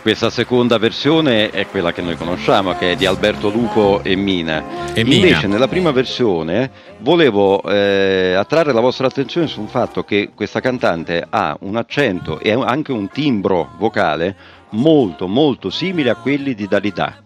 Questa 0.03 0.30
seconda 0.30 0.78
versione 0.78 1.51
è 1.51 1.66
quella 1.68 1.93
che 1.93 2.03
noi 2.03 2.16
conosciamo, 2.16 2.74
che 2.76 2.93
è 2.93 2.97
di 2.97 3.07
Alberto 3.07 3.51
Lupo 3.51 4.01
e 4.03 4.16
Mina. 4.16 4.93
E 4.95 5.05
Mina. 5.05 5.26
Invece, 5.26 5.47
nella 5.47 5.68
prima 5.68 5.93
versione 5.93 6.70
volevo 6.99 7.62
eh, 7.62 8.34
attrarre 8.36 8.72
la 8.72 8.80
vostra 8.80 9.07
attenzione 9.07 9.47
sul 9.47 9.68
fatto 9.68 10.03
che 10.03 10.30
questa 10.34 10.59
cantante 10.59 11.24
ha 11.28 11.57
un 11.61 11.76
accento 11.76 12.40
e 12.40 12.51
anche 12.51 12.90
un 12.90 13.09
timbro 13.11 13.70
vocale 13.78 14.34
molto, 14.70 15.28
molto 15.28 15.70
simile 15.70 16.11
a 16.11 16.16
quelli 16.16 16.55
di 16.57 16.66
Dalida, 16.66 17.22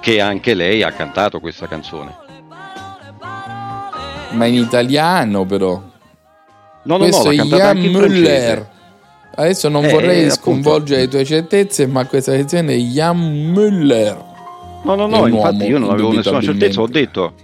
che 0.00 0.20
anche 0.20 0.52
lei 0.52 0.82
ha 0.82 0.90
cantato 0.92 1.40
questa 1.40 1.66
canzone. 1.68 2.28
Ma 4.32 4.46
in 4.46 4.54
italiano, 4.54 5.44
però. 5.44 5.80
No, 6.82 6.96
no, 6.96 6.98
Questo 6.98 7.24
no, 7.24 7.30
è 7.30 7.36
Jan 7.44 7.76
Müller. 7.78 7.92
francese. 7.98 8.68
Adesso 9.34 9.68
non 9.68 9.84
Eh, 9.84 9.90
vorrei 9.90 10.18
appunto. 10.24 10.34
sconvolgere 10.34 11.00
le 11.02 11.08
tue 11.08 11.24
certezze, 11.24 11.86
ma 11.86 12.04
questa 12.06 12.32
lezione 12.32 12.74
è 12.74 12.76
Jan 12.78 13.18
Müller. 13.18 14.16
No, 14.82 14.94
no, 14.94 15.06
no, 15.06 15.26
infatti 15.26 15.56
uomo, 15.56 15.64
io 15.66 15.78
non 15.78 15.90
avevo 15.90 16.12
nessuna 16.12 16.40
certezza, 16.40 16.80
ho 16.80 16.86
detto 16.86 17.34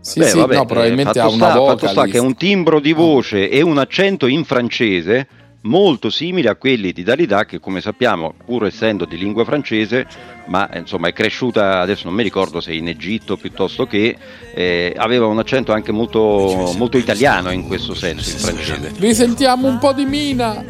Sì, 0.00 0.20
Beh, 0.20 0.26
sì, 0.26 0.38
vabbè, 0.38 0.54
no, 0.54 0.62
eh, 0.62 0.66
probabilmente 0.66 1.12
fatto 1.20 1.20
ha 1.20 1.34
una 1.34 1.50
sta, 1.50 1.64
fatto 1.64 1.86
sta 1.88 2.04
che 2.06 2.18
un 2.18 2.34
timbro 2.34 2.80
di 2.80 2.92
voce 2.92 3.50
e 3.50 3.60
un 3.60 3.76
accento 3.78 4.26
in 4.26 4.44
francese 4.44 5.28
molto 5.62 6.08
simili 6.10 6.46
a 6.46 6.54
quelli 6.54 6.92
di 6.92 7.02
Dalida 7.02 7.44
che 7.44 7.58
come 7.58 7.80
sappiamo 7.80 8.32
pur 8.44 8.66
essendo 8.66 9.04
di 9.04 9.18
lingua 9.18 9.44
francese 9.44 10.06
ma 10.46 10.68
insomma 10.74 11.08
è 11.08 11.12
cresciuta 11.12 11.80
adesso 11.80 12.04
non 12.06 12.14
mi 12.14 12.22
ricordo 12.22 12.60
se 12.60 12.72
in 12.72 12.88
Egitto 12.88 13.36
piuttosto 13.36 13.84
che 13.86 14.16
eh, 14.54 14.94
aveva 14.96 15.26
un 15.26 15.38
accento 15.38 15.72
anche 15.72 15.90
molto, 15.92 16.72
molto 16.76 16.96
italiano 16.96 17.50
in 17.50 17.66
questo 17.66 17.94
senso 17.94 18.30
in 18.30 18.38
francese 18.38 18.92
Risentiamo 18.98 19.66
un 19.66 19.78
po' 19.78 19.92
di 19.92 20.04
Mina. 20.04 20.64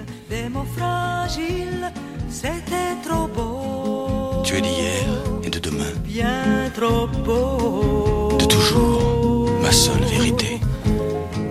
Tu 4.44 4.54
es 4.54 4.62
d'hier 4.62 5.06
et 5.44 5.50
de 5.50 5.58
demain, 5.58 5.92
Bien 6.06 6.70
trop 6.74 7.06
beau. 7.24 8.36
de 8.38 8.46
toujours, 8.46 9.50
ma 9.60 9.70
seule 9.70 10.04
vérité. 10.04 10.58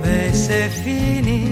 Mais 0.01 0.31
c'est 0.33 0.69
fini, 0.69 1.43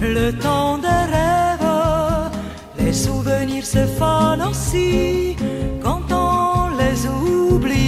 le 0.00 0.32
temps 0.32 0.78
des 0.78 0.86
rêves. 0.86 2.30
Les 2.78 2.92
souvenirs 2.92 3.66
se 3.66 3.86
fanent 3.98 4.42
aussi 4.42 5.36
quand 5.82 6.02
on 6.10 6.70
les 6.76 7.06
oublie. 7.06 7.86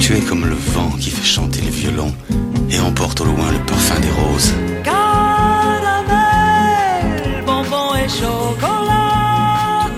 Tu 0.00 0.16
es 0.16 0.20
comme 0.20 0.46
le 0.46 0.54
vent 0.54 0.90
qui 0.98 1.10
fait 1.10 1.26
chanter 1.26 1.62
le 1.62 1.70
violon 1.70 2.12
et 2.70 2.80
emporte 2.80 3.20
au 3.20 3.24
loin 3.24 3.52
le 3.52 3.58
parfum 3.60 4.00
des 4.00 4.10
roses. 4.10 4.52
Caramel, 4.82 5.00
bonbon 7.46 7.94
et 7.94 8.08
chocolat. 8.08 9.88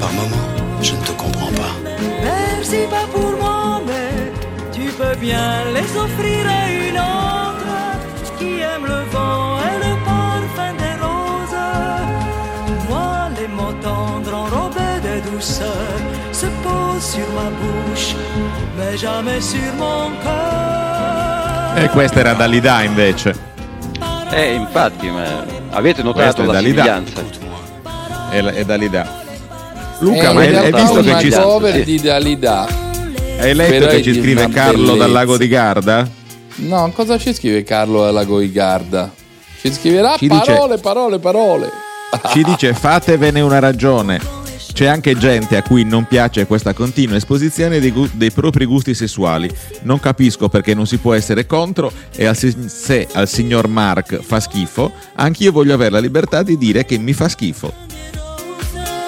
Par 0.00 0.12
moments, 0.12 0.48
je 0.80 0.92
ne 0.92 1.00
te 1.00 1.12
comprends 1.12 1.52
pas. 1.52 1.74
Merci 2.22 2.78
pas 2.90 3.06
pour 3.12 3.32
moi, 3.38 3.80
mais 3.86 4.32
tu 4.72 4.90
peux 4.92 5.16
bien 5.20 5.64
les 5.74 5.96
offrir 5.96 6.46
sur 17.10 17.26
ma 17.34 17.48
bouche, 17.60 18.14
mais 18.76 18.96
jamais 19.00 19.40
sur 19.40 19.72
mon 19.78 20.10
cœur. 20.22 21.76
E 21.84 21.88
questa 21.90 22.20
era 22.20 22.32
Dalida 22.34 22.82
invece. 22.82 23.34
eh 24.32 24.54
infatti 24.54 25.08
ma 25.08 25.44
avete 25.70 26.02
notato 26.02 26.42
la 26.44 26.52
Dalida. 26.54 26.82
somiglianza 26.84 27.22
È, 28.30 28.42
è 28.42 28.64
Dalida. 28.64 29.06
Luca, 30.00 30.30
È 30.30 30.32
ma 30.32 30.40
hai, 30.40 30.46
hai 30.46 30.52
realtà 30.70 30.80
visto 30.82 31.00
che 31.02 31.18
ci 31.20 31.30
cover 31.30 31.74
sì. 31.74 31.84
di 31.84 32.00
Dalida. 32.00 32.66
hai 33.38 33.54
letto 33.54 33.70
Però 33.78 33.86
che 33.90 34.02
ci 34.02 34.12
di 34.12 34.20
scrive 34.20 34.48
Carlo 34.48 34.84
dal 34.86 34.96
bellezza. 34.96 35.12
lago 35.12 35.36
di 35.36 35.48
Garda? 35.48 36.08
No, 36.56 36.90
cosa 36.94 37.18
ci 37.18 37.32
scrive 37.34 37.62
Carlo 37.62 38.02
dalla 38.04 38.24
Goigarda? 38.24 39.10
Ci 39.60 39.72
scriverà 39.72 40.16
Ci 40.16 40.28
dice- 40.28 40.52
parole, 40.52 40.78
parole, 40.78 41.18
parole. 41.18 41.70
Ci 42.30 42.42
dice 42.42 42.72
fatevene 42.74 43.40
una 43.40 43.58
ragione. 43.58 44.20
C'è 44.76 44.84
anche 44.84 45.16
gente 45.16 45.56
a 45.56 45.62
cui 45.62 45.84
non 45.84 46.04
piace 46.04 46.44
questa 46.46 46.74
continua 46.74 47.16
esposizione 47.16 47.80
dei, 47.80 47.90
gu- 47.90 48.10
dei 48.12 48.30
propri 48.30 48.66
gusti 48.66 48.92
sessuali. 48.92 49.50
Non 49.84 49.98
capisco 50.00 50.50
perché 50.50 50.74
non 50.74 50.86
si 50.86 50.98
può 50.98 51.14
essere 51.14 51.46
contro 51.46 51.90
e 52.14 52.26
al 52.26 52.36
si- 52.36 52.54
se 52.66 53.08
al 53.14 53.26
signor 53.26 53.68
Mark 53.68 54.20
fa 54.20 54.38
schifo, 54.38 54.92
anch'io 55.14 55.50
voglio 55.50 55.72
avere 55.72 55.92
la 55.92 55.98
libertà 55.98 56.42
di 56.42 56.58
dire 56.58 56.84
che 56.84 56.98
mi 56.98 57.14
fa 57.14 57.26
schifo. 57.26 57.72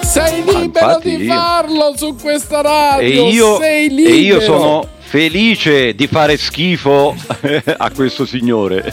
Sei 0.01 0.43
Ma 0.43 0.59
libero 0.59 0.99
di 1.03 1.15
io- 1.17 1.33
farlo 1.35 1.93
su 1.95 2.15
questa 2.19 2.61
radio. 2.61 3.27
e 3.27 3.29
io, 3.29 3.57
sei 3.59 3.85
e 3.85 3.89
libero. 3.93 4.15
io 4.17 4.39
sono 4.41 4.87
felice 5.01 5.93
di 5.93 6.07
fare 6.07 6.35
schifo 6.35 7.13
a 7.77 7.91
questo 7.91 8.25
signore 8.25 8.91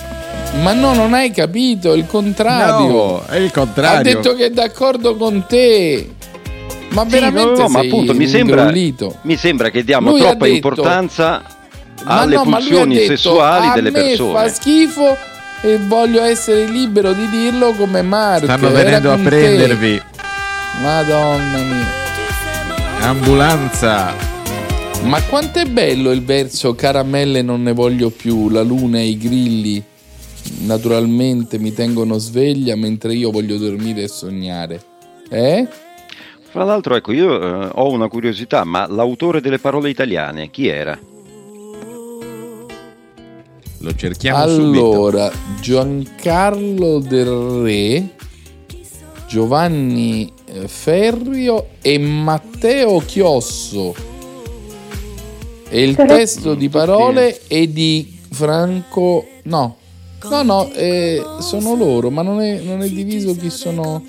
Ma 0.62 0.72
no, 0.74 0.92
non 0.94 1.14
hai 1.14 1.30
capito, 1.30 1.94
il 1.94 2.04
contrario. 2.06 2.86
No, 2.86 3.24
è 3.26 3.36
il 3.36 3.46
ha 3.46 3.50
contrario. 3.50 4.02
detto 4.02 4.34
che 4.34 4.44
è 4.46 4.50
d'accordo 4.50 5.16
con 5.16 5.46
te. 5.48 6.10
Ma 6.96 7.02
Sì, 7.04 7.08
veramente 7.10 7.50
no, 7.50 7.56
no, 7.58 7.68
ma 7.68 7.80
appunto 7.80 8.14
mi 8.14 8.26
sembra, 8.26 8.72
mi 8.72 9.36
sembra 9.36 9.68
che 9.68 9.84
diamo 9.84 10.10
Lui 10.12 10.20
troppa 10.20 10.44
detto- 10.46 10.54
importanza 10.54 11.42
alle 12.04 12.36
no, 12.36 12.42
pulsioni 12.44 12.94
detto, 12.94 13.06
sessuali 13.08 13.70
delle 13.74 13.90
persone. 13.90 14.32
fa 14.32 14.48
schifo 14.48 15.14
e 15.60 15.76
voglio 15.78 16.22
essere 16.22 16.64
libero 16.66 17.12
di 17.12 17.28
dirlo 17.28 17.72
come 17.72 18.00
Mark. 18.00 18.44
Stanno 18.44 18.70
venendo 18.70 19.10
a 19.10 19.14
con 19.14 19.24
te. 19.24 19.28
prendervi. 19.28 20.02
Madonna 20.80 21.58
mia. 21.58 21.86
Ambulanza. 23.00 24.14
Ma 25.02 25.20
quanto 25.22 25.58
è 25.58 25.64
bello 25.66 26.10
il 26.12 26.24
verso 26.24 26.74
caramelle 26.74 27.42
non 27.42 27.62
ne 27.62 27.72
voglio 27.72 28.08
più, 28.08 28.48
la 28.48 28.62
luna 28.62 28.98
e 28.98 29.04
i 29.08 29.18
grilli 29.18 29.82
naturalmente 30.60 31.58
mi 31.58 31.74
tengono 31.74 32.16
sveglia 32.18 32.74
mentre 32.76 33.12
io 33.14 33.30
voglio 33.30 33.58
dormire 33.58 34.02
e 34.04 34.08
sognare. 34.08 34.80
Eh? 35.28 35.66
Fra 36.56 36.64
l'altro, 36.64 36.96
ecco, 36.96 37.12
io 37.12 37.38
eh, 37.38 37.70
ho 37.74 37.90
una 37.90 38.08
curiosità, 38.08 38.64
ma 38.64 38.86
l'autore 38.88 39.42
delle 39.42 39.58
parole 39.58 39.90
italiane 39.90 40.48
chi 40.48 40.68
era? 40.68 40.98
Lo 43.80 43.94
cerchiamo 43.94 44.48
subito. 44.48 44.90
Allora, 44.90 45.30
Giancarlo 45.60 47.00
Del 47.00 47.26
Re, 47.62 48.14
Giovanni 49.28 50.32
eh, 50.46 50.66
Ferrio 50.66 51.72
e 51.82 51.98
Matteo 51.98 53.00
Chiosso. 53.00 53.94
E 55.68 55.82
il 55.82 55.94
Però- 55.94 56.16
testo 56.16 56.54
di 56.54 56.70
parole 56.70 57.38
è 57.48 57.66
di 57.66 58.18
Franco... 58.30 59.26
No, 59.42 59.76
no, 60.26 60.42
no, 60.42 60.72
eh, 60.72 61.22
sono 61.40 61.74
loro, 61.74 62.08
ma 62.08 62.22
non 62.22 62.40
è, 62.40 62.60
non 62.60 62.80
è 62.80 62.88
diviso 62.88 63.36
chi 63.36 63.50
sono... 63.50 64.02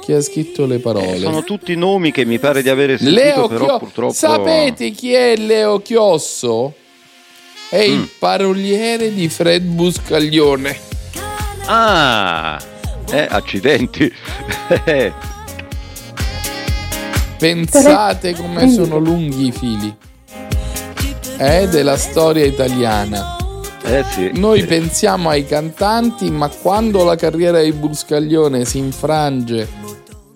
Chi 0.00 0.12
ha 0.12 0.20
scritto 0.20 0.66
le 0.66 0.78
parole. 0.78 1.18
Sono 1.18 1.44
tutti 1.44 1.74
nomi 1.76 2.10
che 2.10 2.24
mi 2.24 2.38
pare 2.38 2.62
di 2.62 2.68
avere 2.68 2.96
sentito, 2.98 3.20
Leo 3.20 3.48
però 3.48 3.64
Chio- 3.66 3.78
purtroppo... 3.78 4.12
Sapete 4.14 4.90
chi 4.90 5.12
è 5.12 5.36
Leo 5.36 5.80
Chiosso? 5.80 6.74
È 7.68 7.86
Mm. 7.86 7.92
il 7.92 8.08
paroliere 8.18 9.14
di 9.14 9.28
Fred 9.28 9.62
Buscaglione. 9.62 10.76
Ah, 11.66 12.58
eh, 13.10 13.26
accidenti. 13.30 14.10
Pensate 17.38 18.34
come 18.34 18.70
sono 18.70 18.98
lunghi 18.98 19.46
i 19.46 19.52
fili. 19.52 19.94
È 21.36 21.68
della 21.68 21.96
storia 21.96 22.44
italiana. 22.44 23.36
eh 23.82 24.04
sì. 24.12 24.30
Noi 24.34 24.64
pensiamo 24.66 25.30
ai 25.30 25.46
cantanti, 25.46 26.30
ma 26.30 26.48
quando 26.48 27.02
la 27.04 27.16
carriera 27.16 27.62
di 27.62 27.72
Buscaglione 27.72 28.64
si 28.66 28.76
infrange 28.78 29.66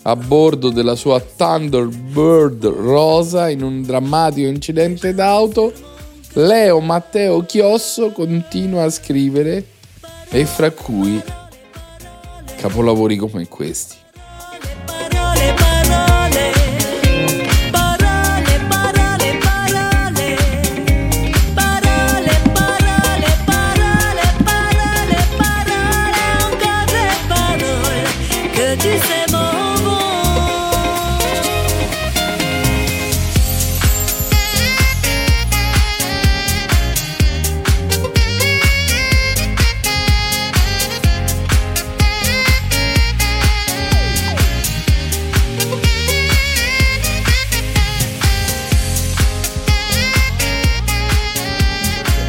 a 0.07 0.17
bordo 0.17 0.71
della 0.71 0.97
sua 0.97 1.21
Thunderbird 1.21 2.65
rosa 2.65 3.49
in 3.49 3.63
un 3.63 3.83
drammatico 3.83 4.49
incidente 4.49 5.15
d'auto, 5.15 5.73
Leo 6.35 6.81
Matteo 6.81 7.45
Chiosso 7.45 8.11
continua 8.11 8.85
a 8.85 8.91
scrivere 8.91 9.67
e 10.29 10.45
fra 10.45 10.71
cui 10.71 11.23
capolavori 12.57 13.17
come 13.17 13.49
questi. 13.49 14.03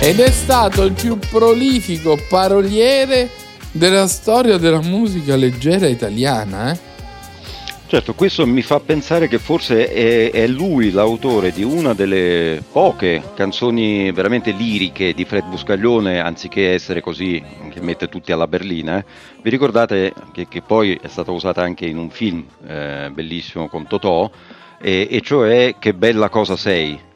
Ed 0.06 0.20
è 0.20 0.30
stato 0.30 0.84
il 0.84 0.94
più 0.94 1.18
prolifico 1.18 2.16
paroliere 2.30 3.28
della 3.72 4.06
storia 4.06 4.58
della 4.58 4.80
musica 4.80 5.36
leggera 5.36 5.88
italiana, 5.88 6.72
eh? 6.72 6.80
Certo, 7.88 8.14
questo 8.14 8.46
mi 8.46 8.62
fa 8.62 8.80
pensare 8.80 9.28
che 9.28 9.40
forse 9.40 9.92
è, 9.92 10.30
è 10.30 10.46
lui 10.46 10.92
l'autore 10.92 11.52
di 11.52 11.64
una 11.64 11.96
delle 11.96 12.62
poche 12.72 13.32
canzoni 13.34 14.12
veramente 14.12 14.52
liriche 14.52 15.16
di 15.16 15.26
Fred 15.26 15.46
Buscaglione, 15.46 16.20
anziché 16.20 16.72
essere 16.72 17.02
così 17.02 17.44
che 17.72 17.82
mette 17.82 18.08
tutti 18.08 18.32
alla 18.32 18.46
berlina. 18.46 19.00
eh. 19.00 19.06
Vi 19.42 19.50
ricordate 19.50 20.14
che, 20.32 20.48
che 20.48 20.62
poi 20.62 21.00
è 21.02 21.08
stata 21.08 21.32
usata 21.32 21.64
anche 21.64 21.88
in 21.88 21.98
un 21.98 22.12
film 22.12 22.46
eh, 22.68 23.10
bellissimo 23.12 23.68
con 23.70 23.88
Totò, 23.88 24.30
e, 24.80 25.08
e 25.10 25.22
cioè 25.22 25.74
Che 25.80 25.94
bella 25.96 26.30
cosa 26.30 26.56
sei. 26.56 27.14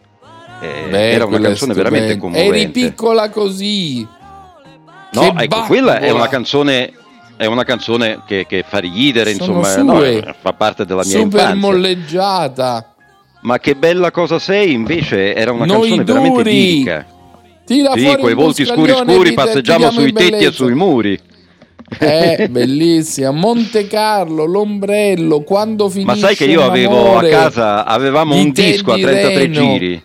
Eh, 0.62 0.88
Beh, 0.90 1.12
era 1.12 1.26
una 1.26 1.40
canzone 1.40 1.74
veramente 1.74 2.18
commovente. 2.18 2.56
Eri 2.56 2.70
piccola 2.70 3.30
così. 3.30 4.06
No, 5.12 5.22
Che 5.22 5.28
ecco, 5.28 5.34
bambola! 5.48 5.66
quella 5.66 6.00
è 6.00 6.10
una 6.12 6.28
canzone 6.28 6.94
è 7.38 7.46
una 7.46 7.64
canzone 7.64 8.22
che, 8.28 8.46
che 8.46 8.66
fa 8.68 8.80
ridere, 8.80 9.34
Sono 9.34 9.60
insomma, 9.60 10.02
no, 10.02 10.34
fa 10.42 10.52
parte 10.54 10.86
della 10.86 11.04
mia 11.06 11.18
Super 11.20 11.40
infanzia. 11.40 11.56
molleggiata. 11.56 12.94
Ma 13.42 13.58
che 13.60 13.76
bella 13.76 14.12
cosa 14.12 14.40
sei, 14.40 14.74
invece, 14.74 15.34
era 15.34 15.54
una 15.54 15.64
Noi 15.66 15.80
canzone 15.88 16.04
veramente 16.04 16.38
duri. 16.44 16.52
lirica. 16.52 17.06
Tira 17.66 17.94
Sì, 17.94 18.02
fuori 18.02 18.22
quei 18.22 18.34
volti 18.34 18.66
scuri 18.66 18.92
scuri 18.94 19.34
passeggiamo 19.34 19.90
sui 19.92 20.12
tetti 20.12 20.44
e 20.44 20.52
sui 20.52 20.74
muri. 20.76 21.18
Eh, 21.98 22.48
bellissima. 22.52 23.32
Monte 23.32 23.88
Carlo, 23.88 24.44
l'ombrello, 24.44 25.40
quando 25.42 25.88
finisce 25.88 26.12
Ma 26.12 26.18
sai 26.18 26.36
che 26.36 26.44
io 26.46 26.62
avevo 26.66 27.18
a 27.18 27.24
casa, 27.24 27.86
avevamo 27.86 28.36
un 28.36 28.52
disco 28.52 28.92
a 28.92 28.96
Teddy 28.96 29.12
33 29.12 29.38
Reno. 29.38 29.54
giri. 29.54 30.04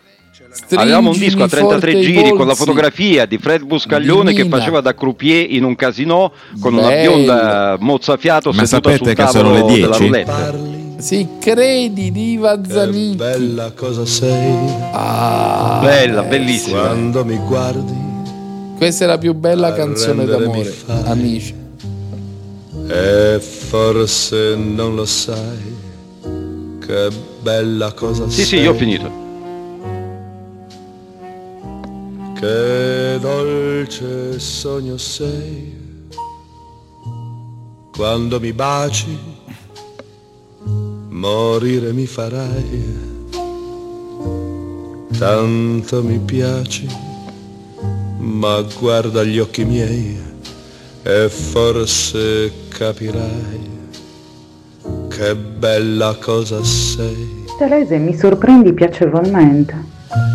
Avevamo 0.77 1.11
un 1.11 1.19
disco 1.19 1.43
a 1.43 1.49
33 1.49 1.79
Stringimi 1.91 2.17
giri 2.25 2.37
con 2.37 2.47
la 2.47 2.55
fotografia 2.55 3.27
di 3.27 3.39
Fred 3.39 3.63
Buscaglione 3.65 4.31
Di 4.33 4.37
che 4.43 4.49
faceva 4.49 4.81
da 4.81 4.95
croupier 4.95 5.51
in 5.51 5.65
un 5.65 5.75
casino 5.75 6.33
con 6.61 6.75
una 6.75 6.89
Bello. 6.89 7.13
bionda 7.15 7.77
mozzafiato 7.81 8.53
Ma 8.53 8.65
sapete 8.65 8.97
sul 9.05 9.15
che 9.15 9.27
sono 9.29 9.53
le 9.53 9.63
della 9.65 9.87
10? 9.87 9.99
roulette. 9.99 10.73
Sì, 10.99 11.27
credi 11.41 12.13
di 12.13 12.37
Vazzanicchi. 12.37 13.17
Bella 13.17 13.73
cosa 13.73 14.07
sei 14.07 14.55
Ah, 14.93 15.81
Bella, 15.83 16.23
bellissima. 16.23 16.81
quando 16.83 17.25
mi 17.25 17.37
guardi 17.37 17.93
Questa 18.77 19.05
è 19.05 19.09
la 19.09 19.19
più 19.19 19.35
bella 19.35 19.73
canzone 19.75 20.25
d'amore, 20.25 20.65
fai. 20.65 21.03
amici. 21.07 21.55
e 22.89 23.41
forse 23.41 24.55
non 24.57 24.95
lo 24.95 25.05
sai 25.05 25.73
che 26.87 27.09
bella 27.41 27.93
cosa 27.93 28.29
Sì, 28.29 28.37
sei. 28.37 28.45
sì, 28.45 28.57
io 28.59 28.71
ho 28.71 28.75
finito. 28.75 29.23
Che 32.45 33.19
dolce 33.21 34.39
sogno 34.39 34.99
sei 34.99 35.73
quando 37.97 38.39
mi 38.39 38.53
baci, 38.53 39.19
morire 41.09 41.95
mi 41.95 42.05
farai. 42.05 42.85
Tanto 45.17 46.03
mi 46.03 46.19
piaci, 46.19 46.87
ma 48.19 48.61
guarda 48.79 49.25
gli 49.25 49.39
occhi 49.39 49.65
miei 49.65 50.15
e 51.03 51.31
forse 51.31 52.53
capirai 52.69 53.71
che 55.09 55.35
bella 55.35 56.15
cosa 56.21 56.63
sei. 56.63 57.47
Telese, 57.57 57.97
mi 57.97 58.15
sorprendi 58.15 58.75
piacevolmente. 58.75 59.94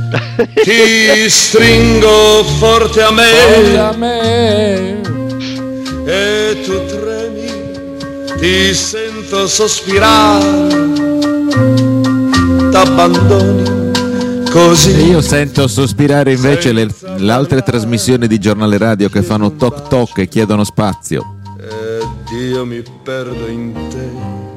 Ti 0.63 1.29
stringo 1.29 2.43
forte 2.57 3.01
a 3.01 3.11
Forse 3.11 3.77
a 3.77 3.91
me 3.91 3.97
me. 3.97 5.01
e 6.05 6.61
tu 6.65 6.85
tremi, 6.85 7.51
ti 8.39 8.73
sento 8.73 9.47
sospirare, 9.47 10.67
t'abbandoni 12.71 13.77
E 14.45 14.51
così. 14.51 14.91
io 15.09 15.21
sento 15.21 15.67
sospirare 15.67 16.31
invece 16.33 16.71
le, 16.71 16.87
le 17.17 17.31
altre 17.31 17.61
trasmissioni 17.61 18.27
di 18.27 18.39
giornale 18.39 18.77
radio 18.77 19.09
che 19.09 19.21
fanno 19.21 19.55
toc 19.55 19.87
toc 19.87 20.17
e 20.19 20.27
chiedono 20.27 20.63
spazio. 20.63 21.35
Ed 21.59 22.31
io 22.51 22.65
mi 22.65 22.81
perdo 23.03 23.47
in 23.47 23.73
te. 23.89 24.48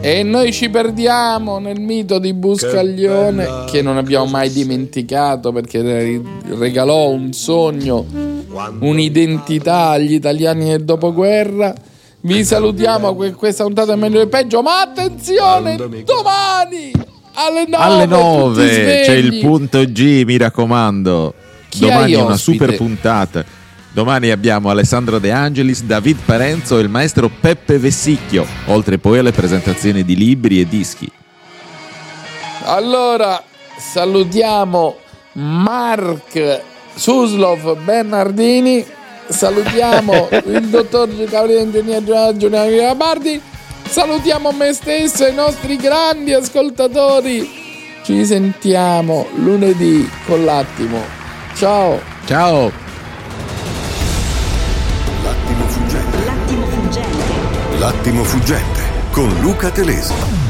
E 0.00 0.22
noi 0.22 0.52
ci 0.52 0.70
perdiamo 0.70 1.58
nel 1.58 1.80
mito 1.80 2.18
di 2.18 2.32
Buscaglione 2.32 3.64
che 3.66 3.82
non 3.82 3.96
abbiamo 3.96 4.26
mai 4.26 4.50
dimenticato 4.50 5.50
perché 5.52 5.82
re- 5.82 6.22
regalò 6.56 7.08
un 7.08 7.32
sogno, 7.32 8.06
un'identità 8.78 9.88
agli 9.90 10.14
italiani 10.14 10.66
del 10.66 10.84
dopoguerra. 10.84 11.74
Vi 12.20 12.44
salutiamo, 12.44 13.14
que- 13.14 13.32
questa 13.32 13.64
puntata 13.64 13.92
è 13.92 13.96
meglio 13.96 14.20
e 14.20 14.28
peggio, 14.28 14.62
ma 14.62 14.80
attenzione, 14.80 15.76
domani 15.76 16.92
alle 17.34 17.64
9, 17.68 17.76
Alle 17.76 18.02
tutti 18.04 18.20
9 18.20 19.02
c'è 19.04 19.12
il 19.14 19.38
punto 19.40 19.84
G, 19.84 20.22
mi 20.24 20.36
raccomando. 20.36 21.34
Chi 21.68 21.80
Domani 21.80 22.12
è 22.12 22.20
una 22.20 22.36
super 22.36 22.74
puntata. 22.76 23.44
Domani 23.98 24.30
abbiamo 24.30 24.70
Alessandro 24.70 25.18
De 25.18 25.32
Angelis, 25.32 25.82
David 25.82 26.18
Parenzo 26.24 26.78
e 26.78 26.82
il 26.82 26.88
maestro 26.88 27.28
Peppe 27.28 27.78
Vessicchio, 27.78 28.46
oltre 28.66 28.96
poi 28.98 29.18
alle 29.18 29.32
presentazioni 29.32 30.04
di 30.04 30.14
libri 30.14 30.60
e 30.60 30.68
dischi. 30.68 31.10
Allora, 32.66 33.42
salutiamo 33.76 34.98
Mark 35.32 36.60
Suslov 36.94 37.76
Bernardini, 37.82 38.86
salutiamo 39.26 40.28
il 40.46 40.68
dottor 40.68 41.08
Cavaliere 41.24 41.62
Ingegner 41.62 42.36
Giuliano 42.36 42.70
Gabardi, 42.70 43.42
salutiamo 43.82 44.52
me 44.52 44.74
stesso 44.74 45.26
e 45.26 45.30
i 45.30 45.34
nostri 45.34 45.74
grandi 45.74 46.32
ascoltatori. 46.34 47.50
Ci 48.04 48.24
sentiamo 48.24 49.26
lunedì 49.34 50.08
con 50.24 50.44
l'attimo. 50.44 51.02
Ciao. 51.56 52.00
Ciao. 52.26 52.87
L'attimo 57.78 58.24
fuggente 58.24 58.82
con 59.12 59.28
Luca 59.40 59.70
Telesi. 59.70 60.47